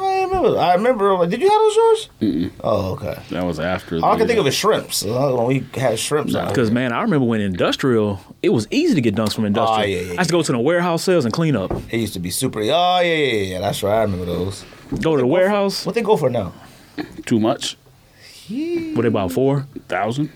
[0.00, 0.56] I remember.
[0.58, 1.12] I remember.
[1.14, 2.08] Like, did you have those?
[2.20, 2.50] Mm-mm.
[2.62, 3.20] Oh, okay.
[3.30, 3.96] That was after.
[3.96, 5.04] All I can think of is shrimps.
[5.04, 6.48] Uh, when we had shrimps out.
[6.50, 9.80] Because man, I remember when industrial, it was easy to get dunks from industrial.
[9.80, 11.72] Oh, yeah, yeah, I used to go to the warehouse sales and clean up.
[11.92, 12.60] It used to be super.
[12.60, 13.60] Oh yeah, yeah, yeah.
[13.60, 13.98] That's right.
[13.98, 14.64] I remember those.
[15.02, 15.84] Go to the warehouse.
[15.86, 16.52] What they go for now?
[17.26, 17.76] too much.
[18.48, 20.30] What they about four thousand?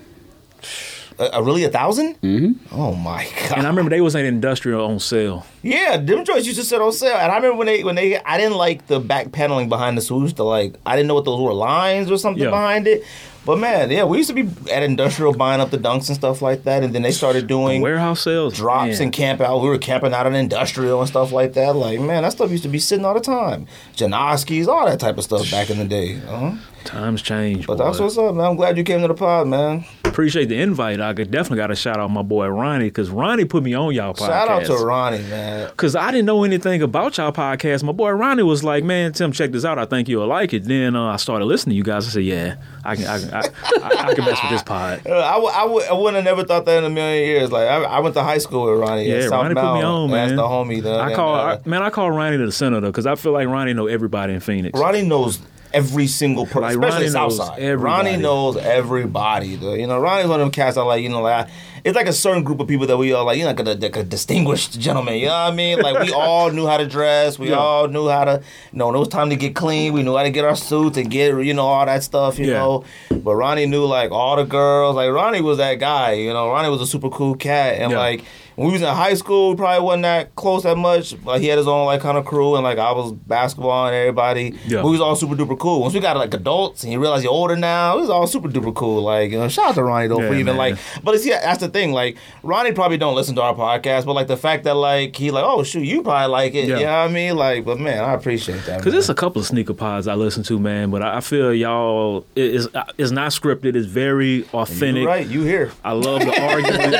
[1.18, 2.74] Uh, uh, really a 1000 Mm-hmm.
[2.74, 3.58] Oh my god.
[3.58, 5.44] And I remember they was at industrial on sale.
[5.62, 8.16] Yeah, them joints used to sit on sale, and I remember when they when they
[8.18, 10.32] I didn't like the back paneling behind the swoosh.
[10.32, 12.50] The like I didn't know what those were lines or something Yeah.
[12.50, 13.04] behind it.
[13.44, 16.42] But man, yeah, we used to be at industrial buying up the dunks and stuff
[16.42, 19.02] like that, and then they started doing Warehouse sales drops man.
[19.02, 19.60] and camp out.
[19.60, 21.74] We were camping out in industrial and stuff like that.
[21.74, 23.66] Like man, that stuff used to be sitting all the time.
[23.96, 26.20] Janoskis, all that type of stuff back in the day.
[26.26, 26.56] Uh-huh.
[26.84, 27.66] Times change.
[27.66, 27.84] But boy.
[27.84, 28.44] that's what's up, man.
[28.44, 29.84] I'm glad you came to the pod, man.
[30.04, 31.00] appreciate the invite.
[31.00, 33.94] I could definitely got to shout out my boy Ronnie because Ronnie put me on
[33.94, 34.26] y'all podcast.
[34.26, 35.70] Shout out to Ronnie, man.
[35.76, 37.82] Cause I didn't know anything about y'all podcast.
[37.82, 39.78] My boy Ronnie was like, "Man, Tim, check this out.
[39.78, 42.06] I think you'll like it." Then uh, I started listening to you guys.
[42.06, 43.40] I said, "Yeah, I can, I can, I,
[43.82, 46.44] I, I can mess with this pod." I, w- I, w- I wouldn't have never
[46.46, 47.50] thought that in a million years.
[47.50, 49.08] Like I, I went to high school with Ronnie.
[49.08, 49.84] Yeah, Ronnie put me Mount.
[49.84, 50.36] on, That's man.
[50.36, 50.82] the homie.
[50.82, 53.32] The, I and, call, uh, man, I call Ronnie to the senator because I feel
[53.32, 54.78] like Ronnie know everybody in Phoenix.
[54.78, 55.40] Ronnie knows
[55.74, 57.58] every single person, Like, especially Ronnie knows Southside.
[57.60, 57.84] everybody.
[58.08, 59.56] Ronnie knows everybody.
[59.56, 60.76] The, you know, Ronnie's one of them cats.
[60.76, 61.02] I like.
[61.02, 61.48] You know, like
[61.84, 63.38] it's like a certain group of people that we all like.
[63.38, 65.14] You're not know, like a, like distinguished gentleman.
[65.18, 65.78] You know what I mean?
[65.80, 67.38] Like we all knew how to dress.
[67.38, 67.56] We Yeah.
[67.56, 68.42] all knew how to.
[68.72, 69.92] You know, when it was time to get clean.
[69.92, 72.38] We knew how to get our suits and get you know all that stuff.
[72.38, 72.58] You Yeah.
[72.58, 74.96] know, but Ronnie knew like all the girls.
[74.96, 76.12] Like Ronnie was that guy.
[76.12, 77.98] You know, Ronnie was a super cool cat, and Yeah.
[77.98, 78.24] like.
[78.56, 81.16] When we was in high school, we probably wasn't that close that much.
[81.24, 83.94] Like he had his own like kind of crew, and like I was basketball and
[83.94, 84.58] everybody.
[84.66, 84.82] Yeah.
[84.82, 85.80] We was all super duper cool.
[85.80, 88.48] Once we got like adults and you realize you're older now, it was all super
[88.48, 89.02] duper cool.
[89.02, 90.56] Like, you know, shout out to Ronnie though for even man.
[90.56, 94.12] like but see that's the thing, like Ronnie probably don't listen to our podcast, but
[94.14, 96.68] like the fact that like he like, oh shoot, you probably like it.
[96.68, 96.78] Yeah.
[96.78, 97.36] You know what I mean?
[97.36, 98.82] Like, but man, I appreciate that.
[98.82, 98.98] Cause man.
[98.98, 100.90] it's a couple of sneaker pods I listen to, man.
[100.90, 103.76] But I I feel y'all it is it's not scripted.
[103.76, 105.02] It's very authentic.
[105.02, 105.70] you right, you here.
[105.84, 106.96] I love the argument.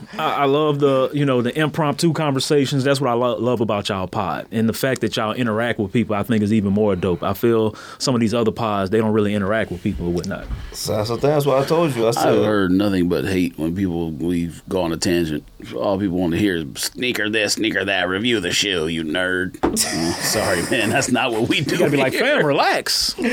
[0.14, 2.84] I, I love the you know the impromptu conversations.
[2.84, 5.92] That's what I lo- love about y'all pod, and the fact that y'all interact with
[5.92, 6.16] people.
[6.16, 7.22] I think is even more dope.
[7.22, 10.46] I feel some of these other pods they don't really interact with people or whatnot.
[10.72, 11.10] So that's.
[11.36, 12.08] That's what I told you.
[12.08, 15.44] I said I've heard nothing but hate when people we go on a tangent.
[15.74, 18.08] All people want to hear is sneaker this, sneaker that.
[18.08, 19.58] Review the shoe, you nerd.
[19.62, 19.74] Oh,
[20.22, 21.72] sorry, man, that's not what we do.
[21.72, 23.18] You gotta be like, fam, relax.
[23.18, 23.26] like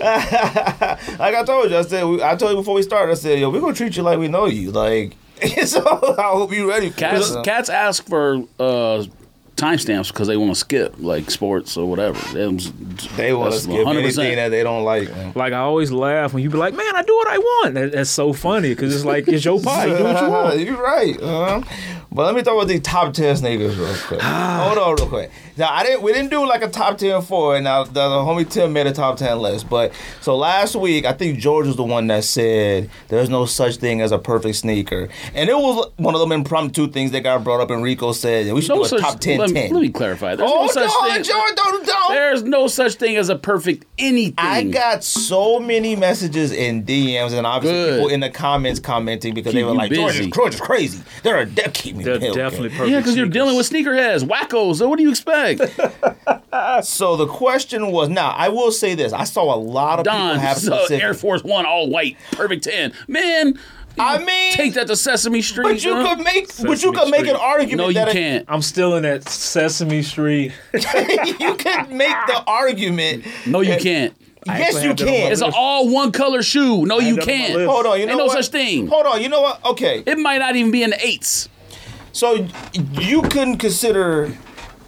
[0.00, 3.60] I told you, I said I told you before we started, I said, yo, we're
[3.60, 4.70] gonna treat you like we know you.
[4.70, 5.16] Like
[5.66, 5.80] so
[6.18, 7.44] I hope you ready for Cats, this.
[7.44, 9.04] cats ask for uh,
[9.56, 12.18] timestamps because they want to skip like sports or whatever.
[12.32, 12.46] They,
[13.16, 13.96] They want to skip 100%.
[13.98, 15.10] anything that they don't like.
[15.10, 15.32] Man.
[15.34, 17.74] Like I always laugh when you be like, man, I do what I want.
[17.74, 19.88] That, that's so funny because it's like it's your pod.
[19.88, 20.58] You do what you want.
[20.66, 21.20] You're right.
[21.20, 21.62] Uh,
[22.12, 24.20] but let me talk about these top ten sneakers real quick.
[24.20, 25.30] Hold on, real quick.
[25.60, 26.00] Now I didn't.
[26.00, 27.60] We didn't do like a top ten for it.
[27.60, 29.68] Now the, the homie Tim made a top ten list.
[29.68, 29.92] But
[30.22, 34.00] so last week, I think George was the one that said there's no such thing
[34.00, 37.60] as a perfect sneaker, and it was one of them impromptu things that got brought
[37.60, 37.70] up.
[37.70, 39.72] And Rico said that we should no do a such, top 10 let, 10.
[39.74, 40.34] let me clarify.
[40.34, 41.22] There's oh no such no, thing.
[41.24, 42.12] George, don't don't.
[42.14, 44.36] There's no such thing as a perfect anything.
[44.38, 47.98] I got so many messages in DMs and obviously Good.
[47.98, 50.30] people in the comments commenting because they were you like, George is, busy.
[50.30, 51.02] George is crazy.
[51.22, 52.32] They're a de- keep me They're okay.
[52.32, 52.88] definitely perfect.
[52.88, 54.76] yeah, because you're dealing with sneakerheads, wackos.
[54.76, 55.49] So what do you expect?
[56.82, 60.34] So the question was, now I will say this: I saw a lot of people
[60.34, 61.02] have so specific.
[61.02, 62.92] Air Force One, all white, perfect ten.
[63.08, 63.58] Man,
[63.98, 65.62] I mean, take that to Sesame Street.
[65.64, 66.14] but you huh?
[66.16, 67.76] could make, but you Sesame could make an argument.
[67.78, 68.44] No, you that can't.
[68.48, 70.52] I'm still in that Sesame Street.
[70.72, 73.24] you could make the argument.
[73.46, 74.14] No, you can't.
[74.48, 75.32] I Yes, you have that on my can.
[75.32, 76.86] It's an all one color shoe.
[76.86, 77.54] No, you that on my can't.
[77.56, 77.70] list.
[77.70, 78.42] Hold on, you know Ain't no what?
[78.42, 78.86] such thing.
[78.86, 79.64] Hold on, you know what?
[79.66, 81.48] Okay, It might not even be in the eights.
[82.12, 84.34] so you couldn't consider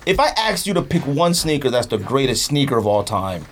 [0.07, 3.47] if I asked you to pick one sneaker that's the greatest sneaker of all time.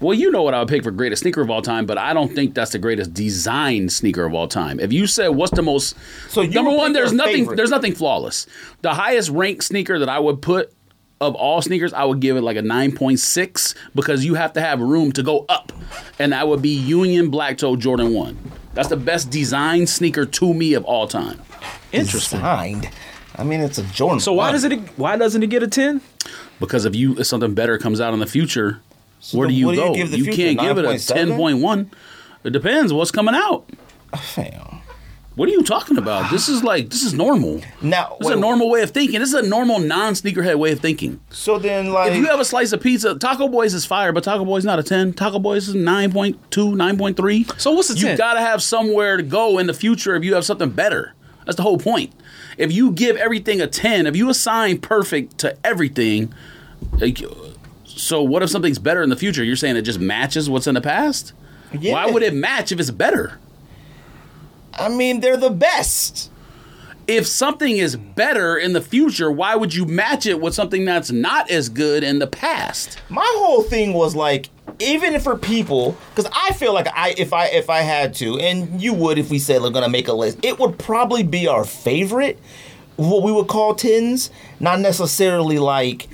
[0.00, 2.14] Well, you know what I would pick for greatest sneaker of all time, but I
[2.14, 4.80] don't think that's the greatest design sneaker of all time.
[4.80, 5.94] If you said what's the most
[6.28, 7.56] So you number one, there's nothing favorite.
[7.56, 8.46] there's nothing flawless.
[8.80, 10.72] The highest ranked sneaker that I would put
[11.20, 14.80] of all sneakers, I would give it like a 9.6 because you have to have
[14.80, 15.70] room to go up.
[16.18, 18.38] And that would be Union Black Toe Jordan 1.
[18.72, 21.42] That's the best design sneaker to me of all time.
[21.92, 22.38] Interesting.
[22.38, 22.88] Designed.
[23.40, 24.20] I mean, it's a Jordan.
[24.20, 24.52] So why 1.
[24.52, 24.80] does it?
[24.98, 26.00] Why doesn't it get a ten?
[26.60, 28.80] Because if you if something better comes out in the future,
[29.32, 29.94] where do you what do you go?
[29.94, 31.90] give the you future, can't give it a ten point one.
[32.44, 33.68] It depends what's coming out.
[34.16, 34.78] Fam.
[35.36, 36.30] What are you talking about?
[36.30, 37.62] This is like this is normal.
[37.80, 39.20] Now, This is a normal way of thinking.
[39.20, 41.20] This is a normal non sneakerhead way of thinking.
[41.30, 44.24] So then, like, If you have a slice of pizza, Taco Boy's is fire, but
[44.24, 45.14] Taco Boy's not a 10.
[45.14, 47.58] Taco Boy's is 9.2, 9.3.
[47.60, 48.18] So what's the You 10?
[48.18, 51.14] gotta have somewhere to go in the future if you have something better.
[51.46, 52.12] That's the whole point.
[52.60, 56.34] If you give everything a 10, if you assign perfect to everything,
[56.98, 57.22] like,
[57.84, 59.42] so what if something's better in the future?
[59.42, 61.32] You're saying it just matches what's in the past?
[61.72, 61.94] Yeah.
[61.94, 63.38] Why would it match if it's better?
[64.74, 66.30] I mean, they're the best.
[67.06, 71.10] If something is better in the future, why would you match it with something that's
[71.10, 72.98] not as good in the past?
[73.08, 77.46] My whole thing was like, even for people, because I feel like I, if I,
[77.46, 80.38] if I had to, and you would, if we said we're gonna make a list,
[80.44, 82.38] it would probably be our favorite,
[82.96, 86.08] what we would call tins, not necessarily like.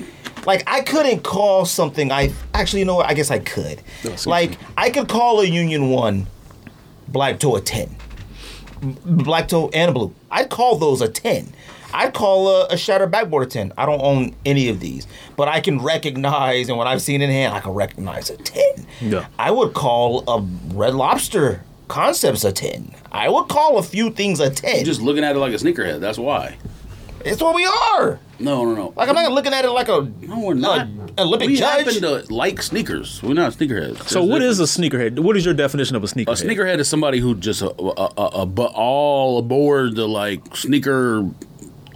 [0.46, 3.82] Like I couldn't call something I actually you know what I guess I could.
[4.04, 6.28] Oh, like I could call a Union One
[7.08, 7.96] black toe a ten.
[9.04, 10.14] black toe and a blue.
[10.30, 11.52] I'd call those a 10.
[11.96, 13.72] I'd call a, a shattered backboard a 10.
[13.78, 17.30] I don't own any of these, but I can recognize, and what I've seen in
[17.30, 18.62] hand, I can recognize a 10.
[19.00, 19.26] Yeah.
[19.38, 20.40] I would call a
[20.74, 22.92] red lobster concepts a 10.
[23.12, 24.76] I would call a few things a 10.
[24.76, 26.00] You're just looking at it like a sneakerhead.
[26.00, 26.56] That's why.
[27.24, 28.20] it's what we are.
[28.38, 28.92] No, no, no.
[28.94, 30.86] Like I'm not looking at it like a No, we're not.
[31.16, 31.86] a Olympic we judge.
[31.86, 33.22] happen to like sneakers.
[33.22, 34.06] We're not sneakerheads.
[34.08, 35.18] So what is a sneakerhead?
[35.20, 36.42] What is your definition of a sneakerhead?
[36.42, 36.78] a sneakerhead?
[36.78, 41.26] Is somebody who just uh, uh, uh, uh, but all aboard the like sneaker.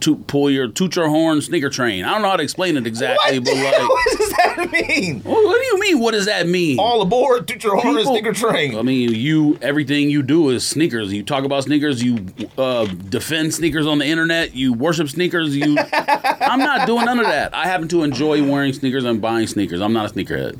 [0.01, 2.05] Toot, pull your toot your horn sneaker train.
[2.05, 5.20] I don't know how to explain it exactly, what, but like, hell does that mean?
[5.20, 5.98] what, what do you mean?
[6.01, 6.78] What does that mean?
[6.78, 8.76] All aboard, toot your horn People- sneaker train.
[8.78, 11.12] I mean, you everything you do is sneakers.
[11.12, 12.03] You talk about sneakers.
[12.03, 12.26] You
[12.57, 14.55] uh, defend sneakers on the internet.
[14.55, 15.55] You worship sneakers.
[15.57, 17.55] You, I'm not doing none of that.
[17.55, 19.80] I happen to enjoy wearing sneakers and buying sneakers.
[19.80, 20.59] I'm not a sneakerhead.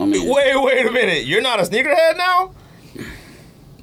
[0.00, 1.24] I mean, Wait, wait a minute.
[1.26, 2.52] You're not a sneakerhead now?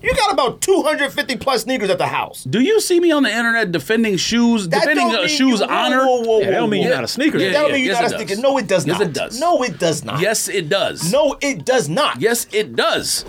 [0.02, 2.44] You got about 250 plus sneakers at the house.
[2.44, 5.60] do you see me on the internet defending shoes, That defending don't a mean shoes
[5.60, 6.06] you- whoa, honor?
[6.06, 7.38] Whoa, whoa, Yeah, that don't mean you're not a sneaker.
[7.38, 8.42] Yeah, That don't yeah, mean you're yes, not a it sneaker.
[8.42, 9.08] No, it does Yes, not.
[9.08, 9.40] it does.
[9.40, 10.20] No, it does not.
[10.22, 11.12] Yes, it does.
[11.12, 12.20] No, it does not.
[12.20, 13.26] Yes, it does.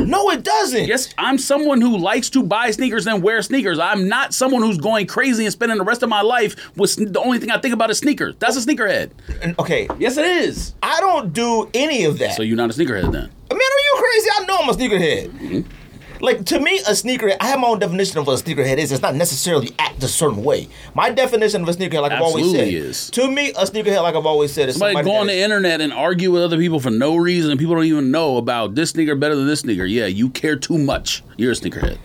[0.00, 0.86] No, it doesn't.
[0.88, 3.78] Yes, I'm someone who likes to buy sneakers and wear sneakers.
[3.78, 7.12] I'm not someone who's going crazy and spending the rest of my life with sn-
[7.12, 8.34] the only thing I think about is sneakers.
[8.40, 9.10] That's a sneakerhead.
[9.40, 10.74] And- Okay, Yes, it is.
[10.82, 12.34] I don't do any of that.
[12.34, 13.30] So you're not a sneakerhead then?
[13.52, 14.28] Man, are you crazy?
[14.40, 15.28] I know I'm a sneakerhead.
[15.30, 15.60] Mm-hmm.
[16.22, 17.36] Like to me, a sneakerhead.
[17.40, 18.92] I have my own definition of what a sneakerhead is.
[18.92, 20.68] It's not necessarily act a certain way.
[20.94, 23.10] My definition of a sneakerhead, like I've always said, is.
[23.10, 25.42] to me, a sneakerhead, like I've always said, is Somebody somebody go on the is-
[25.42, 27.50] internet and argue with other people for no reason.
[27.50, 29.84] And people don't even know about this sneaker better than this sneaker.
[29.84, 31.24] Yeah, you care too much.
[31.36, 31.98] You're a sneakerhead.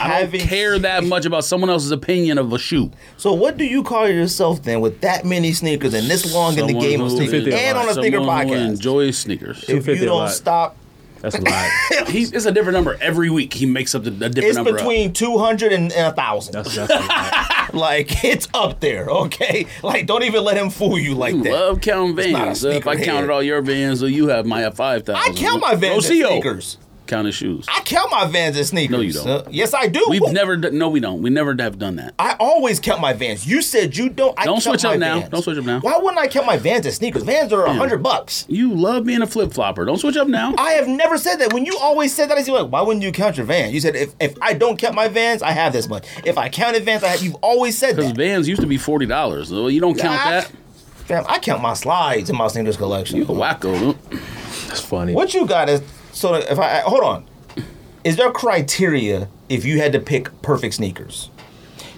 [0.00, 2.90] I don't having- care that much about someone else's opinion of a shoe.
[3.18, 6.66] So what do you call yourself then with that many sneakers and this long in
[6.66, 8.68] the game of sneakers and on a sneaker someone who podcast?
[8.68, 9.64] enjoys sneakers.
[9.68, 10.76] If you don't stop,
[11.20, 11.70] That's a lot.
[12.08, 13.52] He, it's a different number every week.
[13.52, 14.70] He makes up the, a different it's number.
[14.70, 14.76] up.
[14.78, 16.52] between 200 and, and 1,000.
[16.52, 17.48] That's, that's a.
[17.76, 19.66] Like, it's up there, okay?
[19.82, 21.52] Like, don't even let him fool you like You that.
[21.52, 22.64] love counting It's not a vans.
[22.64, 23.04] If I sneakerhead.
[23.04, 25.34] counted all your vans, so you have my five thousand.
[25.34, 26.42] I count my Vans as Rocio
[27.08, 27.18] sneakers.
[27.18, 27.66] Counting shoes.
[27.68, 28.90] I count my Vans as sneakers.
[28.96, 29.28] No, you don't.
[29.28, 30.04] Uh, yes, I do.
[30.08, 30.56] We've never.
[30.56, 31.22] d- No, we don't.
[31.22, 32.14] We never have done that.
[32.18, 33.46] I always count my Vans.
[33.46, 34.38] You said you don't.
[34.38, 35.18] I Don't switch my up now.
[35.20, 35.30] Vans.
[35.30, 35.80] Don't switch up now.
[35.80, 37.22] Why wouldn't I count my Vans as sneakers?
[37.22, 38.44] Vans are a hundred bucks.
[38.48, 39.84] You love being a flip flopper.
[39.84, 40.54] Don't switch up now.
[40.58, 41.52] I have never said that.
[41.52, 43.72] When you always said that, I said, like, why wouldn't you count your Vans?
[43.72, 46.06] You said, if, if I don't count my Vans, I have this much.
[46.24, 47.22] If I counted Vans, I have.
[47.22, 48.12] You've always said Because.
[48.12, 49.48] Vans used to be forty dollars.
[49.48, 50.52] So you don't count Ah, that.
[51.06, 53.16] Fam, I count my slides in my sneakers collection.
[53.16, 53.96] You a wacko.
[54.68, 55.14] That's funny.
[55.14, 55.80] What you got is
[56.18, 57.26] so if I hold on,
[58.04, 61.30] is there criteria if you had to pick perfect sneakers?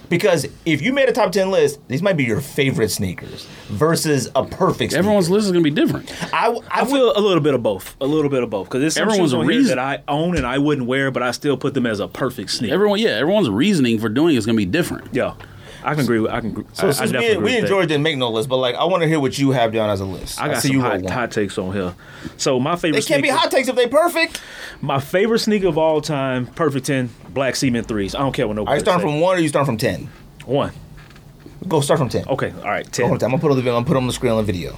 [0.09, 4.27] Because if you made a top ten list, these might be your favorite sneakers versus
[4.35, 4.91] a perfect.
[4.91, 4.97] Sneaker.
[4.99, 5.35] Everyone's sneaker.
[5.37, 6.33] list is gonna be different.
[6.33, 7.95] I, I, I feel a little bit of both.
[8.01, 8.67] A little bit of both.
[8.67, 10.85] Because there's some Everyone's shoes on a here reason- that I own and I wouldn't
[10.85, 12.73] wear, but I still put them as a perfect sneaker.
[12.73, 15.07] Everyone, yeah, everyone's reasoning for doing it is gonna be different.
[15.13, 15.33] yeah,
[15.83, 16.19] I can agree.
[16.19, 16.73] With, I can.
[16.73, 17.67] so I, I since definitely we, agree we and.
[17.67, 19.89] George didn't make no list, but like I want to hear what you have down
[19.89, 20.41] as a list.
[20.41, 21.95] I got see some you hot, hot takes on here.
[22.37, 23.01] So my favorite.
[23.01, 24.41] They can't be hot takes if they perfect.
[24.81, 28.15] My favorite sneaker of all time, perfect ten, black cement threes.
[28.15, 28.73] I don't care what nobody.
[28.73, 29.11] Are you starting say.
[29.11, 30.09] from one or you starting from ten?
[30.45, 30.71] one?
[31.67, 32.27] Go start from ten.
[32.27, 33.09] Okay, all right, Go ten.
[33.09, 33.25] from 10.
[33.27, 33.75] I'm gonna put on the video.
[33.75, 34.73] I'm gonna put on the screen on the video.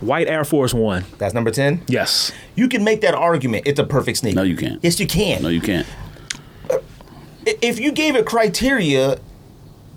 [0.00, 1.04] White Air Force One.
[1.18, 1.82] That's number ten.
[1.86, 2.32] Yes.
[2.56, 3.66] You can make that argument.
[3.66, 4.36] It's a perfect sneaker.
[4.36, 4.82] No, you can't.
[4.82, 5.42] Yes, you can.
[5.42, 5.86] No, you can't.
[6.68, 6.78] Uh,
[7.46, 9.18] if you gave it criteria,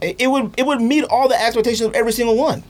[0.01, 2.63] it would it would meet all the expectations of every single one.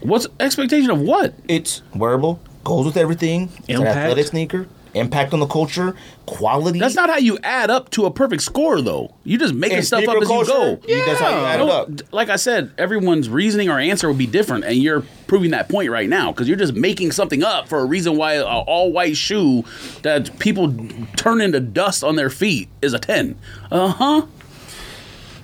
[0.00, 1.34] What's expectation of what?
[1.48, 3.50] It's wearable, goes with everything.
[3.68, 4.66] It's an athletic sneaker.
[4.92, 5.96] impact on the culture,
[6.26, 6.78] quality.
[6.78, 9.12] That's not how you add up to a perfect score, though.
[9.24, 10.78] You just making in stuff up as you go.
[10.86, 12.12] you- That's how you add it up.
[12.12, 15.90] Like I said, everyone's reasoning or answer will be different, and you're proving that point
[15.90, 19.16] right now because you're just making something up for a reason why an all white
[19.16, 19.64] shoe
[20.02, 20.72] that people
[21.16, 23.36] turn into dust on their feet is a 10.
[23.72, 24.26] Uh huh.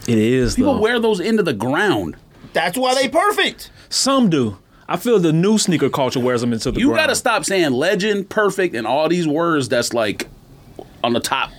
[0.09, 0.55] It is.
[0.57, 0.81] People though.
[0.81, 2.17] wear those into the ground.
[2.53, 3.71] That's why they perfect.
[3.89, 4.59] Some do.
[4.89, 6.99] I feel the new sneaker culture wears them into the You ground.
[6.99, 10.27] got to stop saying legend, perfect, and all these words that's like
[11.05, 11.51] on the top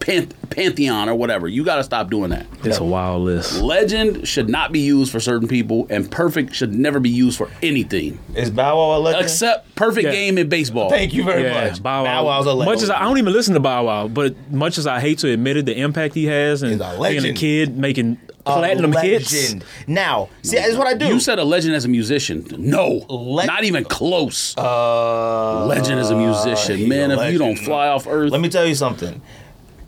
[0.00, 1.46] pan- pantheon or whatever.
[1.48, 2.46] You got to stop doing that.
[2.64, 3.60] It's a wild list.
[3.62, 7.48] Legend should not be used for certain people, and perfect should never be used for
[7.62, 9.24] anything Is Bow Wow a legend?
[9.24, 10.12] except perfect Yeah.
[10.12, 10.90] game in baseball.
[10.90, 11.82] Thank you very Yeah, much.
[11.82, 12.24] Bow Wow.
[12.24, 12.74] Wow's a legend.
[12.76, 15.18] Much as I, I don't even listen to Bow Wow, but much as I hate
[15.18, 17.36] to admit it, the impact he has and He's a being a legend.
[17.38, 19.32] kid making A platinum hits.
[19.32, 19.64] legend.
[19.86, 21.06] Now, see, that's what I do.
[21.06, 22.46] You said a legend as a musician.
[22.58, 24.56] No, Le- not even close.
[24.56, 27.10] uh, legend as a musician, he's man.
[27.10, 27.66] a If you don't legend.
[27.66, 29.20] fly off Earth, Let me tell you something.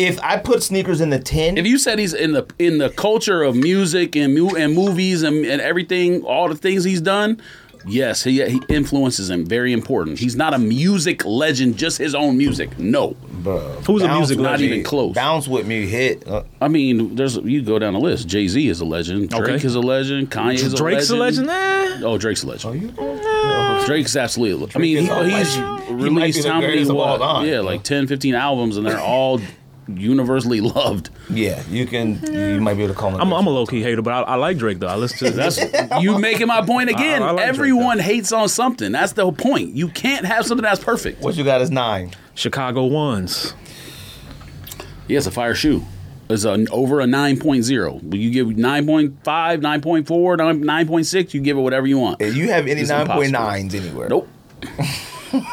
[0.00, 2.88] If I put sneakers in the tin, if you said he's in the in the
[2.90, 7.38] culture of music and mu- and movies and, and everything, all the things he's done,
[7.86, 9.44] yes, he he influences him.
[9.44, 10.18] Very important.
[10.18, 12.78] He's not a music legend, just his own music.
[12.78, 14.66] No, Bro, Who's a music with Not me.
[14.66, 15.14] even close.
[15.14, 16.26] Bounce with me hit.
[16.26, 18.26] Uh, I mean, there's you go down the list.
[18.26, 19.28] Jay Z is a legend.
[19.30, 19.66] Drake Okay.
[19.66, 20.30] is a legend.
[20.30, 21.46] Kanye is Drake's a a legend.
[21.46, 22.00] legend.
[22.02, 22.08] Nah.
[22.08, 22.82] Oh, Drake's a legend.
[22.82, 24.70] you Drake's absolutely.
[24.74, 25.82] I mean, he, a he's legend.
[25.84, 26.66] He might be released the how many?
[26.72, 27.46] greatest of all What?
[27.46, 29.40] Yeah, like 10, 15 albums, and they're all
[29.98, 31.10] universally loved.
[31.30, 32.20] yeah, you can.
[32.32, 33.20] You might be able to call him.
[33.20, 34.86] I'm, I'm a low key hater, but I, I like Drake though.
[34.88, 35.58] I listen to That's
[36.02, 37.22] you making my point again.
[37.22, 38.92] I- I like Drake, Everyone hates on something.
[38.92, 39.74] That's the whole point.
[39.74, 41.22] You can't have something that's perfect.
[41.22, 42.12] what you got is nine.
[42.34, 43.54] Chicago ones.
[45.08, 45.84] Yeah, it's a fire shoe.
[46.28, 48.14] It's an over a 9.0.
[48.16, 52.22] You give 9.5, 9.4, 9, 9.6, you give it whatever you want.
[52.22, 53.50] If you have any It's nine point impossible.
[53.50, 54.28] nines anywhere, Nope.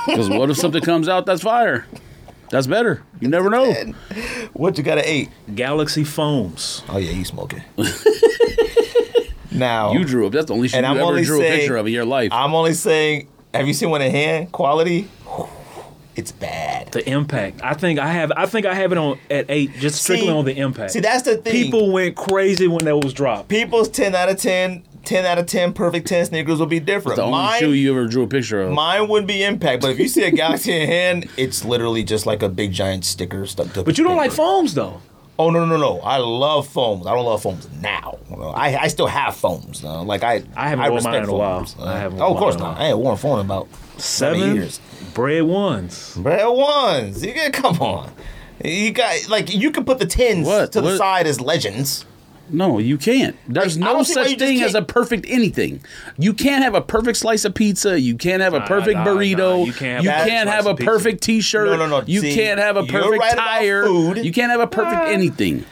[0.07, 1.85] Because what if something comes out that's fire?
[2.49, 3.03] That's better.
[3.19, 3.73] You never know.
[4.53, 5.29] What you got to eat?
[5.53, 6.83] Galaxy foams.
[6.89, 7.61] Oh yeah, you smoking.
[9.51, 10.33] now You drew up.
[10.33, 12.05] That's the only And you I'm ever only drew a saying- picture of in your
[12.05, 12.31] life.
[12.31, 13.27] I'm only saying.
[13.53, 14.51] Have you seen one in hand?
[14.51, 15.07] Quality.
[16.15, 16.91] It's bad.
[16.91, 17.61] The impact.
[17.63, 18.31] I think I have.
[18.35, 20.91] I think I have it on at eight, just strictly See- on the impact.
[20.91, 21.53] See, that's the thing.
[21.53, 23.49] People went crazy when that was dropped.
[23.49, 27.15] people's 10 out of 10 10 out of 10 perfect 10 sneakers will be different.
[27.15, 28.71] The only mine, shoe you ever drew a picture of.
[28.73, 32.25] mine wouldn't be impact but if you see a galaxy in hand it's literally just
[32.25, 35.01] like a big giant sticker stuck to But you don't like foams though.
[35.39, 35.99] oh no no no no.
[36.01, 37.07] I love foams.
[37.07, 38.17] I don't love foams now.
[38.55, 41.59] I, I still have foams uh, like i I haven't worn mine in a while.
[41.65, 41.75] foams.
[41.79, 42.81] I haven't oh of course mine in a not.
[42.81, 43.67] i ain't worn a phone in about
[43.97, 44.79] Seven seven years.
[45.13, 46.13] bread ones.
[46.19, 47.25] Red ones.
[47.25, 48.11] You get come on.
[48.63, 50.71] You got like you can put the tens What?
[50.73, 52.05] to the side as legends
[52.49, 53.35] No, you can't.
[53.47, 55.81] There's Like, no don't see why such thing as a perfect anything.
[56.17, 57.99] You can't have a perfect slice of pizza.
[57.99, 59.37] You can't have a perfect nah, burrito.
[59.37, 60.91] nah, you you can't, can't have a have slice a of pizza.
[60.91, 61.67] perfect T-shirt.
[61.67, 62.03] No, no, no.
[62.05, 63.83] You See, can't have a perfect right tire.
[63.85, 64.17] food.
[64.23, 65.65] You can't have a perfect anything.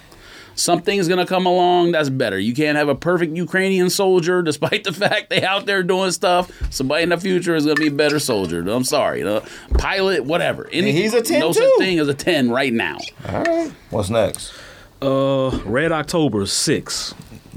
[0.57, 2.39] Something's gonna come along that's better.
[2.39, 6.49] You can't have a perfect Ukrainian soldier, despite the fact they out there doing stuff.
[6.72, 8.61] Somebody in the future is gonna be a better soldier.
[8.69, 9.41] I'm sorry, uh,
[9.77, 10.69] pilot, whatever.
[10.72, 12.97] Any, he's a 10 no such thing as a ten right now.
[13.27, 14.53] all right what's next
[15.01, 17.13] Uh, Red October six.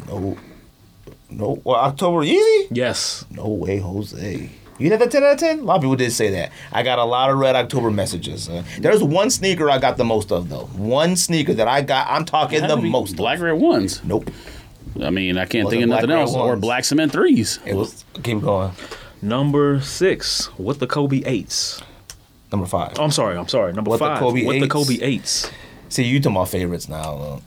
[0.06, 0.36] no
[1.30, 3.24] no well, october easy Yes.
[3.30, 4.50] No way, Jose.
[4.78, 5.58] You had that 10 out of 10?
[5.58, 6.52] A lot of people did say that.
[6.72, 8.48] I got a lot of Red October messages.
[8.48, 10.66] Uh, there's one sneaker I got the most of, though.
[10.76, 13.42] One sneaker that I got, I'm talking the most Black of.
[13.42, 14.02] red ones.
[14.04, 14.30] Nope.
[15.02, 16.32] I mean, I can't think of nothing else.
[16.32, 17.58] Or black cement threes.
[17.66, 18.70] It was, keep going.
[19.20, 20.46] Number six.
[20.58, 21.82] What the Kobe eights.
[22.52, 22.92] Number five.
[22.98, 23.36] Oh, I'm sorry.
[23.36, 23.72] I'm sorry.
[23.72, 24.18] Number What the five.
[24.20, 24.68] Kobe what the?
[24.68, 25.50] Kobe eights.
[25.88, 27.16] See, you talking my favorites now.
[27.16, 27.40] Uh,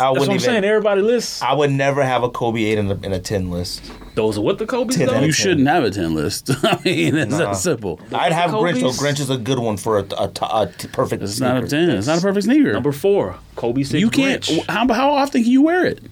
[0.00, 0.64] I That's wouldn't what I'm even, saying.
[0.64, 1.42] Everybody lists.
[1.42, 3.92] I would never have a Kobe 8 in a, in a 10 list.
[4.14, 5.12] Those are what the Kobe's 10 though.
[5.14, 5.42] out of You 10.
[5.44, 6.50] shouldn't have a 10 list.
[6.64, 7.38] I mean, it's Nah.
[7.38, 8.00] that simple.
[8.12, 8.80] I'd have Grinch, though.
[8.92, 8.98] Kobe's?
[9.00, 11.86] Grinch is a good one for a, a, a, a perfect It's not a sneaker.
[11.86, 11.90] 10.
[11.90, 12.72] It's not a perfect sneaker.
[12.72, 13.36] Number four.
[13.56, 14.00] Kobe six.
[14.00, 14.42] you can't.
[14.42, 14.64] Grinch.
[14.70, 16.02] How, how often can you wear it?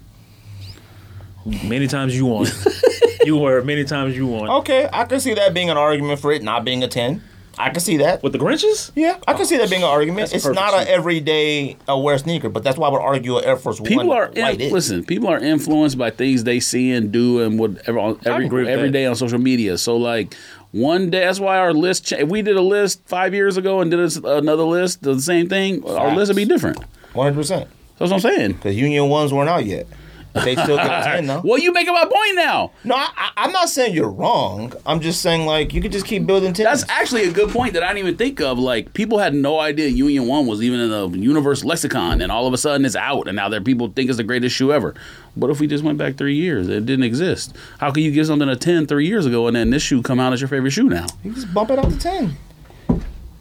[1.65, 2.53] Many times you want.
[2.55, 3.21] it.
[3.27, 4.51] you wear it many times you want.
[4.51, 7.23] Okay, I can see that being an argument for it not being a 10.
[7.61, 8.23] I can see that.
[8.23, 8.91] With the Grinches?
[8.95, 10.35] Yeah, I can see that being an argument.
[10.35, 13.57] It's not an everyday uh, wear sneaker, but that's why I would argue an Air
[13.57, 14.73] Force People One are in, white is.
[14.73, 15.05] listen.
[15.05, 18.71] People are influenced by things they see and do and whatever on every agree with
[18.71, 18.93] every that.
[18.93, 19.77] day on social media.
[19.79, 20.35] So like
[20.73, 22.07] one day, that's why our list.
[22.07, 25.21] Cha- if we did a list five years ago and did a- another list, the
[25.21, 26.79] same thing, our list would be different.
[27.13, 27.69] One hundred percent.
[27.99, 28.53] That's what I'm saying.
[28.55, 29.87] Because Union ones weren't out yet.
[30.33, 31.41] But they still get a ten though.
[31.45, 32.71] Well, you making my point now.
[32.85, 34.73] No, I, I, I'm not saying you're wrong.
[34.87, 36.67] I'm just saying like you could just keep building tens.
[36.83, 38.59] That's actually a good point that I didn't even think of.
[38.59, 42.47] Like people had no idea Union One was even in the universe lexicon, and all
[42.47, 44.95] of a sudden it's out, and now there people think it's the greatest shoe ever.
[45.35, 46.69] What if we just went back three years?
[46.69, 47.57] It didn't exist.
[47.79, 50.21] How can you give something a 10 three years ago, and then this shoe come
[50.21, 51.07] out as your favorite shoe now?
[51.25, 52.37] you just bump it out to ten.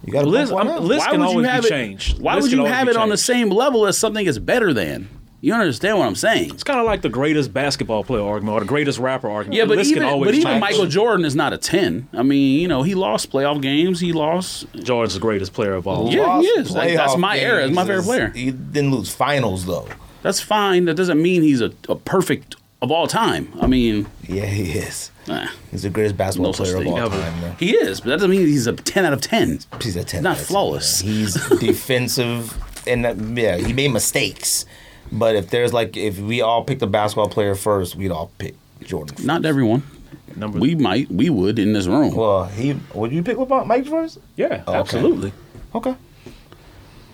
[0.06, 0.82] You got to List, I'm, out.
[0.82, 1.70] list Why can would you always have be it?
[1.70, 2.20] changed.
[2.20, 4.74] Why List would you have be it on the same level as something that's better
[4.74, 5.08] than?
[5.42, 6.50] You understand what I'm saying?
[6.54, 9.58] It's kind of like the greatest basketball player argument or the greatest rapper argument.
[9.58, 10.60] Yeah, but list even but even change.
[10.60, 12.10] Michael Jordan is not a ten.
[12.14, 14.02] I mean, you know, he lost playoff games.
[14.02, 14.66] He lost.
[14.84, 16.12] Jordan's the greatest player of all.
[16.14, 16.72] Yeah, he is.
[16.72, 17.62] Like, that's my era.
[17.64, 18.30] That's my favorite player.
[18.36, 19.88] He didn't lose finals though.
[20.24, 20.86] That's fine.
[20.86, 23.54] That doesn't mean he's a, a perfect of all time.
[23.62, 25.12] I mean, Yeah, he is.
[25.30, 27.10] eh, He's the greatest basketball No player of all Ever.
[27.22, 27.42] time.
[27.42, 27.56] Man.
[27.60, 29.60] he is, but that doesn't mean he's a ten out of ten.
[29.82, 30.24] He's a ten.
[30.24, 31.00] Not out of 10, flawless.
[31.00, 32.58] He's defensive,
[32.88, 34.66] and uh, yeah, he made mistakes.
[35.12, 38.56] But if there's like, if we all picked a basketball player first, we'd all pick
[38.82, 39.16] Jordan.
[39.16, 39.26] first.
[39.28, 39.84] Not everyone.
[40.36, 42.16] Number We might, we would in this room.
[42.16, 44.20] Well, he would you pick LeBron, Mike first?
[44.36, 44.78] yeah, okay.
[44.78, 45.34] absolutely.
[45.74, 45.96] Okay.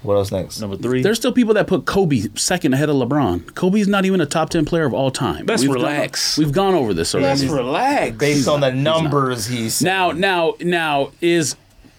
[0.04, 0.62] What else next?
[0.62, 1.02] Number three.
[1.02, 3.56] There's still people that put Kobe second ahead of LeBron.
[3.56, 5.48] Kobe's not even a top ten player of all time.
[5.48, 6.36] Let's We've relax.
[6.36, 7.42] Gone, we've gone over this already.
[7.42, 8.16] Let's relax.
[8.18, 11.56] Based on the numbers he's Now, now, now, is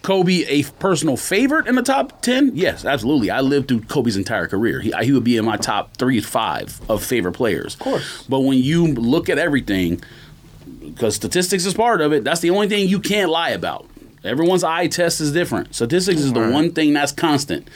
[0.07, 2.51] Kobe a personal favorite in the top ten?
[2.55, 3.29] Yes, absolutely.
[3.29, 4.79] I lived through Kobe's entire career.
[4.79, 7.73] He, he would be in my top three, five of favorite players.
[7.73, 8.23] Of course.
[8.29, 10.01] But when you look at everything,
[10.79, 13.85] because statistics is part of it, that's the only thing you can't lie about.
[14.23, 15.75] Everyone's eye test is different.
[15.75, 17.67] Statistics is the one thing that's constant.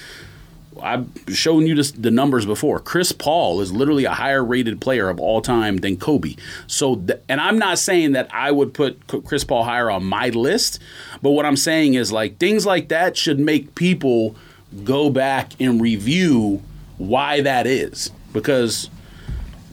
[0.81, 2.79] I've shown you this, the numbers before.
[2.79, 6.35] Chris Paul is literally a higher rated player of all time than Kobe.
[6.67, 10.29] So, th- and I'm not saying that I would put Chris Paul higher on my
[10.29, 10.79] list,
[11.21, 14.35] but what I'm saying is like things like that should make people
[14.83, 16.61] go back and review
[16.97, 18.89] why that is because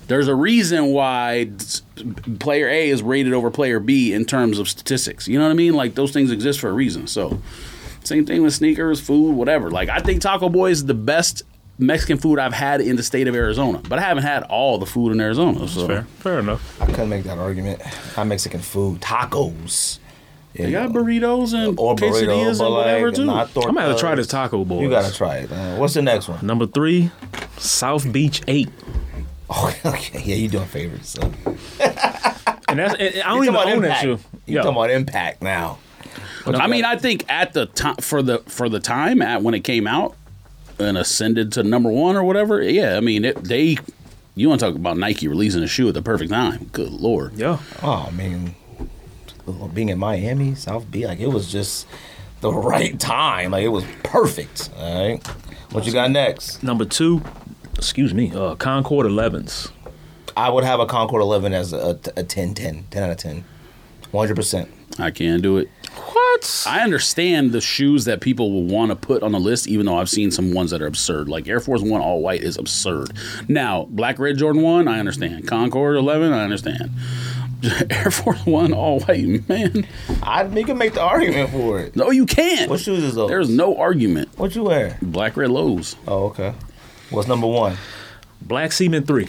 [0.09, 1.51] there's a reason why
[2.41, 5.29] player A is rated over player B in terms of statistics.
[5.29, 5.75] You know what I mean?
[5.75, 7.07] Like those things exist for a reason.
[7.07, 7.41] So,
[8.09, 9.71] same thing with sneakers, food, whatever.
[9.71, 11.43] Like I think Taco Boy is the best
[11.79, 14.87] Mexican food I've had in the state of Arizona, but I haven't had all the
[14.87, 15.69] food in Arizona.
[15.69, 16.81] So Fair, fair enough.
[16.83, 17.81] I couldn't make that argument.
[18.17, 19.99] Not Mexican food, tacos.
[20.55, 23.25] they got burritos and or burrito, quesadillas but and whatever like too.
[23.27, 24.81] not I'm gonna have to try this Taco Boy.
[24.81, 25.51] You gotta try it.
[25.51, 25.79] man.
[25.79, 26.45] What's the next one?
[26.45, 27.11] Number three,
[27.59, 28.71] South Beach Eight,
[29.51, 30.21] Oh, okay.
[30.25, 31.11] Yeah, you doing favorites.
[31.11, 31.23] So.
[32.69, 34.19] and that's and I You don't even own about that shoe.
[34.47, 35.79] You talking about impact now?
[36.47, 39.61] I mean, I think at the time for the for the time at when it
[39.61, 40.15] came out
[40.79, 42.63] and ascended to number one or whatever.
[42.63, 43.77] Yeah, I mean, it, they.
[44.35, 46.71] You want to talk about Nike releasing a shoe at the perfect time?
[46.73, 47.33] Good lord.
[47.35, 48.55] Yeah, Oh, I mean,
[49.75, 51.87] being in Miami, South Beach, like it was just
[52.41, 53.51] the right time.
[53.51, 54.71] Like it was perfect.
[54.77, 55.27] All right.
[55.73, 56.63] What you got next?
[56.63, 57.21] number two,
[57.75, 59.71] excuse me, uh, Concord 11s.
[60.37, 63.45] I would have a Concord 11 as a, a 10 10, 10 out of 10.
[64.13, 64.69] 100%.
[65.01, 65.69] I can't do it.
[66.39, 66.65] What?
[66.67, 69.99] I understand the shoes that people will want to put on the list, even though
[69.99, 71.29] I've seen some ones that are absurd.
[71.29, 73.13] Like Air Force One all white is absurd.
[73.49, 75.47] Now, Black Red Jordan One, I understand.
[75.47, 76.91] Concord Eleven, I understand.
[77.91, 79.87] Air Force One all white, man.
[80.23, 81.97] I, you can make the argument for it.
[81.97, 82.71] No, you can't.
[82.71, 83.29] What shoes is those?
[83.29, 84.31] There's no argument.
[84.39, 84.99] What you wear?
[85.03, 85.97] Black Red Lows.
[86.07, 86.55] Oh, okay.
[87.11, 87.77] What's number one?
[88.41, 89.29] Black Cement 3.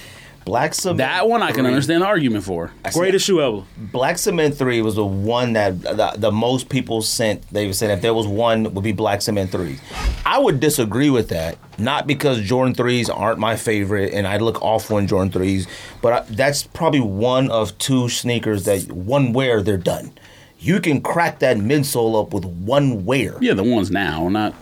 [0.50, 0.98] Black Cement.
[0.98, 1.68] That one I can 3.
[1.68, 2.72] understand the argument for.
[2.92, 3.64] Greatest shoe ever.
[3.78, 7.48] Black Cement 3 was the one that the, the most people sent.
[7.54, 9.78] They said if there was one, it would be Black Cement 3.
[10.26, 11.60] I would disagree with that.
[11.78, 15.68] Not because Jordan 3s aren't my favorite and I look awful in Jordan 3s,
[16.02, 20.14] but I, that's probably one of two sneakers that one wear, they're done.
[20.58, 23.38] You can crack that midsole up with one wear.
[23.40, 24.56] Yeah, the ones now, not.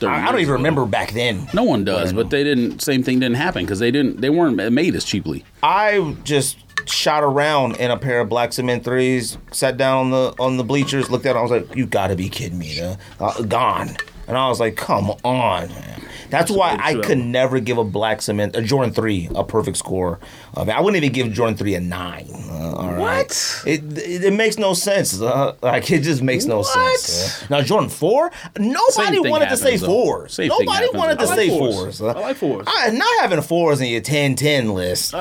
[0.00, 0.58] 30 I, I don't even ago.
[0.58, 1.48] remember back then.
[1.54, 2.80] No one does, but they didn't.
[2.80, 4.20] Same thing didn't happen because they didn't.
[4.20, 5.44] They weren't made as cheaply.
[5.62, 6.58] I just
[6.88, 10.64] shot around in a pair of black cement threes, sat down on the on the
[10.64, 12.80] bleachers, looked at it, I was like, You gotta be kidding me.
[13.20, 13.90] Uh, gone.
[14.26, 16.02] And I was like, come on, man.
[16.30, 20.18] That's why I could never give a black cement, a Jordan 3, a perfect score.
[20.56, 22.26] Uh, I wouldn't even give Jordan 3 a 9.
[22.50, 22.98] Uh, all right?
[22.98, 23.62] What?
[23.66, 25.20] It, it, it makes no sense.
[25.20, 27.42] Uh, like, it just makes no sense.
[27.42, 27.46] uh.
[27.50, 29.86] Now, Jordan 4, nobody wanted to say happens, though.
[29.88, 30.34] fours.
[30.34, 31.98] Same Nobody happens, wanted to say fours.
[31.98, 32.02] fours.
[32.02, 32.66] I like fours.
[32.68, 35.14] I, not having fours in your 10 10 list.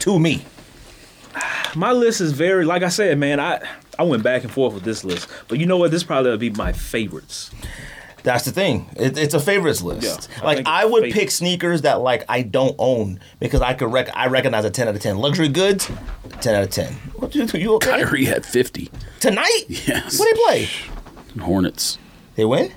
[0.00, 0.44] to me.
[1.74, 3.40] My list is very, like I said, man.
[3.40, 3.66] I
[3.98, 5.90] I went back and forth with this list, but you know what?
[5.90, 7.50] This probably would be my favorites.
[8.22, 8.86] That's the thing.
[8.96, 10.30] It, it's a favorites list.
[10.30, 11.14] Yeah, I like think I would favorites.
[11.18, 14.86] pick sneakers that like I don't own because I could rec- I recognize a ten
[14.88, 15.18] out of ten.
[15.18, 15.90] Luxury goods,
[16.40, 16.92] ten out of ten.
[17.16, 18.90] What you you okay Kyrie had fifty.
[19.20, 19.64] tonight?
[19.68, 20.18] Yes.
[20.18, 20.68] What they play?
[21.40, 21.98] Hornets.
[22.36, 22.72] They win.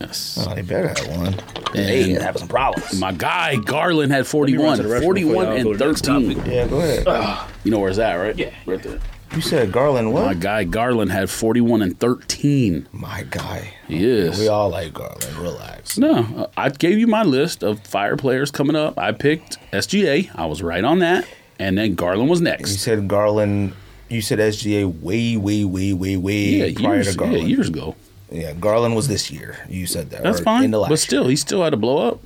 [0.00, 0.38] Yes.
[0.48, 1.36] Oh, they better have one.
[1.74, 2.98] They And- have some problems.
[2.98, 4.78] My guy Garland had 41.
[4.78, 6.52] to the restroom 41 before y'all go and to the next 13.
[6.52, 7.48] Yeah, go ahead.
[7.64, 8.34] You know where's that, right?
[8.36, 8.50] Yeah.
[8.66, 8.98] Right there.
[9.34, 10.12] You said Garland.
[10.12, 10.24] What?
[10.26, 12.88] My guy Garland had 41 and 13.
[12.92, 13.74] My guy.
[13.88, 14.38] Yes.
[14.38, 15.36] We all like Garland.
[15.36, 15.98] Relax.
[15.98, 18.98] No, I gave you my list of fire players coming up.
[18.98, 20.30] I picked SGA.
[20.34, 21.26] I was right on that.
[21.58, 22.70] And then Garland was next.
[22.70, 23.74] You said Garland.
[24.08, 26.34] You said SGA way, way, way, way, way
[26.68, 27.94] Yeah, prior years, to yeah, years ago.
[28.32, 29.58] Yeah, Garland was this year.
[29.68, 30.22] You said that.
[30.22, 30.64] That's fine.
[30.64, 32.20] In the last But still, he still had to blow up.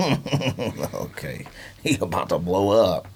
[0.94, 1.46] okay,
[1.82, 3.06] he about to blow up.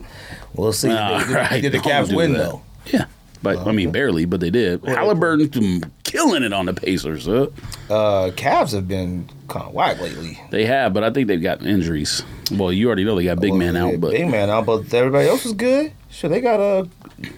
[0.55, 0.90] We'll see.
[0.90, 2.38] All did, right, did the Cavs win that.
[2.38, 2.62] though?
[2.87, 3.07] Yeah.
[3.43, 4.85] But I mean, barely, but they did.
[4.85, 7.27] Halliburton's been killing it on the Pacers.
[7.27, 7.47] Huh?
[7.89, 10.41] Uh, Cavs have been kind of whack lately.
[10.51, 12.23] They have, but I think they've got injuries.
[12.51, 14.93] Well, you already know they got big man Well, out, but big man out, but
[14.93, 15.93] everybody else is good.
[16.11, 16.89] Sure, they got a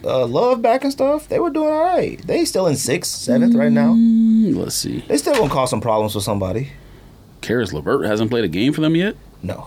[0.05, 1.29] uh, love back and stuff.
[1.29, 2.25] They were doing all right.
[2.27, 3.93] They still in sixth, seventh right now.
[3.95, 5.01] Mm, let's see.
[5.09, 6.71] They still gonna cause some problems with somebody.
[7.41, 9.17] Caris LeVert hasn't played a game for them yet.
[9.43, 9.67] No,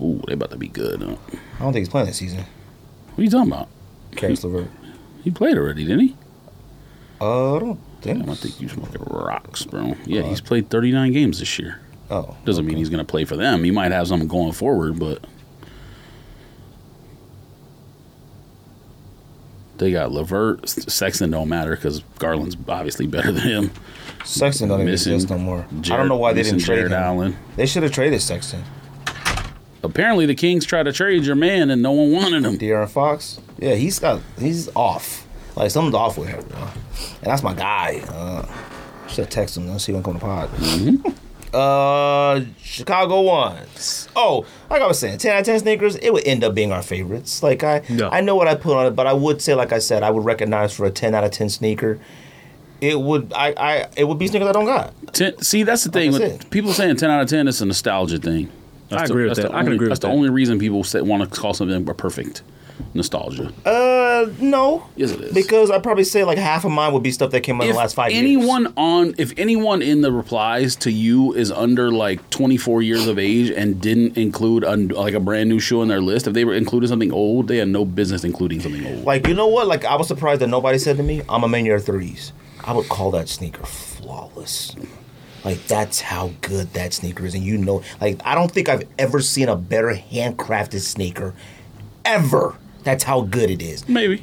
[0.00, 1.02] Ooh, they about to be good.
[1.02, 1.16] Huh?
[1.58, 2.44] I don't think he's playing this season.
[3.14, 3.68] What are you talking about?
[4.16, 4.68] Caris LeVert.
[5.22, 6.16] He played already, didn't he?
[7.20, 8.28] Uh, I don't think.
[8.28, 9.94] I think you smoking rocks, bro.
[10.06, 11.80] Yeah, he's played 39 games this year.
[12.10, 13.62] Oh, Doesn't mean he's going to play for them.
[13.62, 15.24] He might have something going forward, but
[19.76, 20.68] they got LeVert.
[20.68, 23.70] Sexton don't matter because Garland's obviously better than him.
[24.24, 25.66] Sexton don't even Missing exist no more.
[25.70, 26.98] I don't know why they didn't trade Jarrett him.
[26.98, 27.36] Allen.
[27.56, 28.64] They should have traded Sexton.
[29.82, 32.58] Apparently, the Kings tried to trade your man, and no one wanted him.
[32.58, 33.40] De'Aaron Fox.
[33.58, 34.20] Yeah, he's got.
[34.38, 35.26] He's off.
[35.56, 36.58] Like something's off with him, bro.
[36.60, 38.02] And that's my guy.
[38.08, 38.46] Uh,
[39.08, 39.68] should text him.
[39.68, 40.50] Let's see when come to pod.
[41.52, 44.08] Uh, Chicago ones.
[44.14, 45.96] Oh, like I was saying, ten out of ten sneakers.
[45.96, 47.42] It would end up being our favorites.
[47.42, 48.08] Like I, Yeah.
[48.08, 50.10] I know what I put on it, but I would say, like I said, I
[50.10, 51.98] would recognize for a ten out of ten sneaker.
[52.80, 54.94] It would, I, I, it would be sneakers I don't got.
[55.12, 57.46] Ten, see, that's the thing Like with people saying 10 out of 10.
[57.48, 58.50] is a nostalgia thing.
[58.90, 59.46] That's I the- agree with that.
[59.46, 60.14] I can only- agree with That's the that.
[60.14, 62.42] only reason people say, want to call something a perfect.
[62.94, 63.52] Nostalgia.
[63.66, 64.84] Uh, no.
[64.96, 65.34] Yes, it is.
[65.34, 67.72] Because I'd probably say like half of mine would be stuff that came out in
[67.72, 68.72] the last five anyone years.
[68.78, 73.50] on if anyone in the replies to you is under like 24 years of age
[73.50, 76.54] and didn't include a, like a brand new shoe in their list if they were
[76.54, 79.66] including something old they had no business including something old Like, you know what?
[79.66, 82.32] Like, I was surprised that nobody said to me, A Ma Maniére threes.
[82.64, 84.74] I would call that sneaker flawless.
[85.44, 87.34] Like, that's how good that sneaker is.
[87.34, 91.34] And you know, like, I don't think I've ever seen a better handcrafted sneaker
[92.04, 92.56] ever.
[92.84, 93.88] That's how good it is.
[93.88, 94.22] maybe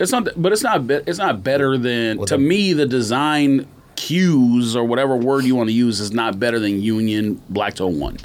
[0.00, 3.66] it's not but it's not it's not better than Well, to the- me the design
[3.96, 7.88] cues or whatever word you want to use is not better than union black toe
[7.88, 8.16] one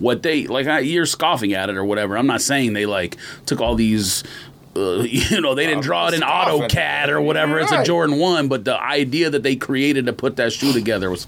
[0.00, 3.16] what they like I, you're scoffing at it or whatever i'm not saying they like
[3.46, 4.24] took all these
[4.76, 6.20] uh, you know, they didn't draw it in.
[6.20, 7.58] AutoCAD or whatever.
[7.58, 11.10] It's a Jordan one, but the idea that they created to put that shoe together
[11.10, 11.26] was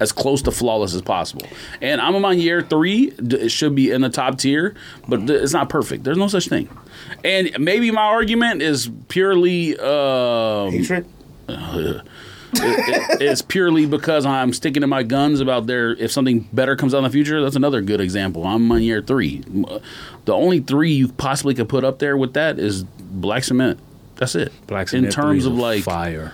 [0.00, 1.46] as close to flawless as possible.
[1.82, 3.12] And A Ma Maniére three.
[3.18, 4.74] It should be in the top tier,
[5.08, 6.04] but th- it's not perfect.
[6.04, 6.68] There's no such thing.
[7.24, 11.06] And maybe my argument is purely um, Hatred?
[11.48, 12.02] it-
[13.20, 15.90] it's purely because I'm sticking to my guns about there.
[15.92, 18.44] If something better comes out in the future, that's another good example.
[18.44, 19.40] A Ma Maniére three.
[20.24, 23.78] The only three you possibly could put up there with that is black cement.
[24.16, 24.52] That's it.
[24.66, 26.32] Black cement in terms of like fire.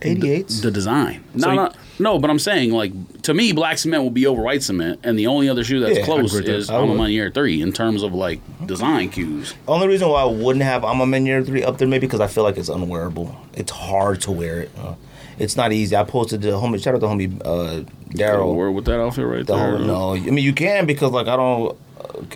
[0.00, 0.62] 88s?
[0.62, 1.24] the design.
[1.36, 2.18] So No, you- no, no.
[2.18, 2.92] But I'm saying like
[3.22, 5.96] to me, black cement will be over white cement, and the only other shoe that's
[5.96, 6.54] Yeah, I close agree with that.
[6.56, 7.10] is I I'm would.
[7.10, 9.54] year three in terms of like design cues.
[9.66, 12.26] Only reason why I wouldn't have A Ma Maniére three up there maybe because I
[12.26, 13.34] feel like it's unwearable.
[13.54, 14.70] It's hard to wear it.
[14.78, 14.94] Uh,
[15.38, 15.94] it's not easy.
[15.94, 18.54] I posted the homie shout out to homie uh, Daryl.
[18.54, 19.70] Wear with that outfit right The there.
[19.76, 21.76] whole, no, I mean you can because like I don't.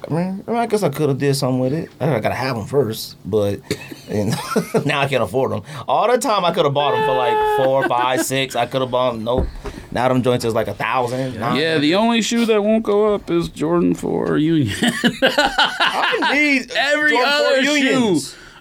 [0.08, 1.90] I mean, I, guess I could have did something with it.
[2.00, 3.60] I gotta have them first, but
[4.08, 4.30] and
[4.86, 5.62] now I can't afford them.
[5.88, 8.56] All the time I could have bought them for like four, five, six.
[8.56, 9.24] I could have bought them.
[9.24, 9.46] Nope.
[9.90, 11.38] Now them joints is like a thousand.
[11.38, 11.54] Nah.
[11.54, 14.74] Yeah, the only shoe that won't go up is Jordan Four Union.
[14.82, 18.20] I need every Jordan other four shoe,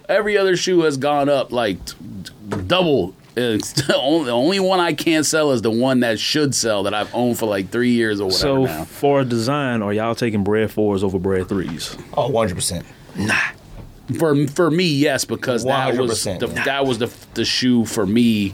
[0.09, 1.77] every other shoe has gone up like
[2.67, 3.15] double.
[3.35, 6.83] It's the only, the only one I can't sell is the one that should sell
[6.83, 8.85] that I've owned for like three years or whatever So now.
[8.85, 11.95] for design, are y'all taking bread fours over bread threes?
[12.15, 12.85] Oh, 100 percent.
[13.15, 13.35] Nah.
[14.17, 16.63] For for me, yes, because that was the, yeah.
[16.65, 18.53] that was the the shoe for me.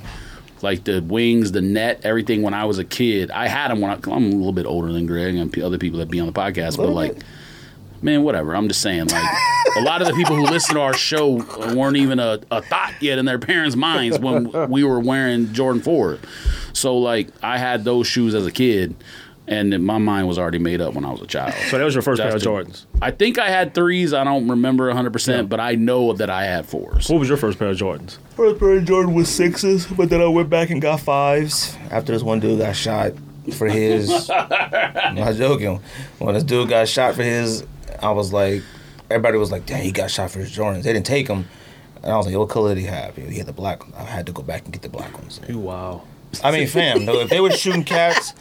[0.62, 2.42] Like the wings, the net, everything.
[2.42, 4.92] When I was a kid, I had them when I, I'm a little bit older
[4.92, 6.78] than Greg and other people that be on the podcast.
[6.78, 7.24] But like, bit.
[8.08, 8.56] Man, whatever.
[8.56, 9.32] I'm just saying, like,
[9.78, 11.44] a lot of the people who listen to our show
[11.76, 15.82] weren't even a, a thought yet in their parents' minds when we were wearing Jordan
[15.82, 16.18] 4.
[16.74, 18.96] So, like, I had those shoes as a kid,
[19.46, 21.54] and my mind was already made up when I was a child.
[21.70, 22.86] So that was your first That's pair of the- Jordans.
[23.02, 24.14] I think I had threes.
[24.14, 27.10] I don't remember 100%, but I know that I had fours.
[27.10, 28.18] What was your first pair of Jordans?
[28.38, 32.14] First pair of Jordan was sixes, but then I went back and got fives after
[32.14, 33.12] this one dude got shot
[33.54, 34.30] for his.
[34.30, 35.82] I'm not joking.
[36.20, 37.66] When this dude got shot for his,
[38.02, 38.64] I was like,
[39.10, 41.48] everybody was like, "Damn, he got shot for his Jordans." They didn't take him,
[42.04, 43.84] and I was like, "What color did he have?" He had the black.
[43.84, 43.94] one.
[43.98, 45.40] I had to go back and get the black ones.
[45.50, 46.04] Wow.
[46.44, 48.34] I mean, fam, though, if they were shooting cats,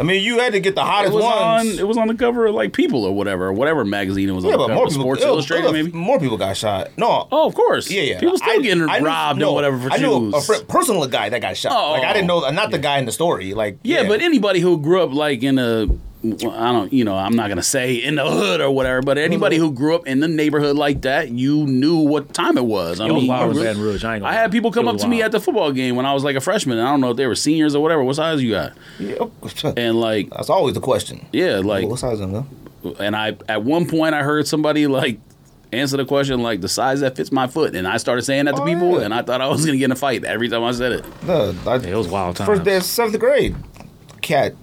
[0.00, 1.72] I mean, you had to get the It hottest was ones.
[1.74, 1.78] on.
[1.78, 4.44] It was on the cover of like People or whatever, or whatever magazine it was
[4.44, 4.58] yeah, on.
[4.58, 5.02] the but more people.
[5.02, 5.92] Sports it was- Illustrated, it was- maybe.
[5.96, 6.88] More people got shot.
[6.96, 7.28] No.
[7.30, 7.90] Oh, of course.
[7.90, 8.18] Yeah, yeah.
[8.20, 10.02] People still I- getting I knew- robbed no, and whatever for I shoes.
[10.02, 11.72] knew a fr- personal guy that got shot.
[11.76, 11.92] Oh.
[11.92, 12.40] like I didn't oh.
[12.40, 13.52] know, not the guy in the story.
[13.54, 15.86] Like Yeah, but anybody who grew up like in a
[16.24, 19.58] I don't, you know, I'm not gonna say in the hood or whatever, but anybody
[19.58, 22.98] who grew up in the neighborhood like that, you knew what time it was.
[22.98, 24.04] I It was mean, wild you in really- Baton Rouge.
[24.04, 25.96] I ain't gonna I had people come up was to me at the football game
[25.96, 26.78] when I was like a freshman.
[26.78, 28.02] and I don't know if they were seniors or whatever.
[28.02, 28.72] What size you got?
[28.98, 29.26] Yeah.
[29.76, 31.26] And like, that's always the question.
[31.32, 32.48] yeah, like, what size is them?
[32.98, 35.18] and I at one point I heard somebody like
[35.72, 38.56] answer the question like the size that fits my foot, and I started saying that
[38.56, 39.04] to Oh, people, yeah.
[39.04, 41.04] and I thought I was gonna get in a fight every time I said it.
[41.26, 42.46] No, I, it was wild times.
[42.46, 43.56] First day of seventh grade,
[44.22, 44.54] cat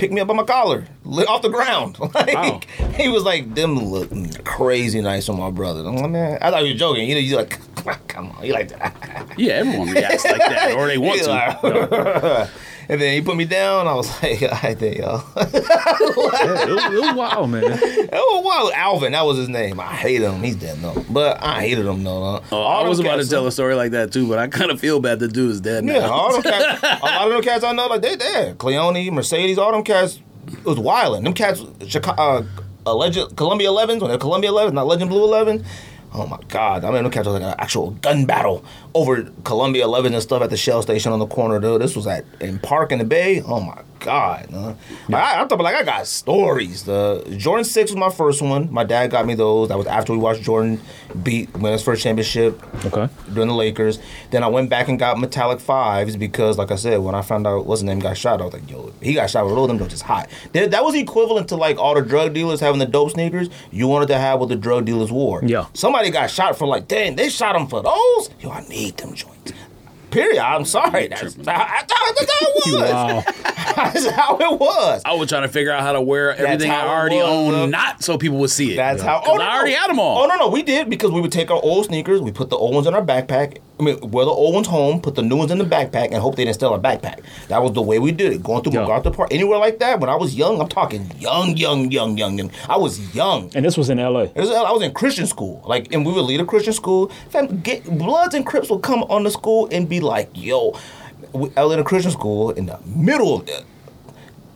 [0.00, 1.98] picked me up by my collar, lit off the ground.
[2.14, 2.60] Like, Wow.
[2.96, 4.10] He was like, "Them look
[4.44, 7.08] crazy nice on my brother." I'm like, man, I thought you were joking.
[7.08, 7.58] You know, you like,
[8.08, 8.94] come on, you like that.
[9.36, 11.30] Yeah, everyone reacts like that, or they want to.
[11.30, 12.50] like-
[12.90, 13.86] and then he put me down.
[13.86, 15.24] I was like, "All right, there, y'all."
[16.40, 17.62] Yeah, it, was, wild, man.
[17.64, 18.08] it was wild, man.
[18.12, 19.78] oh wow, Alvin, that was his name.
[19.78, 20.42] I hate him.
[20.42, 22.42] He's dead though, but I hated him though.
[22.50, 24.80] Oh, I was about to tell a story like that too, but I kind of
[24.80, 25.20] feel bad.
[25.20, 25.94] The dude is dead now.
[25.94, 28.58] Yeah, all them cats, a lot of them cats I know, like they dead.
[28.58, 31.24] Cleone, Mercedes, all them cats it was wilding.
[31.24, 32.42] Them cats, Chicago, uh,
[32.86, 35.64] alleged Columbia 11s, when they're Columbia 11s, not Legend Blue 11.
[36.12, 36.84] Oh my God!
[36.84, 38.64] I mean, them cats was like an actual gun battle
[38.94, 41.60] over Columbia 11 and stuff at the Shell station on the corner.
[41.60, 43.42] Dude, this was at in Park in the Bay.
[43.42, 44.48] Oh my God!
[44.50, 44.72] huh?
[45.14, 46.84] I, I'm talking like I got stories.
[46.84, 48.72] The Jordan Six was my first one.
[48.72, 49.68] My dad got me those.
[49.68, 50.80] That was after we watched Jordan
[51.22, 53.12] beat win his first championship Okay.
[53.32, 53.98] during the Lakers.
[54.30, 57.46] Then I went back and got metallic fives because, like I said, when I found
[57.46, 59.64] out what's his name got shot, I was like, yo, he got shot with all
[59.64, 60.30] of them jokes is hot.
[60.54, 63.86] That, that was equivalent to like all the drug dealers having the dope sneakers you
[63.86, 65.42] wanted to have what the drug dealers wore.
[65.44, 65.66] Yeah.
[65.74, 68.30] Somebody got shot for like, dang, they shot him for those?
[68.40, 69.52] Yo, I need them joints.
[70.10, 70.38] Period.
[70.42, 71.06] I'm sorry.
[71.06, 72.74] That's, how, that's how it was.
[72.74, 73.24] Wow.
[73.76, 75.02] That's how it was.
[75.04, 78.18] I was trying to figure out how to wear everything I already owned, not so
[78.18, 78.76] people would see it.
[78.76, 79.20] That's how.
[79.20, 80.22] 'Cause oh, I already had them all.
[80.22, 82.56] Oh no, no, we did because we would take our old sneakers, we put the
[82.56, 83.58] old ones in our backpack.
[83.80, 86.16] I mean, wear the old ones home, put the new ones in the backpack, and
[86.16, 87.20] hope they didn't steal our backpack.
[87.48, 88.42] That was the way we did it.
[88.42, 88.80] Going through Yeah.
[88.82, 90.00] MacArthur Park, anywhere like that.
[90.00, 92.50] When I was young, I'm talking young, young, young, young, young.
[92.68, 93.50] I was young.
[93.54, 94.30] And this was in L.A.
[94.36, 97.10] Was- I was in Christian school, like, and we would lead a Christian school.
[97.30, 100.74] Fam, get, Bloods and Crips would come on the school and be like, "Yo,
[101.32, 103.64] we- I was in a Christian school in the middle of it.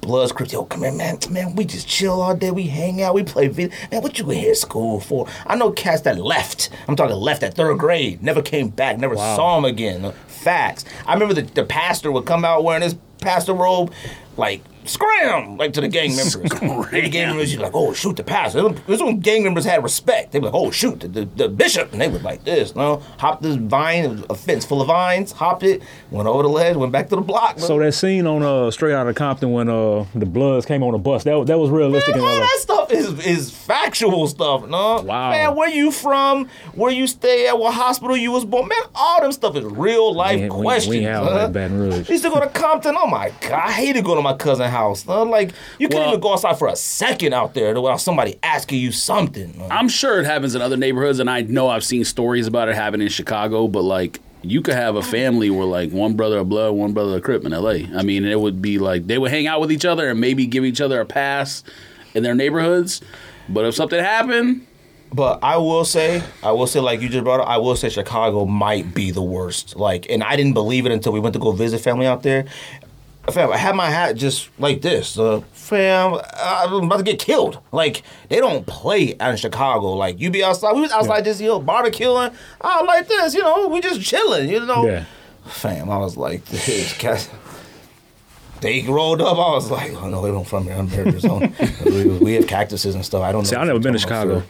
[0.05, 1.55] Bloods, Crips, yo, come here, man, man.
[1.57, 2.51] We just chill all day.
[2.51, 3.15] We hang out.
[3.15, 3.75] We play video.
[3.91, 5.27] Man, what you in here school for?
[5.47, 6.69] I know cats that left.
[6.87, 8.23] I'm talking left at third grade.
[8.23, 8.99] Never came back.
[8.99, 10.13] Never saw him again.
[10.27, 10.85] Facts.
[11.07, 13.93] I remember the, the pastor would come out wearing his pastor robe,
[14.37, 16.33] like scram, like to the gang members.
[16.91, 18.69] the gang members, you're like, oh shoot, the pastor.
[18.87, 20.33] This when gang members had respect.
[20.33, 22.75] They were like, oh shoot, the, the, the bishop, and they was like this.
[22.75, 26.77] No, hopped this vine, a fence full of vines, hopped it, went over the ledge,
[26.77, 27.59] went back to the block.
[27.59, 30.99] So that scene on uh Straight Outta Compton when uh the Bloods came on the
[30.99, 35.03] bus, that that was realistic Man, all that stuff is is factual stuff, no?
[35.03, 35.31] Wow.
[35.31, 36.49] Man, where you from?
[36.75, 37.59] Where you stay at?
[37.59, 38.69] What hospital you was born?
[38.69, 41.05] Man, all them stuff is real life We ain't- we- we questions.
[41.05, 41.49] have huh?
[41.49, 42.09] Baton Rouge.
[42.11, 42.95] Used to go to Compton.
[42.99, 45.05] Oh my god, I hated going to my cousin's house.
[45.05, 45.25] huh?
[45.25, 48.93] Like you Well- even go outside for a second out there without somebody asking you
[48.93, 49.55] something.
[49.59, 49.69] huh?
[49.71, 52.75] I'm sure it happens in other neighborhoods, and I know I've seen stories about it
[52.75, 53.67] happening in Chicago.
[53.69, 57.17] But like, you could have a family where like one brother a blood, one brother
[57.17, 57.89] a crip in L.A.
[57.97, 60.47] I mean, it would be like they would hang out with each other and maybe
[60.47, 61.65] give each other a pass
[62.15, 63.01] in their neighborhoods.
[63.49, 64.67] But if something happened,
[65.13, 67.89] But I will say, I will say, like you just brought up, I will say
[67.89, 69.77] Chicago might be the worst.
[69.77, 72.47] Like, and I didn't believe it until we went to go visit family out there.
[73.31, 75.19] Fam, I had my hat just like this.
[75.19, 77.59] Uh, fam, I'm about to get killed.
[77.73, 79.93] Like, they don't play out in Chicago.
[79.95, 80.75] Like, you be outside.
[80.75, 82.35] We was outside just, you know, barbecuing.
[82.61, 84.87] I like this, you know, we just chilling, you know.
[84.87, 85.05] Yeah.
[85.47, 87.29] Fam, I was like, this cat.
[88.61, 89.37] They rolled up.
[89.37, 90.75] I was like, oh no, they don't from here.
[90.75, 91.05] I'm here.
[91.85, 93.23] We, we have cactuses and stuff.
[93.23, 93.51] I don't know.
[93.51, 94.43] See, I if never been to about Chicago.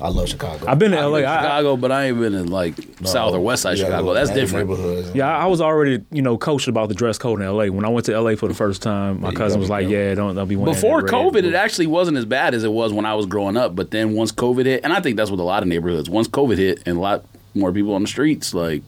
[0.00, 0.66] I love Chicago.
[0.68, 1.18] I've been to LA.
[1.18, 2.74] I, I, Chicago, but I ain't been in like
[3.04, 4.04] South or West Side You Chicago.
[4.08, 4.68] go That's nice different.
[4.68, 5.14] neighborhoods.
[5.14, 7.66] yeah, I was already, you know, coached about the dress code in LA.
[7.66, 10.14] When I went to LA for the first time, my you cousin was like, "Yeah,
[10.14, 12.64] don't don't be wearing Before that red, COVID, blue." it actually wasn't as bad as
[12.64, 13.74] it was when I was growing up.
[13.74, 16.08] But then once COVID hit, and I think that's with a lot of neighborhoods.
[16.10, 17.24] Once COVID hit, and a lot
[17.54, 18.82] more people on the streets, like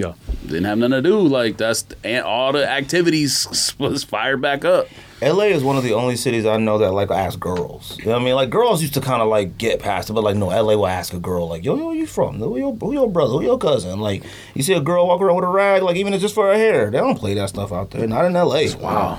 [0.00, 0.14] yeah.
[0.46, 1.20] didn't have nothing to do.
[1.20, 4.86] Like that's and all the activities was fired back up.
[5.22, 7.98] LA is one of the only cities I know that like ask girls.
[7.98, 8.34] You know what I mean?
[8.34, 10.86] Like girls used to kind of like get past it, but like no, LA will
[10.86, 12.38] ask a girl like, "Yo, yo, where you from?
[12.38, 13.34] Who your, who your brother?
[13.34, 14.24] Who your cousin?" Like
[14.54, 16.46] you see a girl walk around with a rag, like even if it's just for
[16.46, 16.90] her hair.
[16.90, 18.06] They don't play that stuff out there.
[18.06, 18.74] Not in LA.
[18.78, 19.18] Wow.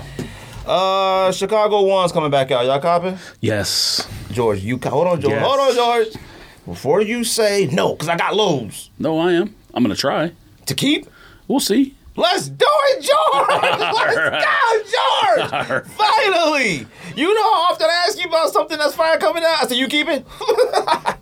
[0.66, 2.66] Uh, Chicago one's coming back out.
[2.66, 3.18] Y'all copy?
[3.40, 4.08] Yes.
[4.32, 5.34] George, you co- hold on, George.
[5.34, 5.46] Yes.
[5.46, 6.24] Hold on, George.
[6.66, 9.56] Before you say no, because I got loads No, I am.
[9.74, 10.32] I'm gonna try.
[10.72, 11.08] To keep.
[11.48, 11.96] We'll see.
[12.16, 13.48] Let's do it, George.
[13.62, 15.22] Let's go,
[15.52, 15.84] fire!
[15.86, 16.86] Finally!
[17.16, 19.64] You know how often I ask you about something that's fire coming out?
[19.64, 20.26] I said, you keep it?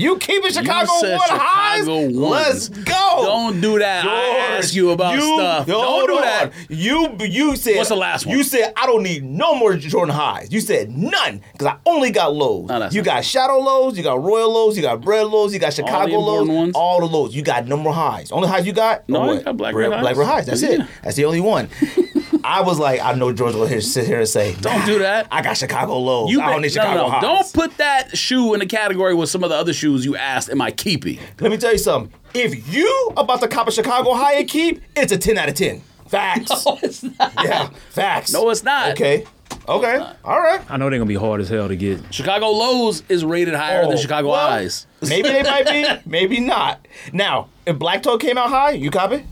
[0.00, 1.86] you keep it Chicago said one highs?
[1.86, 2.16] Ones.
[2.16, 3.22] Let's go!
[3.22, 4.04] Don't do that.
[4.06, 5.66] I ask you about you- stuff.
[5.66, 6.22] Don't do on.
[6.22, 6.52] that.
[6.68, 8.36] You you said What's the last one?
[8.36, 10.52] You said I don't need no more Jordan highs.
[10.52, 12.68] You said none because I only got lows.
[12.68, 15.72] No, you got shadow lows, you got royal lows, you got bread lows, you got
[15.72, 16.72] Chicago lows, ones?
[16.74, 17.34] all the lows.
[17.34, 18.32] You got no more highs.
[18.32, 19.08] Only highs you got?
[19.08, 19.44] No, Or I what?
[19.44, 20.46] got black red Black red highs.
[20.46, 20.80] That's it.
[21.02, 21.68] That's the only one.
[22.44, 25.28] I was like, I know George will here, sit here and say, Don't do that.
[25.30, 26.30] I got Chicago lows.
[26.30, 27.10] You I don't need no, Chicago no, no.
[27.10, 27.22] highs.
[27.22, 30.50] Don't put that shoe in the category with some of the other shoes you asked.
[30.50, 31.18] Am I keeping?
[31.40, 32.12] Let me tell you something.
[32.34, 35.54] If you about to cop a Chicago high and keep, it's a 10 out of
[35.54, 35.82] 10.
[36.08, 36.50] Facts.
[36.66, 37.32] No, it's not.
[37.44, 38.32] Yeah, facts.
[38.32, 38.92] No, it's not.
[38.92, 39.24] Okay.
[39.68, 39.98] Okay.
[40.24, 40.60] All right.
[40.68, 42.12] I know they're gonna be hard as hell to get.
[42.12, 44.86] Chicago lows is rated higher Oh, than Chicago well, highs.
[45.02, 46.86] Maybe they might be, maybe not.
[47.12, 49.24] Now, if Black Toe came out high, you copy?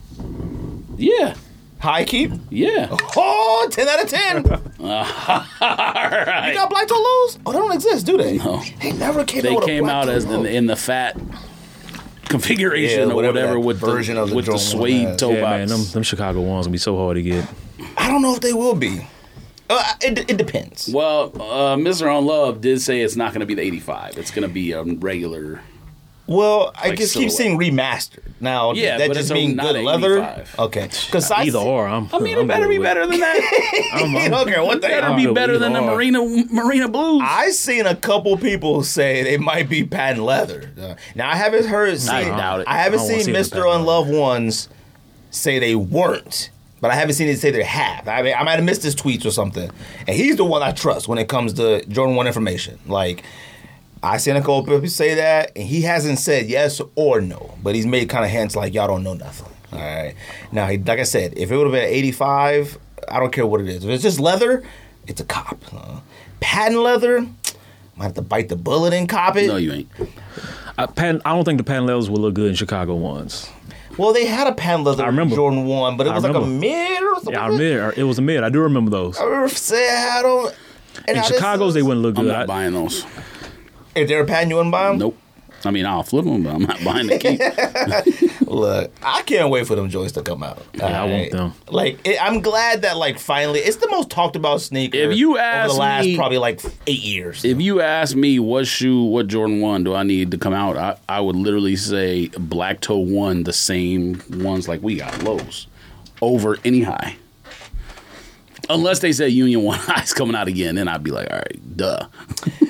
[0.96, 1.34] Yeah,
[1.80, 2.32] High keep?
[2.50, 2.88] yeah.
[3.16, 4.46] Oh, 10 out of 10.
[4.80, 6.48] All right.
[6.48, 7.38] You got Black Toe lows?
[7.46, 8.38] Oh, they don't exist, do they?
[8.38, 8.62] No.
[8.82, 11.16] They never came they out with a came out as in, in the fat
[12.24, 15.16] configuration Yeah, or whatever whatever that with version the, of the with the suede has.
[15.20, 15.50] toe Yeah, box.
[15.58, 17.46] man, them, them Chicago ones gonna be so hard to get.
[17.96, 19.06] I don't know if they will be.
[19.70, 20.88] Uh, it, it depends.
[20.92, 22.06] Well, uh, Mr.
[22.16, 24.16] Unloved did say it's not going to be the 85.
[24.16, 25.60] It's going to be a regular.
[26.28, 27.58] Well, I Like just keep silhouette.
[27.58, 28.22] seeing remastered.
[28.40, 30.18] Now, Yeah, that but just it's mean not good leather.
[30.18, 30.54] 85.
[30.58, 32.08] Okay, because I Either see- or, I'm.
[32.12, 32.86] I mean, I'm it better be with.
[32.86, 33.90] better than that.
[33.94, 35.16] I'm, I I'm, don't care what the better are.
[35.16, 35.96] be better either than the or.
[35.96, 36.20] Marina
[36.52, 37.22] Marina Blues.
[37.24, 40.70] I seen a couple people say they might be patent leather.
[40.80, 41.98] Uh, now I haven't heard.
[41.98, 42.68] Seen, I doubt it.
[42.68, 44.68] I haven't I seen see Mister patent Unloved ones
[45.30, 46.50] say they weren't,
[46.82, 48.06] but I haven't seen it say they have.
[48.06, 49.70] I mean, I might have missed his tweets or something.
[50.06, 52.78] And he's the one I trust when it comes to Jordan One information.
[52.86, 53.24] Like
[54.02, 57.74] I seen a couple people say that, and he hasn't said yes or no, but
[57.74, 59.52] he's made kind of hints like y'all don't know nothing.
[59.72, 60.14] All right.
[60.52, 63.68] Now, like I said, if it would have been 85, I don't care what it
[63.68, 63.84] is.
[63.84, 64.62] If it's just leather,
[65.06, 65.58] it's a cop.
[65.74, 66.00] Uh,
[66.40, 67.26] patent leather,
[67.96, 69.46] might have to bite the bullet and cop it.
[69.48, 69.90] no, you ain't.
[70.78, 73.50] I, pan, I don't think the patent levels will look good in Chicago ones.
[73.98, 75.34] Well, they had a patent leather I remember.
[75.34, 77.32] Jordan 1, but it was like a mid or something.
[77.34, 77.94] Yeah, I remember.
[77.96, 78.44] It was a mid.
[78.44, 79.18] I do remember those.
[79.18, 80.54] I remember saying I don't.
[81.08, 82.20] And In Chicago's, is- they wouldn't look good.
[82.20, 82.32] I'm good.
[82.38, 83.04] not buying those.
[83.94, 84.98] If they're a patent, you wouldn't buy them?
[84.98, 85.18] Nope.
[85.64, 88.44] I mean, I'll flip them, but I'm not buying the key.
[88.44, 90.62] Look, I can't wait for them joints to come out.
[90.80, 91.52] I want them.
[91.68, 94.96] Like, it, I'm glad that like finally, it's the most talked about sneaker.
[94.96, 97.44] If you over ask the last me- probably like eight years.
[97.44, 100.76] if you ask me what shoe, what Jordan 1 do I need to come out,
[100.76, 105.66] I, I would literally say Black Toe 1, the same ones like we got, lows,
[106.22, 107.16] over any high.
[108.70, 111.76] Unless they say Union 1 high's coming out again, then I'd be like, all right,
[111.76, 112.06] duh.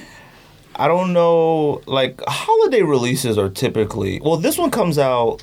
[0.78, 1.82] I don't know.
[1.86, 4.36] Like holiday releases are typically well.
[4.36, 5.42] This one comes out.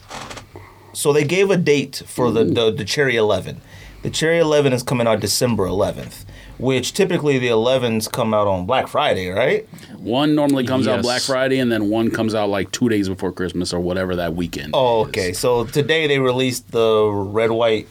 [0.93, 3.61] So they gave a date for the, the the Cherry Eleven.
[4.01, 6.25] The Cherry Eleven is coming out December 11th,
[6.59, 9.67] which typically the 11s come out on Black Friday, right?
[9.97, 13.31] One normally comes out Black Friday, and then one comes out like two days before
[13.31, 14.71] Christmas or whatever that weekend.
[14.75, 15.07] Oh, is.
[15.09, 15.33] okay.
[15.33, 17.87] So today they released the red white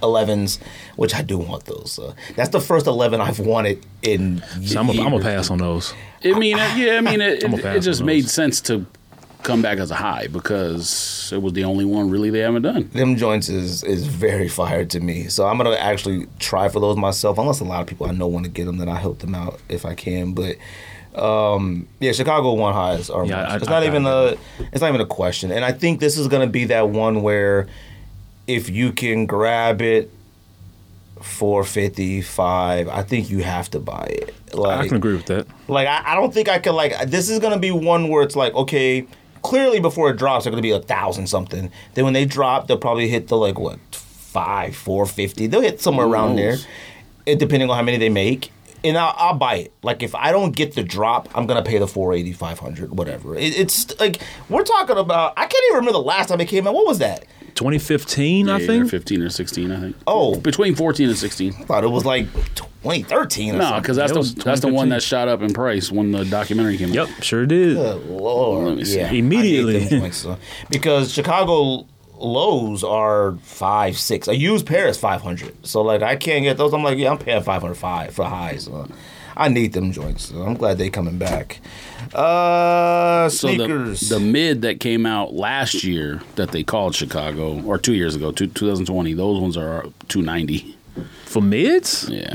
[0.00, 0.58] 11s,
[0.96, 1.98] which I do want those.
[1.98, 4.42] Uh, that's the first 11 I've wanted in.
[4.64, 5.94] So I'm gonna pass on those.
[6.24, 8.32] I mean, it- yeah, I mean, it, it, it just made those.
[8.32, 8.86] sense to
[9.44, 12.88] come back as a high because it was the only one really they haven't done.
[12.92, 15.28] them joints is is very fire to me.
[15.28, 17.38] So I'm gonna actually try for those myself.
[17.38, 19.34] Unless a lot of people I know want to get them, then I help them
[19.34, 20.32] out if I can.
[20.32, 20.56] But
[21.14, 23.24] um, yeah, Chicago one highs are.
[23.24, 23.42] Yeah.
[23.48, 24.36] I- it's I not got even a.
[24.72, 25.50] It's not even a question.
[25.52, 27.66] And I think this is gonna be that one where
[28.48, 30.10] if you can grab it.
[31.20, 34.54] 455 I think you have to buy it.
[34.54, 35.48] Like I can agree with that.
[35.66, 38.36] like I, I don't think I could like this is gonna be one where it's
[38.36, 39.04] like okay
[39.42, 41.72] clearly before it drops they're gonna be a thousand something.
[41.94, 45.48] Then when they drop they'll probably hit the like what five four fifty.
[45.48, 46.56] They'll hit somewhere Who around there
[47.26, 48.52] it depending on how many they make.
[48.84, 49.72] And I'll, I'll buy it.
[49.82, 53.34] Like if I don't get the drop I'm gonna pay the 480 500 whatever.
[53.34, 56.68] It, it's like we're talking about I can't even remember the last time it came
[56.68, 56.74] out.
[56.74, 57.24] What was that
[57.58, 58.70] 2015, I think.
[58.70, 59.96] either 15 or 16, I think.
[60.06, 60.38] Oh.
[60.38, 61.52] between 14 and 16.
[61.58, 64.68] I thought it was like 2013 or No, something because that's It the that's the
[64.68, 66.94] one that shot up in price when the documentary came out.
[67.08, 67.74] Yep, sure did.
[67.76, 68.68] Good lord.
[68.68, 68.98] Let me see.
[68.98, 69.76] Yeah, Immediately.
[69.76, 70.38] I hate them joints, so-
[70.70, 71.86] because Chicago
[72.20, 74.28] lows are five, six.
[74.28, 75.54] A used pair is five hundred.
[75.66, 76.72] So like I can't get those.
[76.72, 78.64] I'm like, yeah, I'm paying five hundred five for highs.
[78.64, 78.88] So
[79.38, 80.24] I need them joints.
[80.30, 81.60] So I'm glad they coming back.
[82.12, 84.00] Uh So the, sneakers.
[84.08, 88.32] the mid that came out last year that they called Chicago or two years ago,
[88.32, 90.74] two, 2020, those ones are 290.
[91.26, 92.08] For mids?
[92.10, 92.32] Yeah.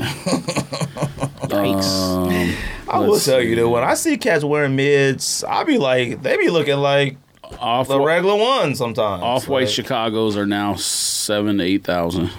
[1.48, 2.56] Yikes.
[2.88, 6.22] I will let's tell you though, when I see cats wearing mids, I be like,
[6.22, 7.16] they be looking like
[7.58, 9.22] Off the regular ones sometimes.
[9.22, 12.30] off white Like, Chicago's are now seven to eight thousand.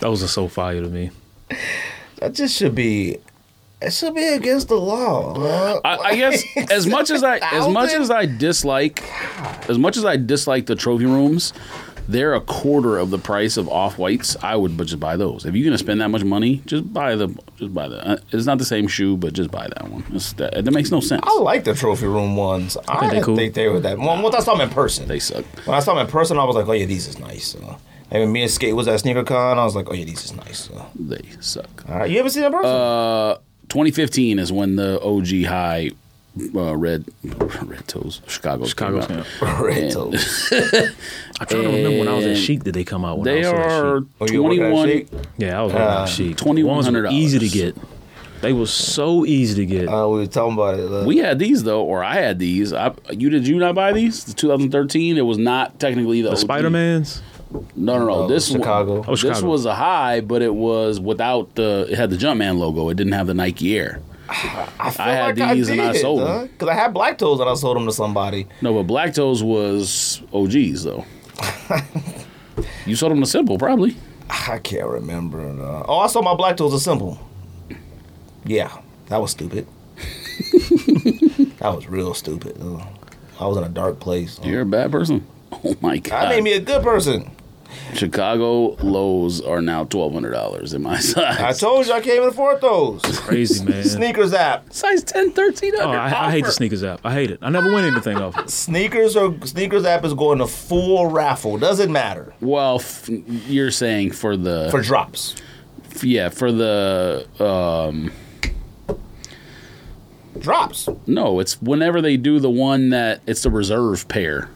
[0.00, 1.10] Those are so fire to me.
[2.16, 3.18] that just should be.
[3.86, 5.34] It should be against the law.
[5.38, 5.80] huh?
[5.84, 9.02] I, I guess as much as I as much as I dislike
[9.68, 11.52] as much as I dislike the trophy rooms,
[12.08, 14.36] they're a quarter of the price of off whites.
[14.42, 15.44] I would but just buy those.
[15.46, 18.06] If you're gonna spend that much money, just buy the just buy the.
[18.06, 20.04] uh, It's not the same shoe, but just buy that one.
[20.12, 21.22] It's, that, that makes no sense.
[21.24, 22.76] I like the trophy room ones.
[22.88, 23.36] I, think they didn't cool.
[23.36, 23.98] think they were that.
[23.98, 25.44] Well, once I saw them in person, They suck.
[25.66, 27.46] when I saw them in person, I was like, oh yeah, these is nice.
[27.48, 27.78] So,
[28.10, 30.34] and when me and Skate was at SneakerCon, I was like, oh yeah, these is
[30.34, 30.58] nice.
[30.66, 31.88] So, They suck.
[31.88, 32.74] all right, you ever seen them in person?
[32.74, 33.36] Uh,
[33.72, 35.90] 2015 is when the OG high
[36.54, 37.06] uh, red
[37.62, 39.26] red toes Chicago Chicago's came out.
[39.38, 39.60] camp.
[39.62, 40.48] Red toes.
[40.52, 42.64] I trying to remember when I was at And Shiekh.
[42.64, 43.18] Did they come out?
[43.18, 44.08] When They I was are At Shiekh?
[44.20, 44.88] Oh, you working at 21.
[44.88, 45.24] Shiekh?
[45.38, 46.36] Yeah, I was working Uh, at Shiekh.
[46.36, 46.64] $2,100.
[46.64, 47.76] Ones were easy to get.
[48.42, 49.88] They were so easy to get.
[49.88, 51.06] Uh, we were talking about it.
[51.06, 52.72] We had these though, or I had these.
[52.74, 54.24] I, you did you not buy these?
[54.24, 55.16] The 2013.
[55.16, 57.22] It was not technically the, the Spider Mans.
[57.76, 58.10] No, no, no.
[58.10, 59.00] Oh, this Chicago.
[59.00, 59.46] One, Oh, This Chicago.
[59.48, 61.86] was a high, but it was without the.
[61.90, 62.88] It had the Jumpman logo.
[62.88, 64.00] It didn't have the Nike Air.
[64.28, 66.46] I, feel I had these and I sold them.
[66.46, 68.46] Because I had black toes and I sold them to somebody.
[68.62, 71.04] No, but Black Toes was OGs though.
[72.86, 73.96] you sold them to Simple probably.
[74.30, 75.40] I can't remember.
[75.40, 77.18] Uh, oh, I sold my black toes to simple.
[78.44, 78.72] Yeah,
[79.08, 79.66] that was stupid.
[81.58, 82.56] that was real stupid.
[82.60, 82.84] Uh,
[83.38, 84.40] I was in a dark place.
[84.42, 85.26] You're a bad person.
[85.64, 86.24] Oh my god!
[86.24, 87.30] I made me a good person.
[87.94, 91.38] Chicago lows are now twelve hundred dollars in my size.
[91.40, 93.00] I told you I can't even afford those.
[93.20, 93.84] Crazy man.
[93.84, 94.72] Sneakers app.
[94.72, 97.00] size 10, 13 Oh, I, I hate the sneakers app.
[97.04, 97.38] I hate it.
[97.42, 98.50] I never win anything off it.
[98.50, 101.58] Sneakers or sneakers app is going to full raffle.
[101.58, 105.34] Doesn't matter Well, f- you're saying for the for drops.
[106.02, 108.10] yeah for the um
[110.38, 110.88] Drops.
[111.06, 114.48] no, it's whenever they do the one that it's the reserve pair.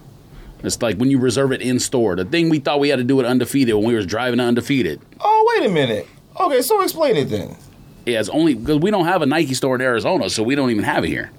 [0.63, 2.17] It's like when you reserve it in store.
[2.17, 5.01] The thing we thought we had to do it undefeated when we was driving undefeated.
[5.21, 6.07] Oh wait a minute.
[6.41, 7.57] Okay, so explain it then.
[8.05, 10.71] Yeah, it's only because we don't have a Nike store in Arizona, so we don't
[10.71, 11.31] even have it here.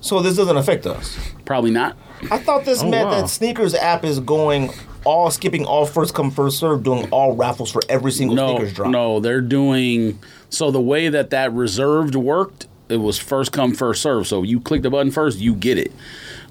[0.00, 1.18] So this doesn't affect us.
[1.46, 1.96] Probably not.
[2.30, 3.22] I thought this Oh, meant wow.
[3.22, 4.70] that sneakers app is going
[5.04, 8.72] all skipping all first come first serve, doing all raffles for every single No, sneakers
[8.74, 8.90] drop.
[8.90, 10.18] no, they're doing
[10.50, 12.66] so the way that that reserved worked.
[12.88, 14.26] It was first come first serve.
[14.26, 15.92] So you click the button first, you get it.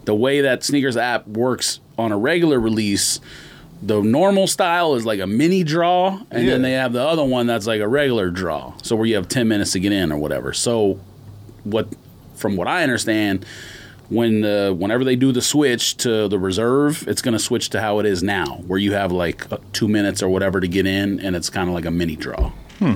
[0.05, 3.19] The way that sneakers app works on a regular release,
[3.81, 7.47] the normal style is like a mini draw, and then they have the other one
[7.47, 8.73] that's like a regular draw.
[8.81, 10.53] So where you have ten minutes to get in or whatever.
[10.53, 10.99] So
[11.63, 11.87] what,
[12.35, 13.45] from what I understand,
[14.09, 17.81] when the whenever they do the switch to the reserve, it's going to switch to
[17.81, 20.85] how it is now, where you have like uh, two minutes or whatever to get
[20.85, 22.51] in, and it's kind of like a mini draw.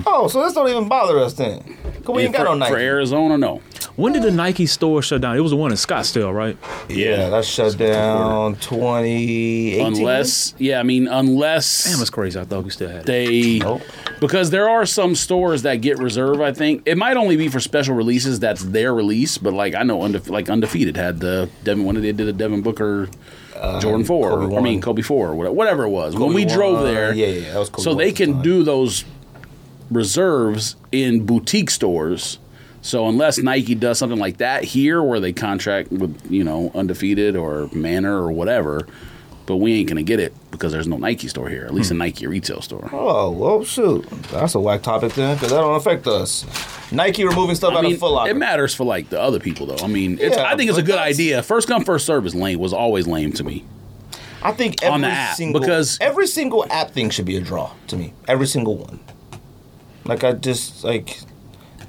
[0.06, 1.62] Oh, so this don't even bother us then.
[2.04, 2.72] Cause we ain't got for, no Nike.
[2.72, 3.60] for Arizona, no.
[3.96, 5.36] When did the Nike store shut down?
[5.36, 6.56] It was the one in Scottsdale, right?
[6.88, 9.84] yeah, that shut down 2018.
[9.86, 12.38] Unless, yeah, I mean, unless Damn, it's crazy.
[12.38, 13.06] I thought we still had it.
[13.06, 13.82] they, Nope.
[14.20, 16.40] because there are some stores that get reserve.
[16.40, 18.38] I think it might only be for special releases.
[18.40, 22.12] That's their release, but like I know, undefe- like undefeated had the Devin when they
[22.12, 23.08] did the Devin Booker.
[23.80, 24.80] Jordan four, Uh, I mean.
[24.80, 26.14] Kobe four, whatever, whatever it was.
[26.14, 28.42] when Kobe we drove one, there, yeah, yeah, that was Kobe so they can time.
[28.42, 29.04] do those
[29.90, 32.38] reserves in boutique stores.
[32.80, 37.36] So unless Nike does something like that here, where they contract with you know undefeated
[37.36, 38.86] or Manor or whatever,
[39.46, 41.94] but we ain't gonna get it because there's no Nike store here, at least a
[41.94, 41.98] hmm.
[41.98, 42.88] Nike retail store.
[42.92, 44.08] Oh, well, shoot.
[44.30, 46.44] That's a whack topic then, because that don't affect us.
[46.92, 48.30] Nike removing stuff I out mean, of Foot Locker.
[48.30, 49.84] it matters for like the other people though.
[49.84, 51.42] I mean, it's, Yeah, I think it's a good idea.
[51.42, 52.58] First come, first serve is lame.
[52.58, 53.64] Was always lame to me.
[54.42, 57.40] I think every on the app, single because- every single app thing should be a
[57.40, 58.12] draw to me.
[58.26, 59.00] Every single one.
[60.08, 61.20] Like I just like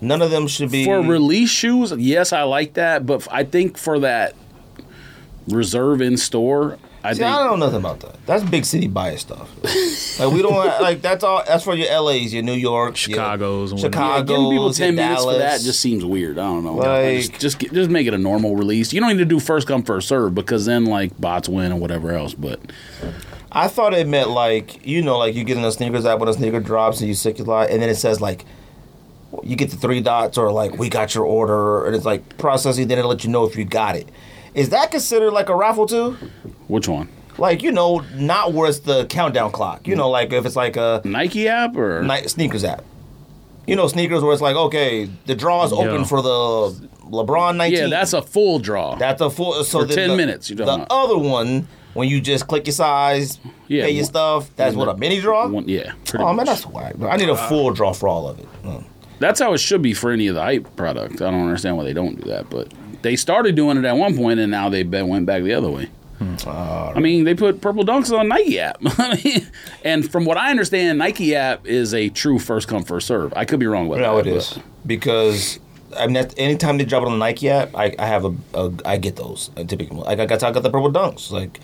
[0.02, 3.78] none of them should be For release shoes, yes, I like that, but I think
[3.78, 4.36] for that
[5.48, 8.26] reserve in store, I See, think I don't know nothing about that.
[8.26, 9.50] That's big city bias stuff.
[10.20, 11.42] like we don't like that's all.
[11.48, 13.94] That's for your LA's, your New York, Chicago's your whatnot.
[13.94, 16.38] Yeah, Chicago, giving people ten minutes for that just seems weird.
[16.38, 16.74] I don't know.
[16.76, 18.92] Like- just just, get, just make it a normal release.
[18.92, 21.80] You don't need to do first come first serve because then like bots win or
[21.80, 22.34] whatever else.
[22.34, 22.60] But
[23.52, 26.30] I thought it meant like you know, like you get in a sneakers app when
[26.30, 28.46] a sneaker drops and you stick a lot, and then it says like
[29.44, 32.88] you get the three dots or like we got your order, and it's like processing.
[32.88, 34.10] Then it'll let you know if you got it.
[34.54, 36.12] Is that considered like a raffle too?
[36.68, 37.10] which one?
[37.38, 39.88] Like you know, not where it's the countdown clock.
[39.88, 42.84] You know, like if it's like a Nike app or night sneakers app.
[43.66, 47.78] You know, sneakers where it's like okay, the draw is open for the LeBron 19.
[47.80, 48.96] yeah, that's a full draw.
[48.96, 49.64] That's a full.
[49.64, 50.92] So For then 10 the, minutes, you're The talking about.
[51.06, 54.88] other one, when you just click your size, Yeah, pay your one- stuff, that's what
[54.90, 55.48] a mini draw.
[55.48, 56.46] One- yeah, oh man, much.
[56.48, 56.96] that's whack.
[57.02, 58.48] I need a full draw for all of it.
[58.64, 58.84] Mm.
[59.20, 61.22] That's how it should be for any of the hype product.
[61.22, 64.16] I don't understand why they don't do that, but they started doing it at one
[64.16, 65.90] point and now they went back the other way.
[66.46, 68.82] I mean, they put purple dunks on Nike app.
[69.86, 73.34] And from what I understand, Nike app is a true first come first serve.
[73.38, 74.28] I could be wrong with No, that.
[74.28, 75.60] it but- is because
[75.98, 78.72] I mean, anytime they drop it on the Nike app, I, I have a, a
[78.86, 79.98] I get those uh, typically.
[79.98, 81.60] Like I got I got the purple dunks, like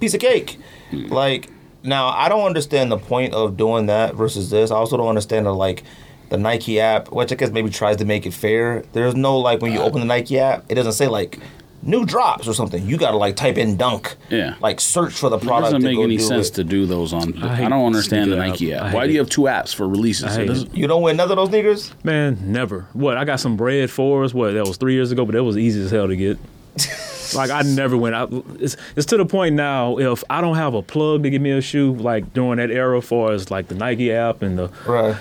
[0.00, 0.58] piece of cake.
[0.92, 1.50] Like
[1.82, 4.70] now, I don't understand the point of doing that versus this.
[4.70, 5.82] I also don't understand the like
[6.30, 8.84] the Nike app, which I guess maybe tries to make it fair.
[8.92, 11.38] There's no like when you open the Nike app, it doesn't say like
[11.84, 12.86] new drops or something.
[12.86, 14.16] You got to like type in dunk.
[14.30, 14.54] Yeah.
[14.60, 15.70] Like search for the product.
[15.70, 16.54] It doesn't make any do sense it.
[16.54, 17.42] to do those on.
[17.42, 18.86] I I, don't understand the Nike app.
[18.86, 18.94] app.
[18.94, 20.24] Why hate do you have two apps for releases?
[20.24, 20.76] I It hate doesn't- it.
[20.76, 21.92] You don't wear none of those sneakers.
[22.02, 22.86] Man, never.
[22.92, 24.34] What I got some bread fours.
[24.34, 26.38] What that was three years ago, but that was easy as hell to get.
[27.36, 28.32] like I never went out.
[28.58, 29.98] It's it's to the point now.
[29.98, 33.00] If I don't have a plug to give me a shoe, like during that era,
[33.00, 35.16] for as like the Nike app and the, Right.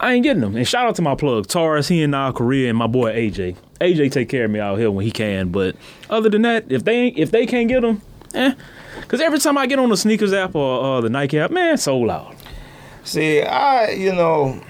[0.00, 0.56] I ain't getting them.
[0.56, 1.88] And shout out to my plug, Taurus.
[1.88, 3.56] He in now Korea, and my boy AJ.
[3.80, 5.50] AJ take care of me out here when he can.
[5.50, 5.76] But
[6.10, 8.02] other than that, if they ain't, if they can't get them,
[8.34, 8.54] eh.
[9.00, 11.78] Because every time I get on the sneakers app or uh, the Nike app, man,
[11.78, 12.34] sold out.
[13.04, 14.60] See, I you know,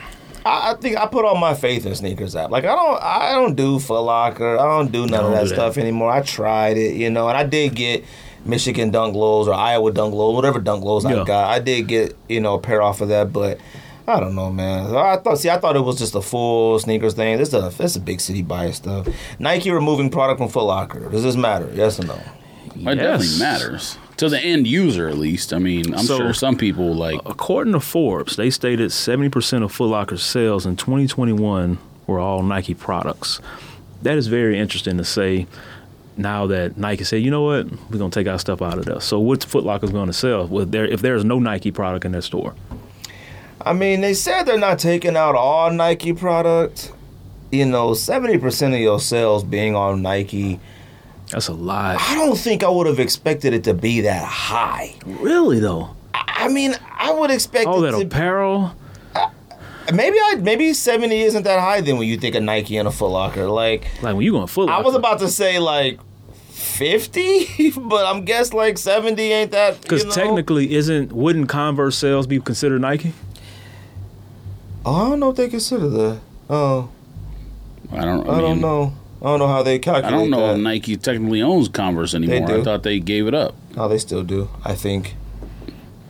[0.45, 2.51] I, I think I put all my faith in sneakers app.
[2.51, 4.59] Like I don't I don't do Foot Locker.
[4.59, 5.55] I don't do none Don't of that that.
[5.55, 6.11] stuff anymore.
[6.11, 8.05] I tried it, you know, and I did get
[8.45, 11.51] Michigan Dunk Lows or Iowa Dunk Lows, whatever Dunk Lows I got.
[11.51, 13.59] I did get you know a pair off of that, but.
[14.09, 14.87] I don't know, man.
[14.97, 17.37] I thought, see, I thought it was just a full sneakers thing.
[17.37, 19.07] This is a, this is a big city bias stuff.
[19.39, 21.09] Nike removing product from Foot Locker.
[21.11, 21.71] Does this matter?
[21.75, 22.19] Yes or no?
[22.75, 25.53] It definitely matters to the end user, at least.
[25.53, 27.21] I mean, I'm So- sure some people like.
[27.27, 32.75] According to Forbes, they stated 70% of Foot Locker's sales in 2021 were all Nike
[32.75, 33.41] products.
[34.03, 35.47] That is very interesting to say
[36.17, 38.85] now that Nike said, you know what, we're going to take our stuff out of
[38.87, 39.01] there.
[39.01, 42.13] So what's Foot Locker's going to sell with there if there's no Nike product in
[42.13, 42.55] their store?
[43.61, 46.93] I mean, they said they're not taking out all Nike product.
[47.51, 50.61] You know, seventy percent of your sales being on Nike.
[51.31, 51.97] That's a lot.
[52.01, 54.95] I don't think I would have expected it to be that high.
[55.05, 55.95] Really though?
[56.15, 58.07] I I mean, I would expect All it that to.
[58.07, 58.75] apparel.
[59.15, 59.29] Uh,
[59.93, 62.91] maybe I maybe seventy isn't that high then when you think of Nike and a
[62.91, 63.49] Foot Locker.
[63.49, 64.83] Like Like when you going Foot Locker.
[64.83, 65.99] I was about to say like
[66.49, 69.81] fifty, but I'm guess like seventy ain't that.
[69.83, 70.15] because you know?
[70.15, 73.13] technically, isn't wouldn't Converse sales be considered Nike?
[74.85, 76.21] Oh, I don't know if they consider that.
[76.51, 76.91] Oh,
[77.93, 78.29] I don't.
[78.29, 78.93] I, I, mean, don't know.
[79.21, 80.13] I don't know how they calculate.
[80.13, 80.55] I don't know that.
[80.55, 82.47] if Nike technically owns Converse anymore.
[82.47, 82.61] do.
[82.61, 83.55] I thought they gave it up.
[83.77, 84.49] No, they still do.
[84.65, 85.15] I think.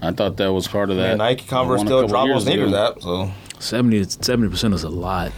[0.02, 1.08] I thought that was part of that.
[1.08, 2.86] Yeah, Nike Converse still couple drop on sneakers ago.
[2.86, 3.02] app.
[3.02, 5.32] So, 70 percent is a lot.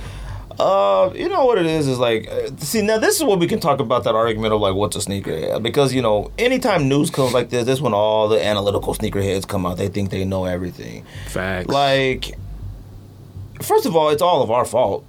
[0.58, 3.46] uh, you know what it is is like, uh, see now this is what we
[3.46, 6.86] can talk about that argument of like what's a sneaker head because you know anytime
[6.88, 10.10] news comes like this, this when all the analytical sneaker heads come out, they think
[10.10, 11.06] they know everything.
[11.28, 11.68] Facts.
[11.68, 12.36] Like,
[13.60, 15.04] first of all, it's all of our fault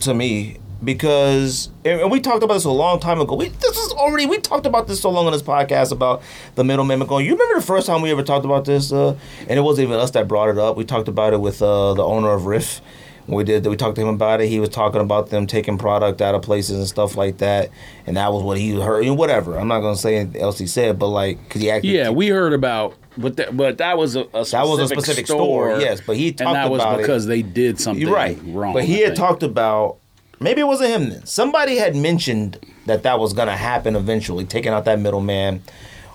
[0.00, 3.34] to me because and we talked about this a long time ago.
[3.34, 6.22] We this is already we talked about this so long on this podcast about
[6.54, 7.26] the middleman going.
[7.26, 9.16] You remember the first time we ever talked about this, uh,
[9.48, 10.76] and it wasn't even us that brought it up.
[10.76, 12.80] We talked about it with uh, the owner of Riff.
[13.28, 14.48] We did, we talked to him about it.
[14.48, 17.68] He was talking about them taking product out of places and stuff like that,
[18.06, 19.04] and that was what he heard.
[19.04, 21.96] And whatever, I'm not gonna say anything else he said, but like, cause he actually
[21.98, 25.26] Yeah, we heard about, but that, but that was a, a That was a specific
[25.26, 27.02] specific store, yes, but he and talked that was about it.
[27.02, 28.38] because they did something You're right.
[28.46, 28.72] wrong.
[28.72, 29.98] But he had talked about
[30.40, 31.26] maybe it wasn't him then.
[31.26, 35.62] Somebody had mentioned that that was gonna happen eventually, taking out that middleman.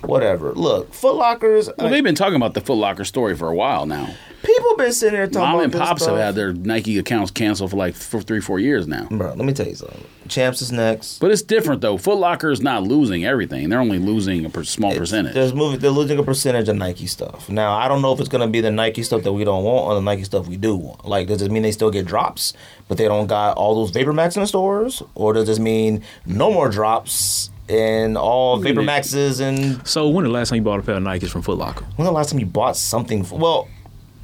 [0.03, 0.53] Whatever.
[0.53, 1.69] Look, Foot Lockers.
[1.77, 4.13] Well, they've been talking about the Foot Locker story for a while now.
[4.43, 7.71] people been sitting there talking Mom and this Pops have had their Nike accounts canceled
[7.71, 9.07] for like for three, four years now.
[9.09, 10.03] Bro, let me tell you something.
[10.27, 11.19] Champs is next.
[11.19, 11.97] But it's different though.
[11.97, 15.33] Foot Locker is not losing everything; they're only losing a per- small percentage.
[15.33, 15.79] There's moving.
[15.79, 17.49] They're losing a percentage of Nike stuff.
[17.49, 19.85] Now I don't know if it's gonna be the Nike stuff that we don't want
[19.85, 21.05] or the Nike stuff we do want.
[21.05, 22.53] Like, does it mean they still get drops,
[22.87, 26.03] but they don't got all those Vapor Max in the stores, or does this mean
[26.25, 30.79] no more drops and all Vapor Maxes and so when the last time you bought
[30.79, 31.85] a pair of Nikes from Foot Locker?
[31.95, 33.23] When the last time you bought something?
[33.23, 33.67] For, well,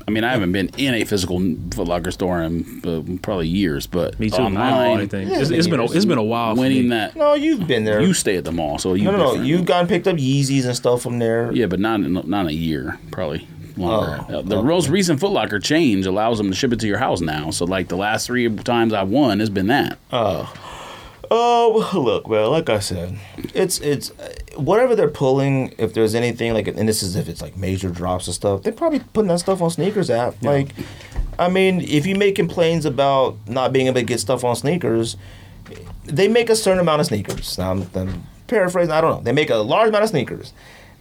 [0.07, 1.39] I mean, I haven't been in a physical
[1.71, 4.37] Foot Locker store in uh, probably years, but Me too.
[4.37, 5.27] I haven't bought online, anything.
[5.29, 6.55] Yeah, it's, it's been a, it's been a while.
[6.55, 6.89] for winning me.
[6.89, 7.15] that.
[7.15, 8.01] no, you've been there.
[8.01, 9.41] You stay at the mall, so you no, no, no.
[9.41, 11.51] You've gone picked up Yeezys and stuff from there.
[11.53, 13.47] Yeah, but not in, not in a year, probably
[13.77, 14.25] longer.
[14.29, 14.67] Oh, Uh, the okay.
[14.67, 17.51] most recent Foot Locker change allows them to ship it to your house now.
[17.51, 19.99] So like the last three times I've won has been that.
[20.11, 20.51] Oh,
[21.31, 23.17] Oh, well, look, well, like I said,
[23.53, 24.11] it's it's
[24.55, 25.73] whatever they're pulling.
[25.77, 28.73] If there's anything like, and this is if it's like major drops and stuff, they're
[28.73, 30.41] probably putting that stuff on sneakers app.
[30.41, 30.69] Like,
[31.37, 35.17] I mean, if you make complaints about not being able to get stuff on sneakers,
[36.05, 37.57] they make a certain amount of sneakers.
[37.57, 38.91] Now I'm, I'm paraphrasing.
[38.91, 39.21] I don't know.
[39.21, 40.53] They make a large amount of sneakers.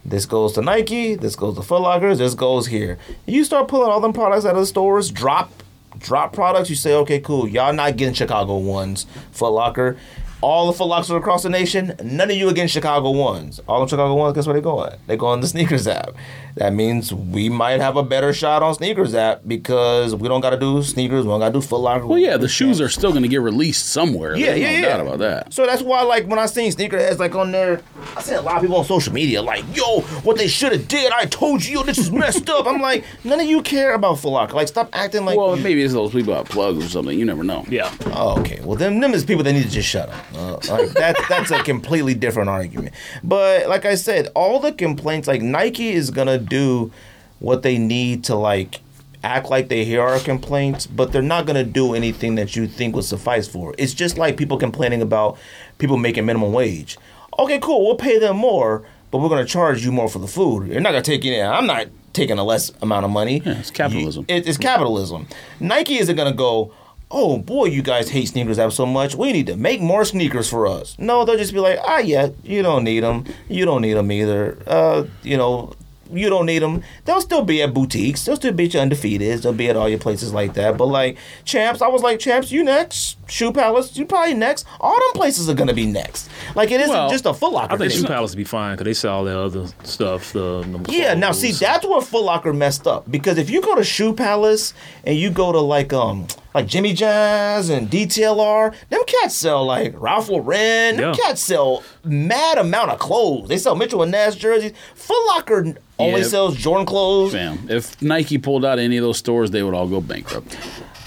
[0.05, 1.15] This goes to Nike.
[1.15, 2.15] This goes to Foot Locker.
[2.15, 2.97] This goes here.
[3.25, 5.11] You start pulling all them products out of the stores.
[5.11, 5.51] Drop,
[5.99, 6.69] drop products.
[6.69, 7.47] You say, okay, cool.
[7.47, 9.97] Y'all not getting Chicago ones, Foot Locker.
[10.41, 13.59] All the Foot Lockers across the nation, none of you against Chicago ones.
[13.67, 15.05] All the Chicago ones, guess where they go at?
[15.07, 16.11] They go on the sneakers app.
[16.55, 20.49] That means we might have a better shot on sneakers app because we don't got
[20.51, 21.25] to do sneakers.
[21.25, 22.07] We don't got to do Foot Locker.
[22.07, 24.35] Well, yeah, the shoes are still going to get released somewhere.
[24.35, 24.85] Yeah, There's yeah, no yeah.
[24.97, 25.53] doubt about that.
[25.53, 27.81] So that's why, like, when I seen sneakerheads like on there,
[28.15, 30.87] I seen a lot of people on social media like, "Yo, what they should have
[30.87, 33.93] did, I told you, yo, this is messed up." I'm like, none of you care
[33.93, 34.53] about Foot Locker.
[34.55, 35.37] Like, stop acting like.
[35.37, 37.17] Well, maybe it's those people have plugs or something.
[37.17, 37.65] You never know.
[37.69, 37.93] Yeah.
[38.07, 38.59] Oh, okay.
[38.63, 40.28] Well, them them is people that need to just shut up.
[40.35, 42.93] Uh, like that that's a completely different argument.
[43.23, 46.91] But like I said, all the complaints like Nike is gonna do
[47.39, 48.81] what they need to like
[49.23, 52.95] act like they hear our complaints, but they're not gonna do anything that you think
[52.95, 53.73] would suffice for.
[53.77, 55.37] It's just like people complaining about
[55.77, 56.97] people making minimum wage.
[57.37, 57.85] Okay, cool.
[57.85, 60.67] We'll pay them more, but we're gonna charge you more for the food.
[60.67, 61.41] You're not gonna take it.
[61.41, 63.41] I'm not taking a less amount of money.
[63.45, 64.25] Yeah, it's capitalism.
[64.27, 65.27] It, it's capitalism.
[65.59, 66.71] Nike isn't gonna go.
[67.11, 69.15] Oh boy, you guys hate sneakers app so much.
[69.15, 70.95] We need to make more sneakers for us.
[70.99, 73.25] No, they'll just be like, ah, yeah, you don't need them.
[73.47, 74.57] You don't need them either.
[74.67, 75.73] Uh, you know,
[76.11, 76.83] you don't need them.
[77.05, 78.25] They'll still be at boutiques.
[78.25, 79.41] They'll still be at your undefeateds.
[79.43, 80.77] They'll be at all your places like that.
[80.77, 83.17] But like champs, I was like, champs, you next.
[83.29, 84.65] Shoe Palace, you probably next.
[84.79, 86.29] All them places are gonna be next.
[86.55, 87.73] Like it isn't Well, just a Foot Locker.
[87.73, 88.01] I think thing.
[88.01, 90.33] Shoe Palace would be fine because they sell all the other stuff.
[90.33, 93.75] The, the Yeah, now see that's where Foot Locker messed up because if you go
[93.75, 94.73] to Shoe Palace
[95.03, 99.93] and you go to like um like Jimmy Jazz and DTLR, them cats sell like
[99.97, 100.97] Ralph Lauren.
[100.97, 101.13] Them Yeah.
[101.13, 103.49] cats sell mad amount of clothes.
[103.49, 104.73] They sell Mitchell and Ness jerseys.
[104.95, 106.27] Foot Locker only Yeah.
[106.27, 107.33] sells Jordan clothes.
[107.33, 110.57] Fam, if Nike pulled out any of those stores, they would all go bankrupt.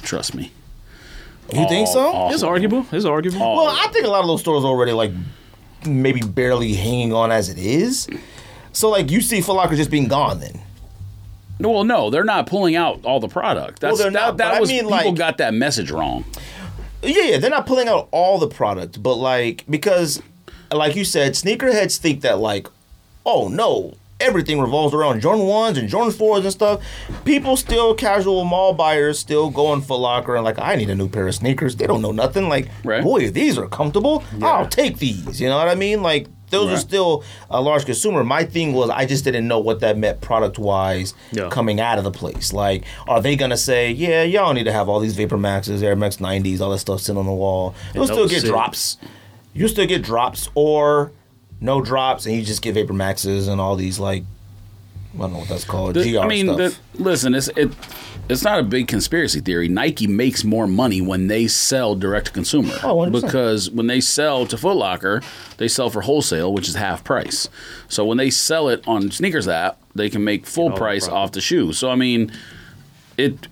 [0.02, 0.52] Trust me.
[1.52, 2.00] You think so?
[2.12, 2.86] all- It's arguable.
[2.92, 3.42] It's arguable.
[3.42, 5.10] all- Well, I think a lot of those stores already like
[5.84, 8.06] maybe barely hanging on as it is.
[8.72, 10.60] So like you see Foot Locker just being gone then.
[11.60, 13.80] Well, no, they're not pulling out all the product.
[13.80, 16.24] That's, they're that, not, that I was mean, people like- got that message wrong.
[17.02, 20.22] Yeah, yeah, they're not pulling out all the product, but like because,
[20.72, 22.68] like you said, sneakerheads think that like,
[23.26, 26.80] oh no, everything revolves around Jordan ones and Jordan fours and stuff.
[27.24, 31.08] People still casual mall buyers still going for Locker and like, I need a new
[31.08, 31.74] pair of sneakers.
[31.74, 32.48] They don't know nothing.
[32.48, 33.02] Like, Right.
[33.02, 34.22] boy, these are comfortable.
[34.40, 35.40] I'll take these.
[35.40, 36.02] You know what I mean?
[36.02, 36.28] Like.
[36.52, 36.78] Those are Right.
[36.80, 38.22] still a large consumer.
[38.22, 41.48] My thing was I just didn't know what that meant product wise Yeah.
[41.48, 42.52] coming out of the place.
[42.52, 45.96] Like, are they gonna say, yeah, y'all need to have all these Vapor Maxes, Air
[45.96, 47.74] Max 90s, all that stuff sitting on the wall?
[47.94, 48.98] You'll still get drops.
[49.54, 51.10] You still get drops or
[51.60, 54.22] no drops, and you just get Vapor Maxes and all these like
[55.14, 55.94] I don't know what that's called.
[55.94, 57.70] The- GR I mean, the, listen, it's it,
[58.28, 59.68] it's not a big conspiracy theory.
[59.68, 63.12] Nike makes more money when they sell direct to consumer Oh, 100%.
[63.22, 65.22] because when they sell to Foot Locker,
[65.58, 67.48] they sell for wholesale, which is half price.
[67.88, 71.40] So when they sell it on sneakers app, they can make full price off the
[71.40, 71.72] shoe.
[71.72, 72.32] So I mean,
[73.18, 73.48] it.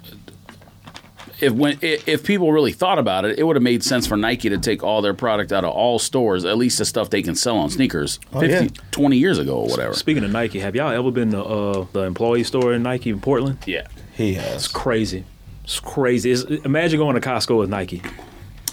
[1.41, 4.51] If when if people really thought about it, it would have made sense for Nike
[4.51, 7.35] to take all their product out of all stores, at least the stuff they can
[7.35, 8.69] sell on sneakers, 50, yeah.
[8.91, 9.95] 20 years ago or whatever.
[9.95, 13.21] Speaking of Nike, have y'all ever been to uh, the employee store in Nike in
[13.23, 13.57] Portland?
[13.67, 13.87] Yeah.
[14.21, 14.65] He has.
[14.65, 15.25] It's crazy.
[15.65, 16.33] It's crazy.
[16.33, 18.03] It's, imagine going to Costco with Nike.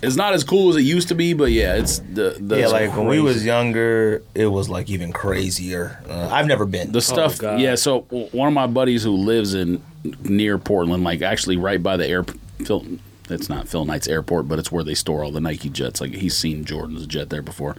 [0.01, 2.67] It's not as cool as it used to be, but yeah, it's the the Yeah,
[2.67, 5.99] like when we was younger, it was like even crazier.
[6.07, 6.91] Uh, I've never been.
[6.91, 7.39] the stuff.
[7.39, 7.59] God.
[7.59, 9.81] yeah, so one of my buddies who lives in
[10.21, 12.23] near Portland, like actually right by the air.
[12.63, 12.85] Phil,
[13.29, 15.99] it's not Phil Knight's airport, but it's where they store all the Nike jets.
[15.99, 17.75] Like he's seen Jordan's jet there before.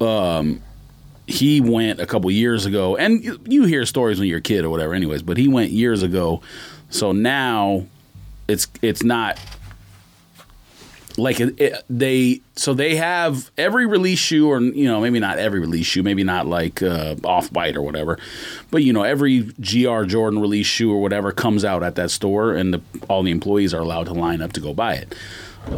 [0.00, 0.62] Um,
[1.26, 4.64] he went a couple years ago, and you, you hear stories when you're a kid
[4.64, 5.22] or whatever, anyways.
[5.22, 6.40] But he went years ago,
[6.90, 7.86] so now
[8.48, 9.38] it's it's not
[11.18, 15.38] like it, it, they so they have every release shoe or you know maybe not
[15.38, 18.18] every release shoe maybe not like uh, off white or whatever
[18.70, 22.54] but you know every gr jordan release shoe or whatever comes out at that store
[22.54, 25.14] and the, all the employees are allowed to line up to go buy it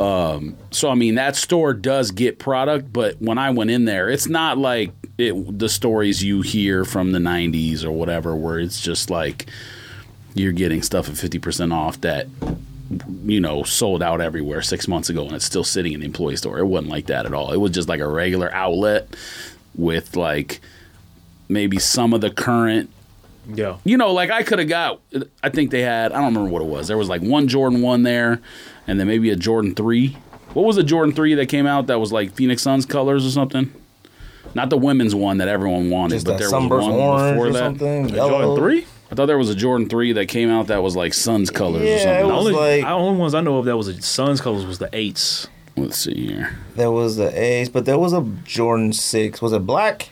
[0.00, 4.08] um, so i mean that store does get product but when i went in there
[4.10, 8.80] it's not like it, the stories you hear from the 90s or whatever where it's
[8.80, 9.46] just like
[10.34, 12.28] you're getting stuff at 50% off that
[13.24, 16.36] you know, sold out everywhere six months ago and it's still sitting in the employee
[16.36, 16.58] store.
[16.58, 17.52] It wasn't like that at all.
[17.52, 19.08] It was just like a regular outlet
[19.74, 20.60] with like
[21.48, 22.88] maybe some of the current,
[23.52, 23.76] Yeah.
[23.84, 25.00] you know, like I could have got,
[25.42, 26.88] I think they had, I don't remember what it was.
[26.88, 28.40] There was like one Jordan 1 there
[28.86, 30.16] and then maybe a Jordan 3.
[30.54, 33.30] What was the Jordan 3 that came out that was like Phoenix Suns colors or
[33.30, 33.70] something?
[34.58, 37.58] Not the women's one that everyone wanted, Just but there was one before or that.
[37.58, 38.08] something.
[38.08, 38.86] Jordan 3?
[39.10, 41.82] I thought there was a Jordan 3 that came out that was like Suns colors
[41.82, 42.14] or Yeah, something.
[42.16, 44.40] it The was only, like- the only ones I know of that was the Suns
[44.40, 45.46] colors was the eights.
[45.76, 46.58] Let's see here.
[46.74, 49.40] There was the Ace, but there was a Jordan six.
[49.40, 50.10] Was it black?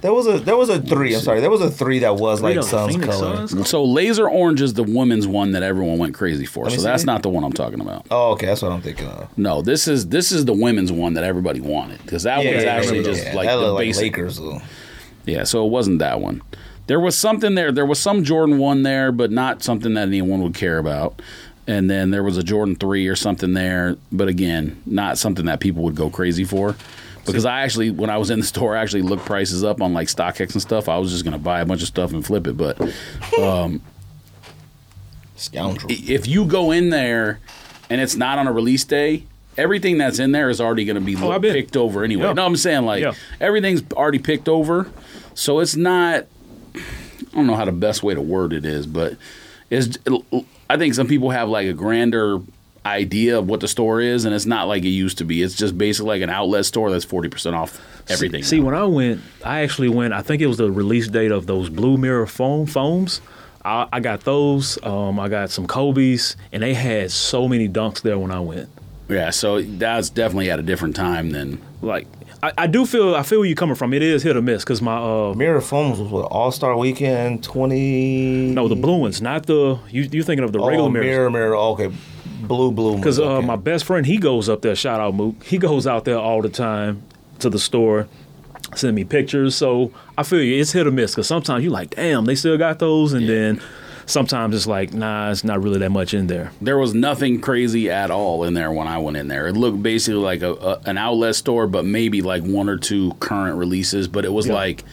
[0.00, 1.14] There was a there was a three.
[1.14, 1.40] I'm sorry.
[1.40, 3.46] There was a three that was Three like of the Sun's Phoenix color.
[3.46, 3.68] Suns?
[3.68, 6.68] So laser orange is the woman's one that everyone went crazy for.
[6.70, 7.06] So see that's it.
[7.06, 8.06] not the one I'm talking about.
[8.10, 8.46] Oh, okay.
[8.46, 9.36] That's what I'm thinking of.
[9.38, 12.68] No, this is this is the women's one that everybody wanted because that one's I
[12.68, 13.34] actually remember just that.
[13.34, 13.96] like that the looked like.
[13.96, 14.38] Lakers.
[14.38, 14.60] Though.
[15.26, 16.42] Yeah, so it wasn't that one.
[16.86, 17.72] There was something there.
[17.72, 21.20] There was some Jordan one there, but not something that anyone would care about.
[21.66, 25.60] And then there was a Jordan three or something there, but again, not something that
[25.60, 26.76] people would go crazy for.
[27.26, 29.94] Because I actually, when I was in the store, I actually looked prices up on
[29.94, 30.88] like StockX and stuff.
[30.88, 32.56] I was just gonna buy a bunch of stuff and flip it.
[32.56, 32.80] But
[33.40, 33.80] um,
[35.36, 35.90] Scoundrel.
[35.90, 37.40] if you go in there
[37.90, 39.24] and it's not on a release day,
[39.56, 41.52] everything that's in there is already going to be Oh, bet.
[41.54, 42.24] picked over anyway.
[42.26, 42.32] Yeah.
[42.34, 43.14] No, I'm saying like Yeah.
[43.40, 44.90] everything's already picked over,
[45.34, 46.26] so it's not.
[46.74, 46.80] I
[47.36, 49.16] don't know how the best way to word it is, but
[49.70, 49.98] it's.
[50.70, 52.40] I think some people have like a grander
[52.86, 55.42] idea of what the store is, and it's not like it used to be.
[55.42, 58.42] It's just basically like an outlet store that's forty percent off everything.
[58.42, 58.66] See, now.
[58.66, 60.12] when I went, I actually went.
[60.12, 63.20] I think it was the release date of those Blue Mirror foam foams.
[63.64, 64.82] I, I got those.
[64.84, 68.68] Um, I got some Kobe's, and they had so many dunks there when I went.
[69.08, 72.06] yeah, so that's definitely at a different time than Like,
[72.42, 73.94] I, I do feel I feel where you're coming from.
[73.94, 77.42] It is hit or miss because my uh, Mirror Foams was what All Star Weekend
[77.42, 78.52] 20.
[78.52, 80.02] no the blue ones, not the you.
[80.02, 81.06] You're thinking of the regular oh, mirrors.
[81.06, 81.56] mirror, mirror.
[81.56, 81.90] Okay,
[82.48, 82.96] blue, blue.
[82.96, 83.46] Because uh, okay.
[83.46, 84.74] my best friend, he goes up there.
[84.76, 85.42] Shout out Mook.
[85.44, 87.02] He goes out there all the time
[87.40, 88.06] to the store,
[88.74, 89.54] send me pictures.
[89.56, 90.60] So I feel you.
[90.60, 91.12] It's hit or miss.
[91.12, 93.60] Because sometimes you're like, damn, they still got those, and then
[94.06, 96.52] sometimes it's like, nah, it's not really that much in there.
[96.60, 99.48] There was nothing crazy at all in there when I went in there.
[99.48, 103.12] It looked basically like a, a an outlet store, but maybe like one or two
[103.20, 104.08] current releases.
[104.08, 104.54] But it was Yeah.
[104.54, 104.84] like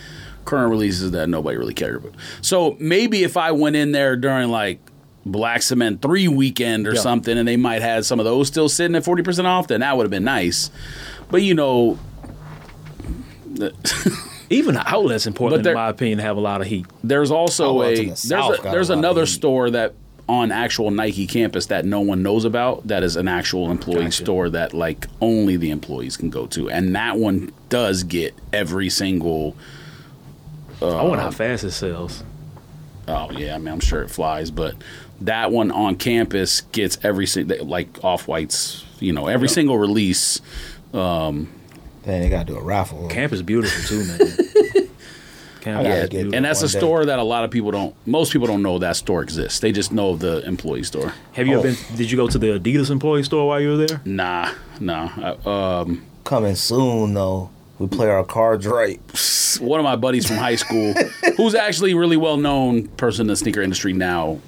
[0.45, 2.13] current releases that nobody really cared about.
[2.41, 4.79] So maybe if I went in there during like
[5.25, 7.01] Black Cement Three weekend or Yeah.
[7.01, 9.81] something, and they might have some of those still sitting at forty percent off, then
[9.81, 10.71] that would have been nice.
[11.29, 11.97] But you know,
[14.49, 16.85] Even the outlets in Portland, there- in my opinion, have a lot of heat.
[17.03, 19.93] there's also Oh, a the there's a, got a there's another store that
[20.27, 24.11] on actual Nike campus that no one knows about that is an actual employee Gotcha.
[24.23, 28.89] store that like only the employees can go to and that one does get every
[28.89, 29.55] single
[30.81, 32.23] I wonder uh, how fast it sells.
[33.07, 34.75] Oh yeah I mean I'm sure it flies but
[35.21, 39.53] that one on campus gets every si- like off whites you know every Yeah.
[39.53, 40.41] single release
[40.93, 41.47] Dang,
[42.03, 43.07] they gotta do a raffle.
[43.09, 44.19] Camp is beautiful too, man.
[45.61, 46.35] Camp yeah beautiful.
[46.35, 46.79] and that's a day.
[46.79, 49.71] store that a lot of people don't most people don't know that store exists they
[49.71, 51.59] just know of the employee store Have you Oh.
[51.59, 51.97] ever been?
[51.97, 54.01] Did you go to the Adidas employee store while you were there?
[54.05, 54.49] nah
[54.79, 55.09] nah
[55.45, 57.49] I- um Coming soon though.
[57.81, 58.99] We play our cards right.
[59.59, 60.93] one of my buddies from high school,
[61.37, 64.39] who's actually a really well known person in the sneaker industry now.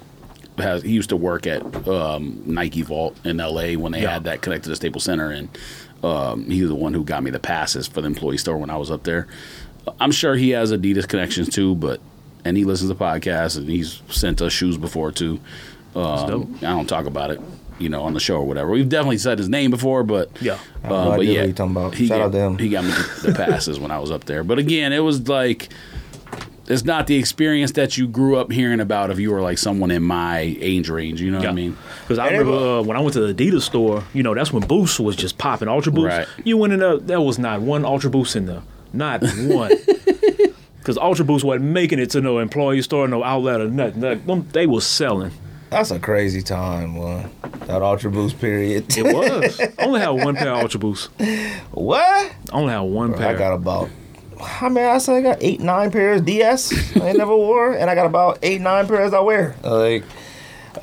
[0.56, 3.74] Has he used to work at um, Nike Vault in L.A.
[3.76, 4.10] when they Yeah.
[4.12, 5.48] had that connected to Staples Center, and
[6.04, 8.70] um, he was the one who got me the passes for the employee store when
[8.70, 9.26] I was up there.
[10.00, 12.00] I'm sure he has Adidas connections too, but
[12.44, 15.40] and he listens to podcasts and he's sent us shoes before too.
[15.96, 16.56] Um.
[16.58, 17.40] I don't talk about it,
[17.78, 18.70] you know, on the show or whatever.
[18.70, 20.58] We've definitely said his name before, but Yeah.
[20.82, 21.94] I have no uh, but yeah, you're talking about.
[21.94, 22.58] He Shout got, out to him.
[22.58, 24.44] He got me the, the passes when I was up there.
[24.44, 25.68] But again, it was like
[26.66, 29.90] it's not the experience that you grew up hearing about if you were like someone
[29.90, 31.20] in my age range.
[31.20, 31.76] You know what I mean?
[32.02, 34.66] Because I remember uh, when I went to the Adidas store, you know, that's when
[34.66, 36.06] Boost was just popping Ultra Boost.
[36.16, 36.28] Right.
[36.44, 38.62] You went in there, there was not one Ultra Boost in there.
[38.92, 39.72] Not one.
[40.78, 44.46] Because Ultra Boost wasn't making it to no employee store, no outlet or nothing.
[44.52, 45.32] They was selling.
[45.74, 47.26] That's a crazy time, boy.
[47.66, 48.96] That Ultra Boost period.
[48.96, 49.60] It was.
[49.60, 51.10] I Only had one pair of Ultra Boost.
[51.72, 52.00] what?
[52.04, 53.28] I Only had one pair.
[53.28, 53.90] I got about.
[54.40, 57.94] I mean, I said I got eight, nine pairs DS I never wore, and I
[57.94, 59.56] got about eight, nine pairs I wear.
[59.62, 60.04] Like,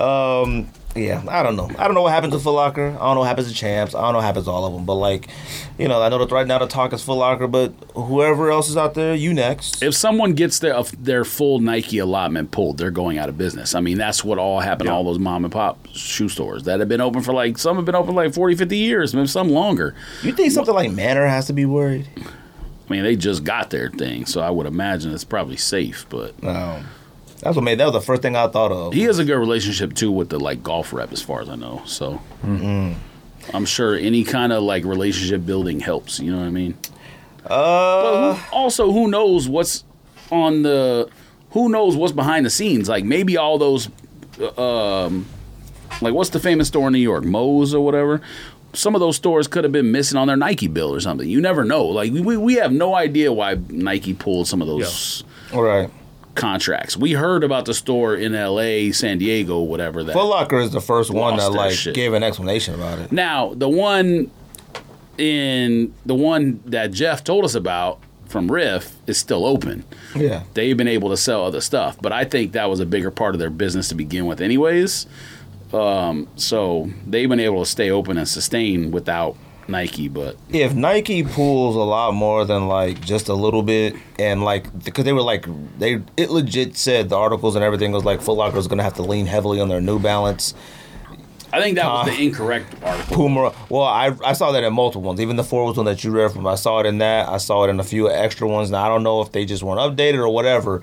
[0.00, 1.70] um, yeah, I don't know.
[1.78, 2.88] I don't know what happens to Foot Locker.
[2.88, 3.94] I don't know what happens to Champs.
[3.94, 4.84] I don't know what happens to all of them.
[4.84, 5.28] But like,
[5.78, 8.68] you know, I know that right now the talk is Foot Locker, but whoever else
[8.68, 9.82] is out there, you next.
[9.82, 13.74] If someone gets their their full Nike allotment pulled, they're going out of business.
[13.74, 14.96] I mean, that's what all happened to Yeah.
[14.96, 17.84] all those mom and pop shoe stores that have been open for like some have
[17.86, 19.94] been open like 40, 50 years, maybe some longer.
[20.22, 22.06] You think something like Manor has to be worried?
[22.90, 26.42] I mean, they just got their thing, so I would imagine it's probably safe, but
[26.42, 26.82] No.
[27.42, 28.92] That's what made that was the first thing I thought of.
[28.94, 31.56] he has a good relationship too with the like golf rep, as far as I
[31.56, 31.82] know.
[31.86, 32.20] So
[33.52, 36.20] I'm sure any kind of like relationship building helps.
[36.20, 36.74] You know what I mean?
[37.44, 37.48] uh,
[38.02, 39.84] But who, also, who knows what's
[40.30, 41.08] on the?
[41.50, 42.88] Who knows what's behind the scenes?
[42.88, 43.90] Like maybe all those,
[44.40, 45.26] uh, um,
[46.00, 48.20] like what's the famous store in New York, Moe's or whatever.
[48.74, 51.28] Some of those stores could have been missing on their Nike bill or something.
[51.28, 51.84] You never know.
[51.84, 55.90] Like we, we have no idea why Nike pulled some of those all right.
[56.34, 56.96] Contracts.
[56.96, 60.12] We heard about the store in L.A., San Diego, whatever that.
[60.12, 61.94] Foot Locker is the first one that like shit.
[61.94, 63.12] gave an explanation about it.
[63.12, 64.30] Now, the one
[65.18, 69.84] in the one that Jeff told us about from Riff is still open.
[70.16, 70.44] Yeah.
[70.54, 73.34] They've been able to sell other stuff, but I think that was a bigger part
[73.34, 75.06] of their business to begin with, anyways.
[75.72, 79.36] Um, so they've been able to stay open and sustain without
[79.68, 84.42] Nike, but if Nike pulls a lot more than like just a little bit, and
[84.44, 85.46] like because they were like
[85.78, 88.94] they it legit said the articles and everything was like Foot Locker was gonna have
[88.94, 90.54] to lean heavily on their New Balance,
[91.52, 93.16] I think that was Uh, the incorrect article.
[93.16, 93.52] Puma.
[93.68, 96.32] Well, I I saw that in multiple ones, even the Forbes one that you read
[96.32, 96.46] from.
[96.46, 97.28] I saw it in that.
[97.28, 98.70] I saw it in a few extra ones.
[98.70, 100.82] Now I don't know if they just weren't updated or whatever.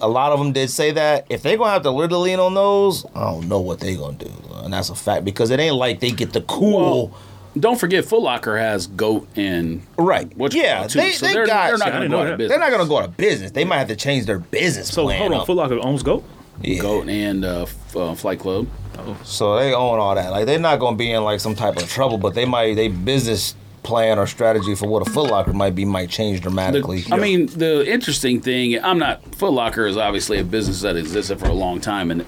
[0.00, 1.26] A lot of them did say that.
[1.30, 4.18] If they're gonna have to literally lean on those, I don't know what they're gonna
[4.18, 7.08] do, and that's a fact because it ain't like they get the cool.
[7.08, 7.18] Well,
[7.58, 10.34] don't forget, Foot Locker has Goat and Right.
[10.36, 10.98] what you Yeah, too.
[11.00, 12.50] they- so they they're, got- they're not going to go know out of business.
[12.50, 13.50] They're not gonna go out of business.
[13.50, 15.18] They might have to change their business So plan.
[15.18, 15.46] hold on, up.
[15.46, 16.24] Foot Locker owns Goat.
[16.62, 16.80] Yeah.
[16.80, 18.66] Goat and uh, F- uh, Flight Club.
[18.98, 19.16] Oh.
[19.24, 20.30] So they own all that.
[20.30, 22.88] Like they're not gonna be in like some type of trouble, but they might they
[22.88, 27.04] business plan or strategy for what a Foot Locker might be might change The- dramatically.
[27.10, 31.40] I mean, the interesting thing, I'm not, Foot Locker is obviously a business that existed
[31.40, 32.24] for a long time, and,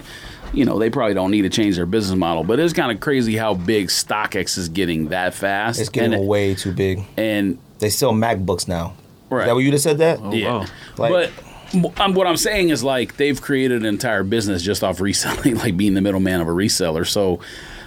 [0.55, 3.01] you know, they probably don't need to change their business model, but it's kind of
[3.01, 5.81] crazy how big StockX is getting that fast.
[5.81, 7.03] it's getting and, way too big.
[7.17, 8.95] And, They sell MacBooks now.
[9.31, 9.43] Right.
[9.43, 10.33] Is that what you just said that?
[10.33, 10.53] yeah.
[10.53, 10.67] wow.
[10.97, 15.01] Like- but um, what I'm saying is, like, they've created an entire business just off
[15.01, 17.07] reselling, like being the middleman of a reseller.
[17.07, 17.41] So,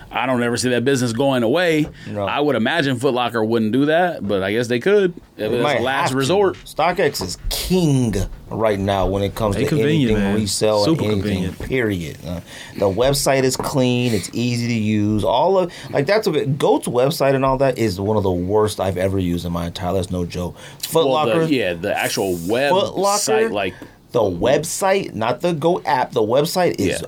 [0.10, 1.88] I don't ever see that business going away.
[2.08, 2.26] No.
[2.26, 5.14] I would imagine Foot Locker wouldn't do that, but I guess they could.
[5.36, 6.18] If They it's might a last have to.
[6.18, 6.56] resort.
[6.64, 8.16] StockX is king
[8.50, 10.36] right now when it comes They to anything man.
[10.36, 11.22] resell Super anything.
[11.22, 11.60] convenient.
[11.60, 12.18] Period.
[12.26, 12.40] Uh,
[12.78, 14.14] the website is clean.
[14.14, 15.24] It's easy to use.
[15.26, 18.32] All of like that's a bit, Goat's website and all that is one of the
[18.32, 19.94] worst I've ever used in my entire.
[19.94, 20.58] That's no joke.
[20.88, 21.46] Foot Well, Locker.
[21.46, 22.74] the, yeah, the actual web
[23.20, 23.74] site, like
[24.12, 26.12] the website, not the Go app.
[26.12, 27.04] The website is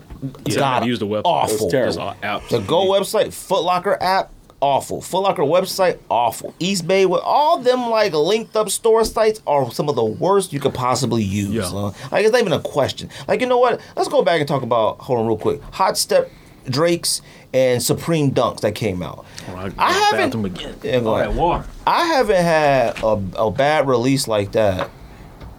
[0.46, 0.56] Yeah.
[0.58, 1.22] god I've the website.
[1.26, 1.56] awful.
[1.56, 2.14] It's terrible.
[2.50, 4.32] The Go website, Foot Locker app,
[4.62, 5.02] awful.
[5.02, 6.54] Foot Locker website, awful.
[6.60, 10.52] East Bay, with all them like linked up store sites are some of the worst
[10.52, 11.50] you could possibly use.
[11.54, 11.64] Yeah.
[11.78, 11.92] uh.
[12.12, 13.10] like it's not even a question.
[13.28, 13.80] Like you know what?
[13.96, 15.00] Let's go back and talk about.
[15.00, 15.62] Hold on, real quick.
[15.74, 16.30] Hot Step
[16.66, 17.22] Drakes
[17.54, 19.26] and Supreme Dunks that came out.
[19.48, 20.60] Oh, I, I haven't-.
[20.84, 21.66] Yeah, go All ahead.
[21.88, 24.90] I haven't had a, a bad release like that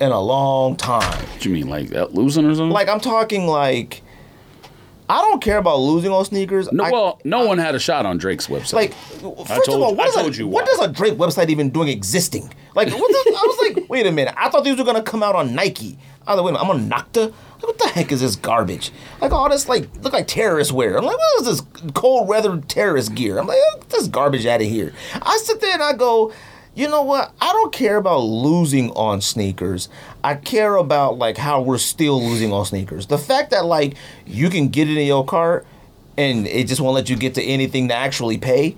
[0.00, 1.18] in a long time.
[1.24, 2.70] what you mean, like that losing or something?
[2.70, 4.02] Like I'm talking like.
[5.08, 6.70] I don't care about losing on sneakers.
[6.70, 8.74] no, I- well, no one had a shot on Drake's website.
[8.74, 11.14] Like, first told- of all, what, I is told a, you what does a Drake
[11.14, 12.42] website even doing existing?
[12.76, 14.34] Like, what the, I was like, wait a minute.
[14.36, 15.98] I thought these were gonna come out on Nike.
[16.28, 17.24] I was like, wait a minute, I'm on Nocta.
[17.56, 18.92] Like, what the heck is this garbage?
[19.20, 20.96] Like all this, like, look like terrorist wear.
[20.96, 23.40] I'm like, what is this cold weather terrorist gear?
[23.40, 23.58] I'm like,
[23.88, 24.92] this garbage out of here.
[25.20, 26.32] I sit there and I go.
[26.74, 27.32] You know what?
[27.40, 29.88] I don't care about losing on sneakers.
[30.22, 33.06] I care about like how we're still losing on sneakers.
[33.06, 33.94] The fact that like
[34.24, 35.66] you can get it in your cart
[36.16, 38.76] and it just won't let you get to anything to actually pay.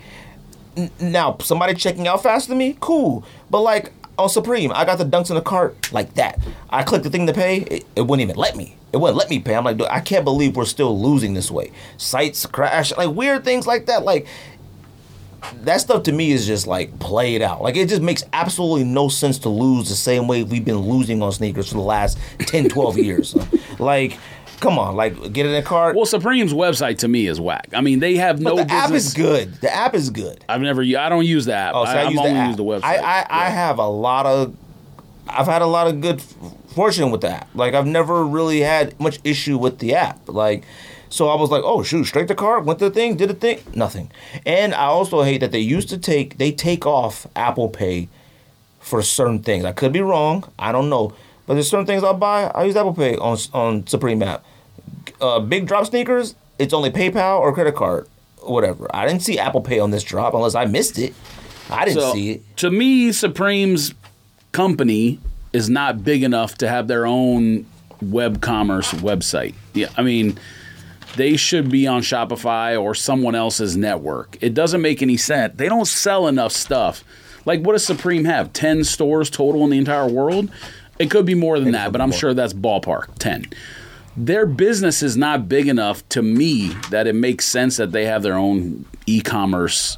[1.00, 3.24] Now, somebody checking out faster than me, cool.
[3.50, 6.38] But like on Supreme, I got the dunks in the cart like that.
[6.70, 8.76] I clicked the thing to pay, it, it wouldn't even let me.
[8.92, 9.54] It wouldn't let me pay.
[9.54, 11.72] I'm like, dude, I can't believe we're still losing this way.
[11.96, 14.04] Sites crash, like weird things like that.
[14.04, 14.26] Like
[15.62, 17.62] that stuff to me is just like played out.
[17.62, 21.22] Like it just makes absolutely no sense to lose the same way we've been losing
[21.22, 23.36] on sneakers for the last 10, 12 years.
[23.78, 24.18] Like,
[24.60, 25.96] come on, like get in the cart.
[25.96, 27.68] well, Supreme's website to me is whack.
[27.72, 28.84] I mean, they have but no the business.
[28.84, 29.54] app is good.
[29.54, 30.44] The app is good.
[30.48, 30.82] I've never.
[30.82, 31.74] I don't use the app.
[31.74, 32.46] Oh, so I, I, use the app.
[32.48, 32.84] used the website.
[32.84, 34.56] I, I, I have a lot of,
[35.26, 36.22] I've had a lot of good
[36.74, 37.48] fortune with the app.
[37.54, 40.28] Like I've never really had much issue with the app.
[40.28, 40.64] Like,
[41.12, 43.34] so I was like, oh shoot, straight to car, went to the thing, did a
[43.34, 44.10] thing, nothing.
[44.46, 48.08] And I also hate that they used to take, they take off Apple Pay
[48.80, 49.64] for certain things.
[49.64, 50.44] I could be wrong.
[50.58, 51.12] I don't know.
[51.46, 52.44] But there's certain things I buy.
[52.54, 54.44] I use Apple Pay on on Supreme app.
[55.20, 56.34] Uh, big drop sneakers.
[56.58, 58.08] It's only PayPal or credit card,
[58.40, 58.88] whatever.
[58.94, 61.14] I didn't see Apple Pay on this drop unless I missed it.
[61.70, 62.56] I didn't So, see it.
[62.58, 63.94] To me, Supreme's
[64.52, 65.18] company
[65.52, 67.66] is not big enough to have their own
[68.00, 69.54] web commerce website.
[69.74, 70.38] Yeah, I mean,
[71.16, 74.38] they should be on Shopify or someone else's network.
[74.40, 75.54] It doesn't make any sense.
[75.56, 77.04] They don't sell enough stuff.
[77.44, 78.52] Like, what does Supreme have?
[78.52, 80.50] 10 stores total in the entire world?
[80.98, 83.46] It could be more than that, but I'm sure that's ballpark 10.
[84.16, 88.22] Their business is not big enough to me that it makes sense that they have
[88.22, 89.96] their own e commerce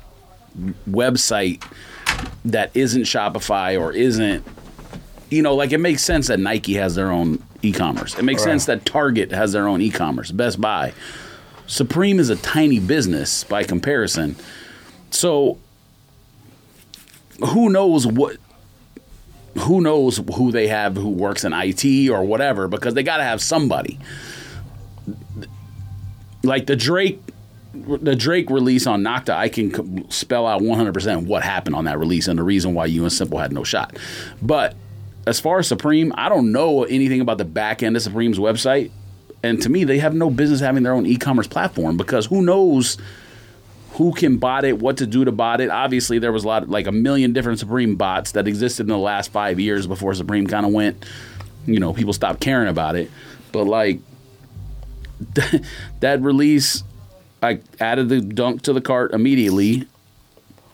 [0.88, 1.62] website
[2.44, 4.46] that isn't Shopify or isn't
[5.30, 8.14] you know like it makes sense that Nike has their own e-commerce.
[8.18, 8.52] It makes Right.
[8.52, 10.92] sense that Target has their own e-commerce, Best Buy.
[11.66, 14.36] Supreme is a tiny business by comparison.
[15.10, 15.58] So
[17.48, 18.36] who knows what
[19.58, 23.22] who knows who they have who works in IT or whatever because they got to
[23.22, 23.98] have somebody.
[26.42, 27.20] Like the Drake
[27.74, 32.28] the Drake release on Nocta, I can spell out 100% what happened on that release
[32.28, 33.96] and the reason why you and Simple had no shot.
[34.40, 34.76] But
[35.26, 38.90] as far as Supreme, I don't know anything about the back end of Supreme's website.
[39.42, 42.96] And to me, they have no business having their own e-commerce platform because who knows
[43.92, 45.70] who can bot it, what to do to bot it.
[45.70, 48.98] Obviously, there was a lot, like a million different Supreme bots that existed in the
[48.98, 51.04] last five years before Supreme kind of went.
[51.66, 53.10] You know, people stopped caring about it.
[53.52, 54.00] But like
[56.00, 56.82] that release,
[57.42, 59.86] I added the dunk to the cart immediately.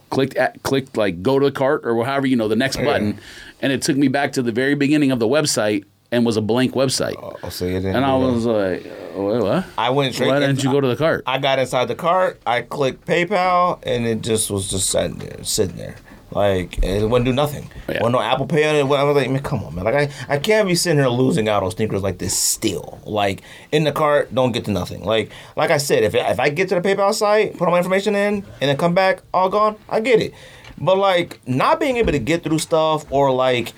[0.08, 3.20] Clicked, at, clicked like go to the cart or however you know the next button,
[3.62, 6.40] and it took me back to the very beginning of the website and was a
[6.40, 7.16] blank website.
[7.22, 9.66] Uh, oh, so you didn't and I was like, oh, what?
[9.78, 10.28] I went straight.
[10.28, 11.22] Why didn't you go to the cart?
[11.26, 12.40] I got inside the cart.
[12.46, 15.96] I clicked PayPal, and it just was just sitting there, sitting there.
[16.32, 17.68] Like it wouldn't do nothing.
[17.88, 18.02] Yeah.
[18.02, 18.80] Wasn't no Apple Pay on it.
[18.80, 19.84] I was like, man, come on, man.
[19.84, 23.00] Like I, I can't be sitting here losing out on sneakers like this still.
[23.04, 23.42] Like
[23.72, 25.04] in the cart, don't get to nothing.
[25.04, 27.78] Like like I said, if if I get to the PayPal site, put all my
[27.78, 30.32] information in, and then come back, all gone, I get it.
[30.80, 33.72] But like not being able to get through stuff or like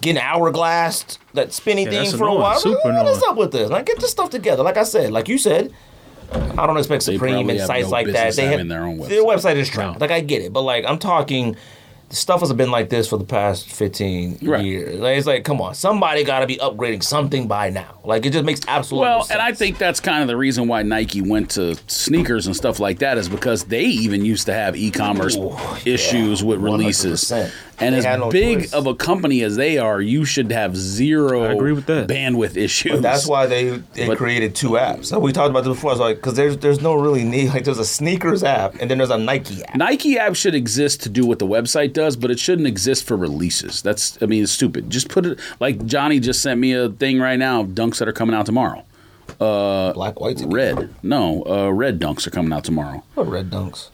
[0.00, 2.58] getting hourglassed that spinny Yeah, thing for a while.
[2.58, 3.30] Super what is annoying.
[3.30, 3.70] up with this?
[3.70, 4.62] Like get this stuff together.
[4.62, 5.72] Like I said, like you said,
[6.32, 8.34] I don't expect They Supreme and sites no like that.
[8.34, 9.36] They have their own Their website.
[9.52, 9.98] website is trash.
[10.00, 11.56] Like I get it, but like I'm talking.
[12.08, 14.64] The stuff has been like this for the past 15 Right.
[14.64, 15.00] years.
[15.00, 17.98] Like, it's like, come on, somebody got to be upgrading something by now.
[18.04, 19.32] Like, it just makes absolute Well, sense.
[19.32, 22.78] and I think that's kind of the reason why Nike went to sneakers and stuff
[22.78, 27.24] like that is because they even used to have e-commerce Ooh, issues with releases.
[27.24, 27.50] 100%.
[27.78, 28.72] And They as no big choice.
[28.72, 32.08] of a company as they are, you should have zero I agree with that.
[32.08, 33.00] bandwidth issues.
[33.02, 35.06] That's why they, they But- created two apps.
[35.06, 35.92] So we talked about this before.
[35.92, 37.50] It's like because there's there's no really need.
[37.50, 39.76] Like there's a sneakers app and then there's a Nike app.
[39.76, 43.16] Nike app should exist to do what the website does, but it shouldn't exist for
[43.16, 43.82] releases.
[43.82, 44.88] That's, I mean, it's stupid.
[44.88, 48.08] Just put it like Johnny just sent me a thing right now of dunks that
[48.08, 48.84] are coming out tomorrow.
[49.38, 50.42] Black whites.
[50.44, 53.02] Red, no, uh, red dunks are coming out tomorrow.
[53.14, 53.88] What red dunks?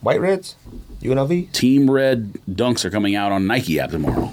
[0.00, 0.56] White reds?
[1.00, 1.52] UNLV?
[1.52, 4.32] Team Red dunks are coming out on Nike app tomorrow.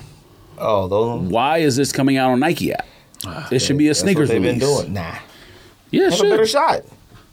[0.58, 1.30] Oh, those.
[1.30, 2.86] Why is this coming out on Nike app?
[3.26, 4.60] Ah, it should be a That's what sneakers they've release.
[4.60, 4.94] been doing.
[4.94, 5.16] Nah,
[5.92, 6.82] Yeah, it have a better shot.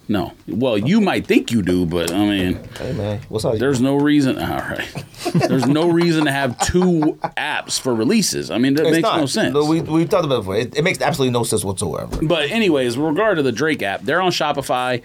[0.09, 3.59] No, well, you might think you do, but I mean, Hey man, what's up?
[3.59, 4.39] there's no reason.
[4.39, 5.05] All right,
[5.35, 8.51] there's no reason to have two apps for releases.
[8.51, 9.21] I mean, that It's makes not.
[9.21, 9.55] no sense.
[9.55, 10.57] No, we we talked about it before.
[10.57, 12.19] It, it makes absolutely no sense whatsoever.
[12.27, 15.01] But anyways, with regard to the Drake app, they're on Shopify.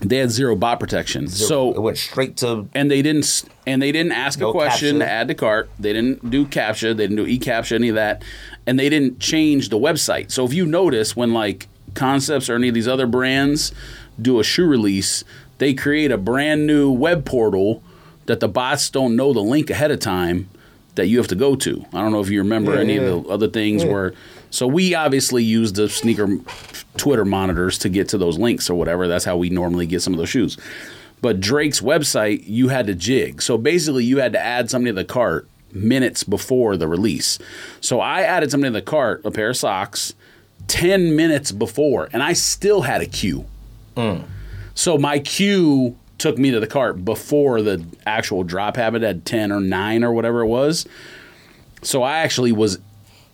[0.00, 3.80] They had zero bot protection, it so it went straight to and they didn't and
[3.80, 4.98] they didn't ask No a question captcha.
[5.00, 5.70] to add to cart.
[5.78, 6.94] They didn't do captcha.
[6.96, 8.22] They didn't do e captcha any of that,
[8.66, 10.30] and they didn't change the website.
[10.30, 13.72] So if you notice when like Concepts or any of these other brands
[14.20, 15.22] do a shoe release,
[15.58, 17.82] they create a brand new web portal
[18.26, 20.48] that the bots don't know the link ahead of time
[20.96, 21.84] that you have to go to.
[21.92, 23.00] I don't know if you remember Yeah, any yeah.
[23.02, 23.92] of the other things Yeah.
[23.92, 24.14] where.
[24.54, 26.28] So we obviously use the sneaker
[26.96, 29.08] Twitter monitors to get to those links or whatever.
[29.08, 30.56] That's how we normally get some of those shoes.
[31.20, 33.42] But Drake's website, you had to jig.
[33.42, 37.40] So basically, you had to add something to the cart minutes before the release.
[37.80, 40.14] So I added something to the cart, a pair of socks,
[40.68, 43.46] 10 minutes before, and I still had a queue.
[43.96, 44.22] Mm.
[44.76, 49.50] So my queue took me to the cart before the actual drop happened at 10
[49.50, 50.86] or 9 or whatever it was.
[51.82, 52.78] So I actually was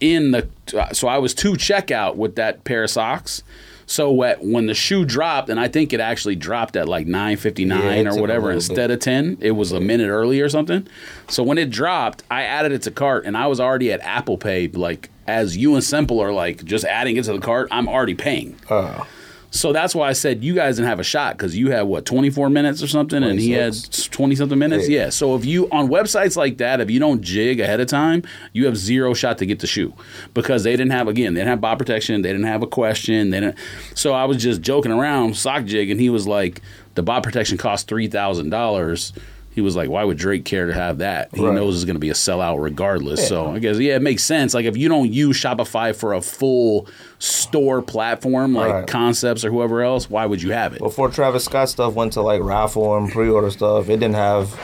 [0.00, 0.48] in the
[0.92, 3.42] so I was to checkout with that pair of socks.
[3.86, 7.64] So when the shoe dropped, and I think it actually dropped at like nine fifty
[7.64, 8.90] nine or whatever instead bit.
[8.92, 10.86] of ten, it was a minute early or something.
[11.28, 14.38] So when it dropped, I added it to cart, and I was already at Apple
[14.38, 14.68] Pay.
[14.68, 18.14] Like as you and Simple are like just adding it to the cart, I'm already
[18.14, 18.56] paying.
[18.68, 19.04] uh,
[19.52, 22.04] So that's why I said you guys didn't have a shot because you had what
[22.06, 23.74] 24 minutes or something, and he had
[24.10, 24.88] 20 something minutes.
[24.88, 25.00] Yeah.
[25.00, 25.10] Yeah.
[25.10, 28.22] So if you on websites like that, if you don't jig ahead of time,
[28.52, 29.92] you have zero shot to get the shoe
[30.34, 33.30] because they didn't have again they didn't have bot protection, they didn't have a question,
[33.30, 33.56] they didn't.
[33.94, 36.60] So I was just joking around sock jig, and he was like,
[36.94, 39.12] the bot protection costs three thousand dollars.
[39.52, 41.30] He was like, "Why would Drake care to have that?
[41.34, 41.52] He Right.
[41.54, 44.54] knows it's going to be a sellout regardless." So I guess yeah, it makes sense.
[44.54, 46.86] Like if you don't use Shopify for a full
[47.18, 48.86] store platform like Right.
[48.86, 50.78] Concepts or whoever else, why would you have it?
[50.78, 54.58] before Travis Scott stuff went to like raffle and pre-order stuff, it didn't have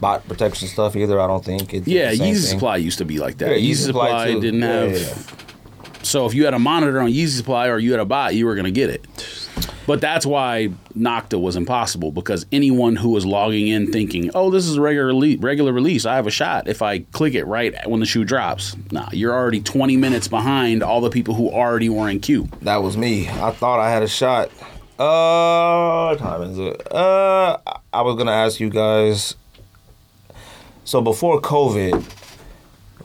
[0.00, 1.18] bot protection stuff either.
[1.20, 1.72] I don't think.
[1.74, 2.36] It yeah, Yeezy.
[2.50, 3.50] Supply used to be like that.
[3.50, 4.92] Yeah, Yeezy Yeezy Supply didn't Yeah, have.
[5.00, 8.34] yeah, So if you had a monitor on Yeezy Supply or you had a bot,
[8.34, 9.06] you were going to get it.
[9.88, 14.68] But that's why Nocta was impossible because anyone who was logging in thinking, "Oh, this
[14.68, 17.74] is a regular release, regular release, I have a shot if I click it right
[17.88, 21.88] when the shoe drops." Nah, you're already 20 minutes behind all the people who already
[21.88, 22.50] were in queue.
[22.60, 23.30] That was me.
[23.30, 24.50] I thought I had a shot.
[24.98, 26.92] Uh, what time is it?
[26.92, 27.56] Uh,
[27.90, 29.36] I was gonna ask you guys.
[30.84, 32.04] So before COVID,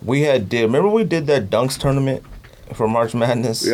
[0.03, 0.63] we had did.
[0.63, 2.23] Remember we did that dunks tournament
[2.73, 3.65] for March Madness.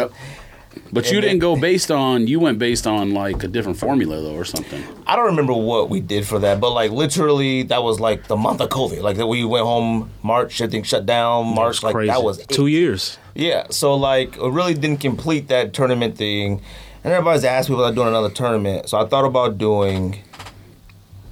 [0.91, 2.27] But And you didn't go based on.
[2.27, 4.83] You went based on like a different formula though, or something.
[5.05, 8.37] I don't remember what we did for that, but like literally, that was like the
[8.37, 9.01] month of COVID.
[9.01, 11.53] Like that we went home March, everything shut down.
[11.53, 13.17] March, like that was two years.
[13.35, 16.61] Yeah, so like I really didn't complete that tournament thing,
[17.03, 18.89] and everybody's asked me about doing another tournament.
[18.89, 20.23] So I thought about doing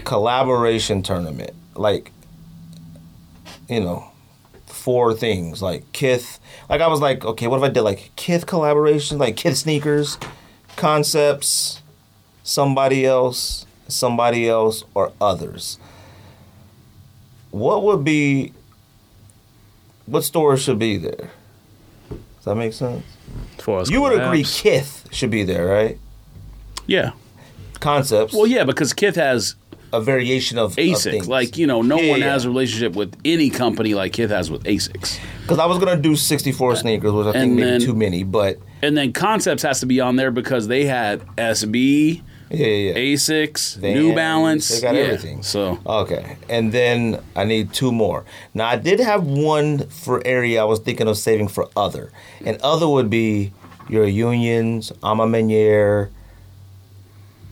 [0.04, 2.12] collaboration tournament, like
[3.68, 4.12] you know,
[4.88, 6.40] four things like Kith.
[6.70, 10.18] Like I was like, okay, what if I did like Kith collaboration, like Kith sneakers,
[10.78, 11.82] concepts,
[12.42, 15.78] somebody else, somebody else, or others.
[17.52, 18.54] What would be?
[20.06, 21.32] What stores should be there?
[22.10, 23.04] Does that make sense?
[23.58, 24.46] As far as You would agree.
[24.46, 26.00] Kith should be there, right?
[26.86, 27.12] Yeah.
[27.82, 28.34] Concepts.
[28.34, 29.56] Well, yeah, because Kith has
[29.94, 31.28] a variation of ASIC.
[31.28, 32.32] Like you know, no Yeah, one yeah.
[32.32, 35.20] has a relationship with any company like Kith has with ASICs.
[35.42, 38.24] because I was gonna do 64 uh, sneakers, which I think And maybe too many,
[38.24, 42.94] but And then Concepts has to be on there because they had SB, yeah, yeah.
[42.94, 43.14] yeah.
[43.16, 44.70] ASICs, New Balance.
[44.70, 45.02] they got yeah.
[45.02, 45.42] everything.
[45.44, 48.26] So Okay, and then I need two more.
[48.54, 52.12] Now I did have one for area I was thinking of saving for other,
[52.46, 53.54] and other would be
[53.90, 56.10] your unions, A Ma Maniére,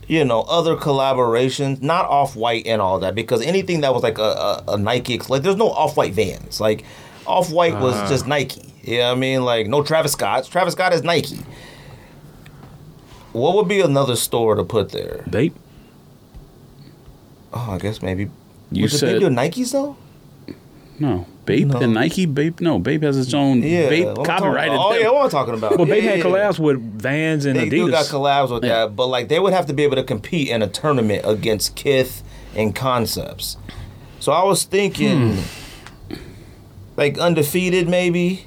[0.08, 4.18] you know, other collaborations, not off white and all that, because anything that was like
[4.18, 6.60] a, a, a Nike, like there's no off white vans.
[6.60, 6.84] Like
[7.26, 8.08] off white was uh-huh.
[8.08, 8.72] just Nike.
[8.82, 9.44] You know what I mean?
[9.44, 10.48] Like no Travis Scott's.
[10.48, 11.40] Travis Scott is Nike.
[13.32, 15.24] What would be another store to put there?
[15.28, 15.54] Bape.
[17.52, 18.30] Oh, I guess maybe.
[18.70, 19.96] You was it said- Bape your Nikes though?
[20.98, 21.78] no, Bape No.
[21.78, 22.26] and Nike.
[22.26, 24.76] Bape no, Bape has its own Yeah, Bape what I'm talking copyrighted.
[24.78, 25.78] Oh yeah, what am I talking about?
[25.78, 27.70] Well, yeah, Bape had yeah, collabs with Vans and They Adidas.
[27.70, 30.04] They do got collabs with that, but like they would have to be able to
[30.04, 32.22] compete in a tournament against Kith
[32.54, 33.56] and Concepts.
[34.20, 36.14] So I was thinking, Hmm.
[36.96, 38.46] like undefeated maybe.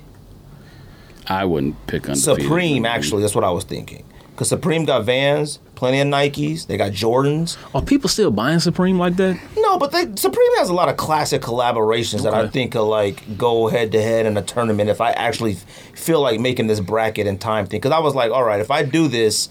[1.28, 2.42] I wouldn't pick undefeated.
[2.44, 4.04] Supreme actually, that's what I was thinking.
[4.40, 7.57] Cause Supreme got Vans, plenty of Nikes, they got Jordans.
[7.76, 9.38] Are people still buying Supreme like that?
[9.57, 13.38] No, but they, Supreme has a lot of classic collaborations that I think could like
[13.38, 15.56] go head to head in a tournament if I actually
[15.94, 17.82] feel like making this bracket and time thing.
[17.82, 19.49] Because I was like, all right, if I do this,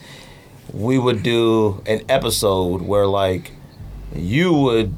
[0.73, 3.53] we would do an episode where like
[4.15, 4.95] you would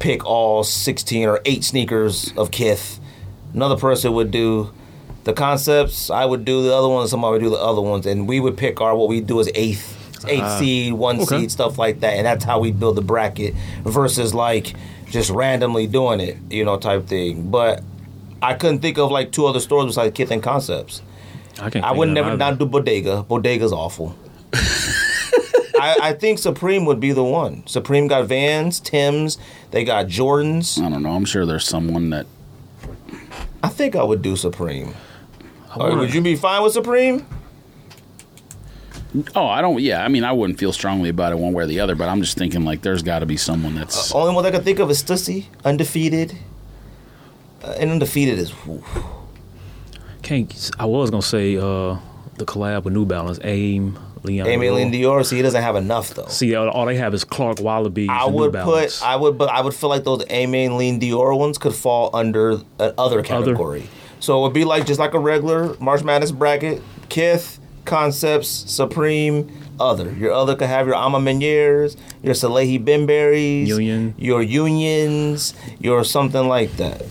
[0.00, 2.98] pick all 16 or 8 sneakers of Kith.
[3.54, 4.72] Another person would do
[5.30, 6.10] the concepts.
[6.10, 7.10] I would do the other ones.
[7.10, 9.48] Somebody would do the other ones, and we would pick our what we do as
[9.54, 9.96] eighth,
[10.26, 10.58] eighth ah.
[10.58, 11.40] seed, one okay.
[11.40, 12.14] seed, stuff like that.
[12.14, 13.54] And that's how we build the bracket
[13.84, 14.74] versus like
[15.06, 17.50] just randomly doing it, you know, type thing.
[17.50, 17.82] But
[18.42, 21.02] I couldn't think of like two other stores besides Kith and Concepts.
[21.60, 21.84] I can't.
[21.84, 22.38] I would of never either.
[22.38, 23.22] not do Bodega.
[23.22, 24.16] Bodega's awful.
[25.82, 27.66] I, I think Supreme would be the one.
[27.66, 29.38] Supreme got Vans, Tim's,
[29.70, 30.78] they got Jordans.
[30.78, 31.12] I don't know.
[31.12, 32.26] I'm sure there's someone that
[33.62, 34.94] I think I would do Supreme.
[35.76, 37.26] Or would you be fine with Supreme?
[39.34, 39.80] Oh, I don't.
[39.80, 42.08] Yeah, I mean, I wouldn't feel strongly about it one way or the other, but
[42.08, 44.14] I'm just thinking like there's got to be someone that's.
[44.14, 46.36] Only one I can think of is Stussy, undefeated.
[47.62, 48.82] Uh, and undefeated is whew.
[50.22, 50.70] Can't.
[50.78, 51.98] I was gonna say uh,
[52.36, 54.46] the collab with New Balance, Aimé, Leon.
[54.46, 54.74] Amy Dior.
[54.74, 55.26] Lynn Dior.
[55.26, 56.26] See, he doesn't have enough though.
[56.26, 58.08] See, all, all they have is Clark Wallabee.
[58.08, 59.00] I and New would Balance.
[59.00, 62.10] put, I would, but I would feel like those Aimé Leon Dore ones could fall
[62.14, 63.88] under an other category.
[64.20, 69.50] So it would be like just like a regular March Madness bracket: Kith, Concepts, Supreme,
[69.80, 70.12] other.
[70.12, 74.14] Your other could have your A Ma Maniéres, your Salehe Bemburys, Union.
[74.18, 77.02] your unions, your something like that.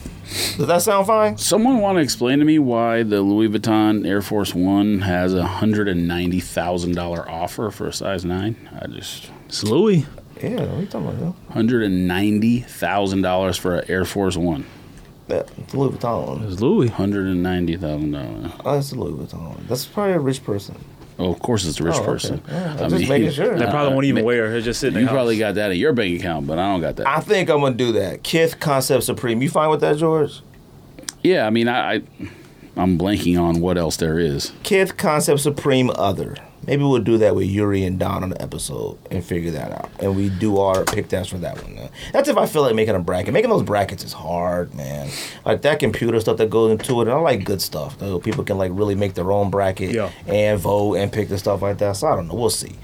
[0.57, 1.37] Does that sound fine?
[1.39, 5.43] Someone want to explain to me why the Louis Vuitton Air Force One has a
[5.45, 8.69] hundred and ninety thousand dollar offer for a size nine?
[8.79, 10.05] I just It's Louis.
[10.39, 11.35] Yeah, what are you talking about?
[11.51, 14.65] hundred and ninety thousand dollars for an Air Force One.
[15.29, 16.51] That the Louis Vuitton.
[16.51, 16.87] It's Louis.
[16.89, 18.51] Hundred and ninety thousand dollars.
[18.65, 19.67] Oh, that's the Louis Vuitton.
[19.67, 20.75] That's probably a rich person.
[21.17, 22.05] Oh, of course it's a rich Oh, okay.
[22.11, 22.41] person.
[22.47, 23.55] Yeah, I'm just making sure.
[23.57, 24.57] They probably won't even ma- wear it.
[24.57, 25.13] It's just sitting You there.
[25.13, 27.07] probably got that in your bank account, but I don't got that.
[27.07, 28.23] I think I'm gonna do that.
[28.23, 29.41] Kith Concept Supreme.
[29.41, 30.41] You fine with that, George?
[31.21, 32.01] yeah, I mean, I, I,
[32.77, 34.53] I'm blanking on what else there is.
[34.63, 36.37] Kith Concept Supreme Other.
[36.69, 39.89] Maybe we'll do that with Yuri and Don on the episode and figure that out.
[39.99, 41.73] And we do our pick downs for that one.
[41.73, 41.89] Now.
[42.13, 43.33] That's if I feel like making a bracket.
[43.33, 45.09] Making those brackets is hard, man.
[45.45, 47.07] Like that computer stuff that goes into it.
[47.07, 47.97] And I like good stuff.
[47.97, 50.11] Though people can like really make their own bracket Yeah.
[50.27, 51.93] and vote and pick the stuff like that.
[51.95, 52.35] So I don't know.
[52.35, 52.75] We'll see.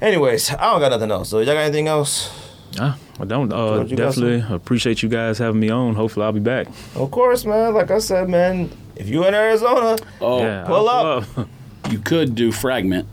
[0.00, 1.28] Anyways, I don't got nothing else.
[1.28, 2.30] So y'all got anything else?
[2.78, 3.52] Ah, I don't.
[3.52, 5.96] Uh, George, you got definitely appreciate you guys having me on.
[5.96, 6.68] Hopefully, I'll be back.
[6.94, 7.74] Of course, man.
[7.74, 8.70] Like I said, man.
[8.94, 11.48] If you in Arizona, Oh, yeah, pull I'll up.
[11.90, 13.08] you could do fragment.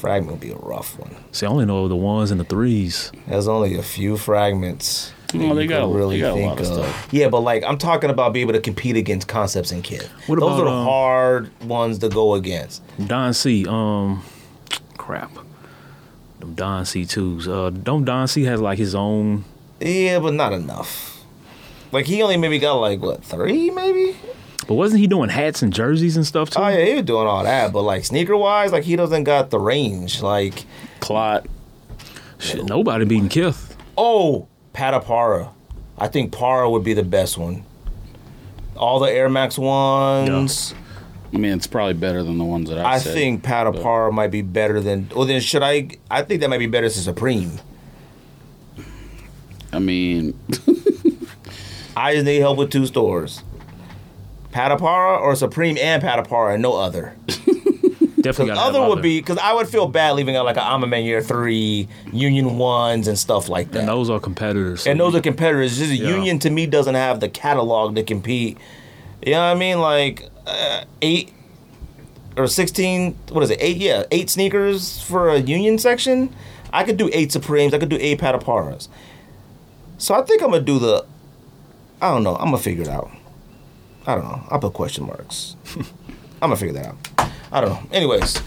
[0.00, 1.14] Fragment would be a rough one.
[1.30, 3.12] See, I only know the ones and the threes.
[3.26, 5.12] There's only a few fragments.
[5.34, 7.08] Well, they you got, could a, they got a lot of stuff.
[7.10, 10.08] Yeah, but like I'm talking about being able to compete against concepts and Kith.
[10.26, 12.82] What Those about, are the um, hard ones to go against.
[13.06, 13.66] Don C.
[13.68, 14.24] Um,
[14.96, 15.30] crap.
[16.38, 17.46] Them Don C twos.
[17.46, 19.44] Uh, don't Don C has like his own.
[19.80, 21.22] Yeah, but not enough.
[21.92, 24.16] Like he only maybe got like what three maybe.
[24.70, 26.60] But wasn't he doing hats and jerseys and stuff too?
[26.60, 29.50] Oh yeah, he was doing all that, but like sneaker wise, like he doesn't got
[29.50, 30.22] the range.
[30.22, 30.64] Like
[31.00, 31.44] Clot.
[32.38, 33.76] Shit, nobody beating Kith.
[33.98, 35.50] oh, Patapara.
[35.98, 37.64] I think Para would be the best one.
[38.76, 40.72] All the Air Max ones.
[41.34, 43.12] I mean, it's probably better than the ones that I, I said.
[43.12, 45.08] think Patapara might be better than.
[45.16, 45.88] Well, then should I?
[46.08, 47.58] I think that might be better than Supreme.
[49.72, 50.38] I mean,
[51.96, 53.42] I just need help with two stores.
[54.52, 57.14] Patapara or Supreme and Patapara and no other.
[58.20, 60.86] Definitely other would be because I would feel bad leaving out like a I'm a
[60.86, 63.80] Man Year Three, Union Ones, and stuff like that.
[63.80, 64.82] And those are competitors.
[64.82, 65.78] so and those are competitors.
[65.78, 66.08] Just Yeah.
[66.10, 68.58] Union to me doesn't have the catalog to compete.
[69.24, 69.80] You know what I mean?
[69.80, 71.32] Like uh, eight
[72.36, 73.16] or sixteen.
[73.30, 73.58] What is it?
[73.62, 73.78] Eight?
[73.78, 76.34] Yeah, eight sneakers for a Union section.
[76.72, 77.72] I could do eight Supremes.
[77.72, 78.88] I could do eight Pataparas.
[79.96, 81.06] So I think I'm gonna do the.
[82.02, 82.36] I don't know.
[82.36, 83.10] I'm gonna figure it out.
[84.06, 84.42] I don't know.
[84.50, 85.56] I'll put question marks.
[85.76, 87.30] I'm gonna figure that out.
[87.52, 87.80] I don't know.
[87.92, 88.40] Anyways,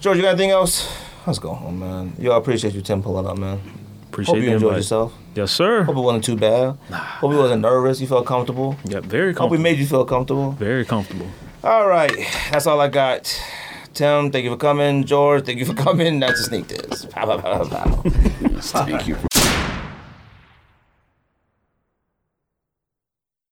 [0.00, 0.90] George, you got anything else?
[1.26, 2.12] Let's go home, man.
[2.18, 3.60] Yo, I appreciate you, Tim, pulling up, man.
[4.08, 4.76] Appreciate Hope you enjoyed invite.
[4.78, 5.12] yourself.
[5.34, 5.82] Yes, sir.
[5.84, 6.76] Hope it wasn't too bad.
[6.90, 8.00] Hope you wasn't nervous.
[8.00, 8.76] You felt comfortable.
[8.84, 9.48] Yep, very comfortable.
[9.48, 10.52] Hope we made you feel comfortable.
[10.52, 11.26] very comfortable.
[11.62, 12.12] All right,
[12.50, 13.24] that's all I got.
[13.92, 15.04] Tim, thank you for coming.
[15.04, 16.20] George, thank you for coming.
[16.20, 17.04] That's a sneak diss.
[17.06, 18.02] Pow, pow, pow, pow.
[18.60, 19.16] thank you.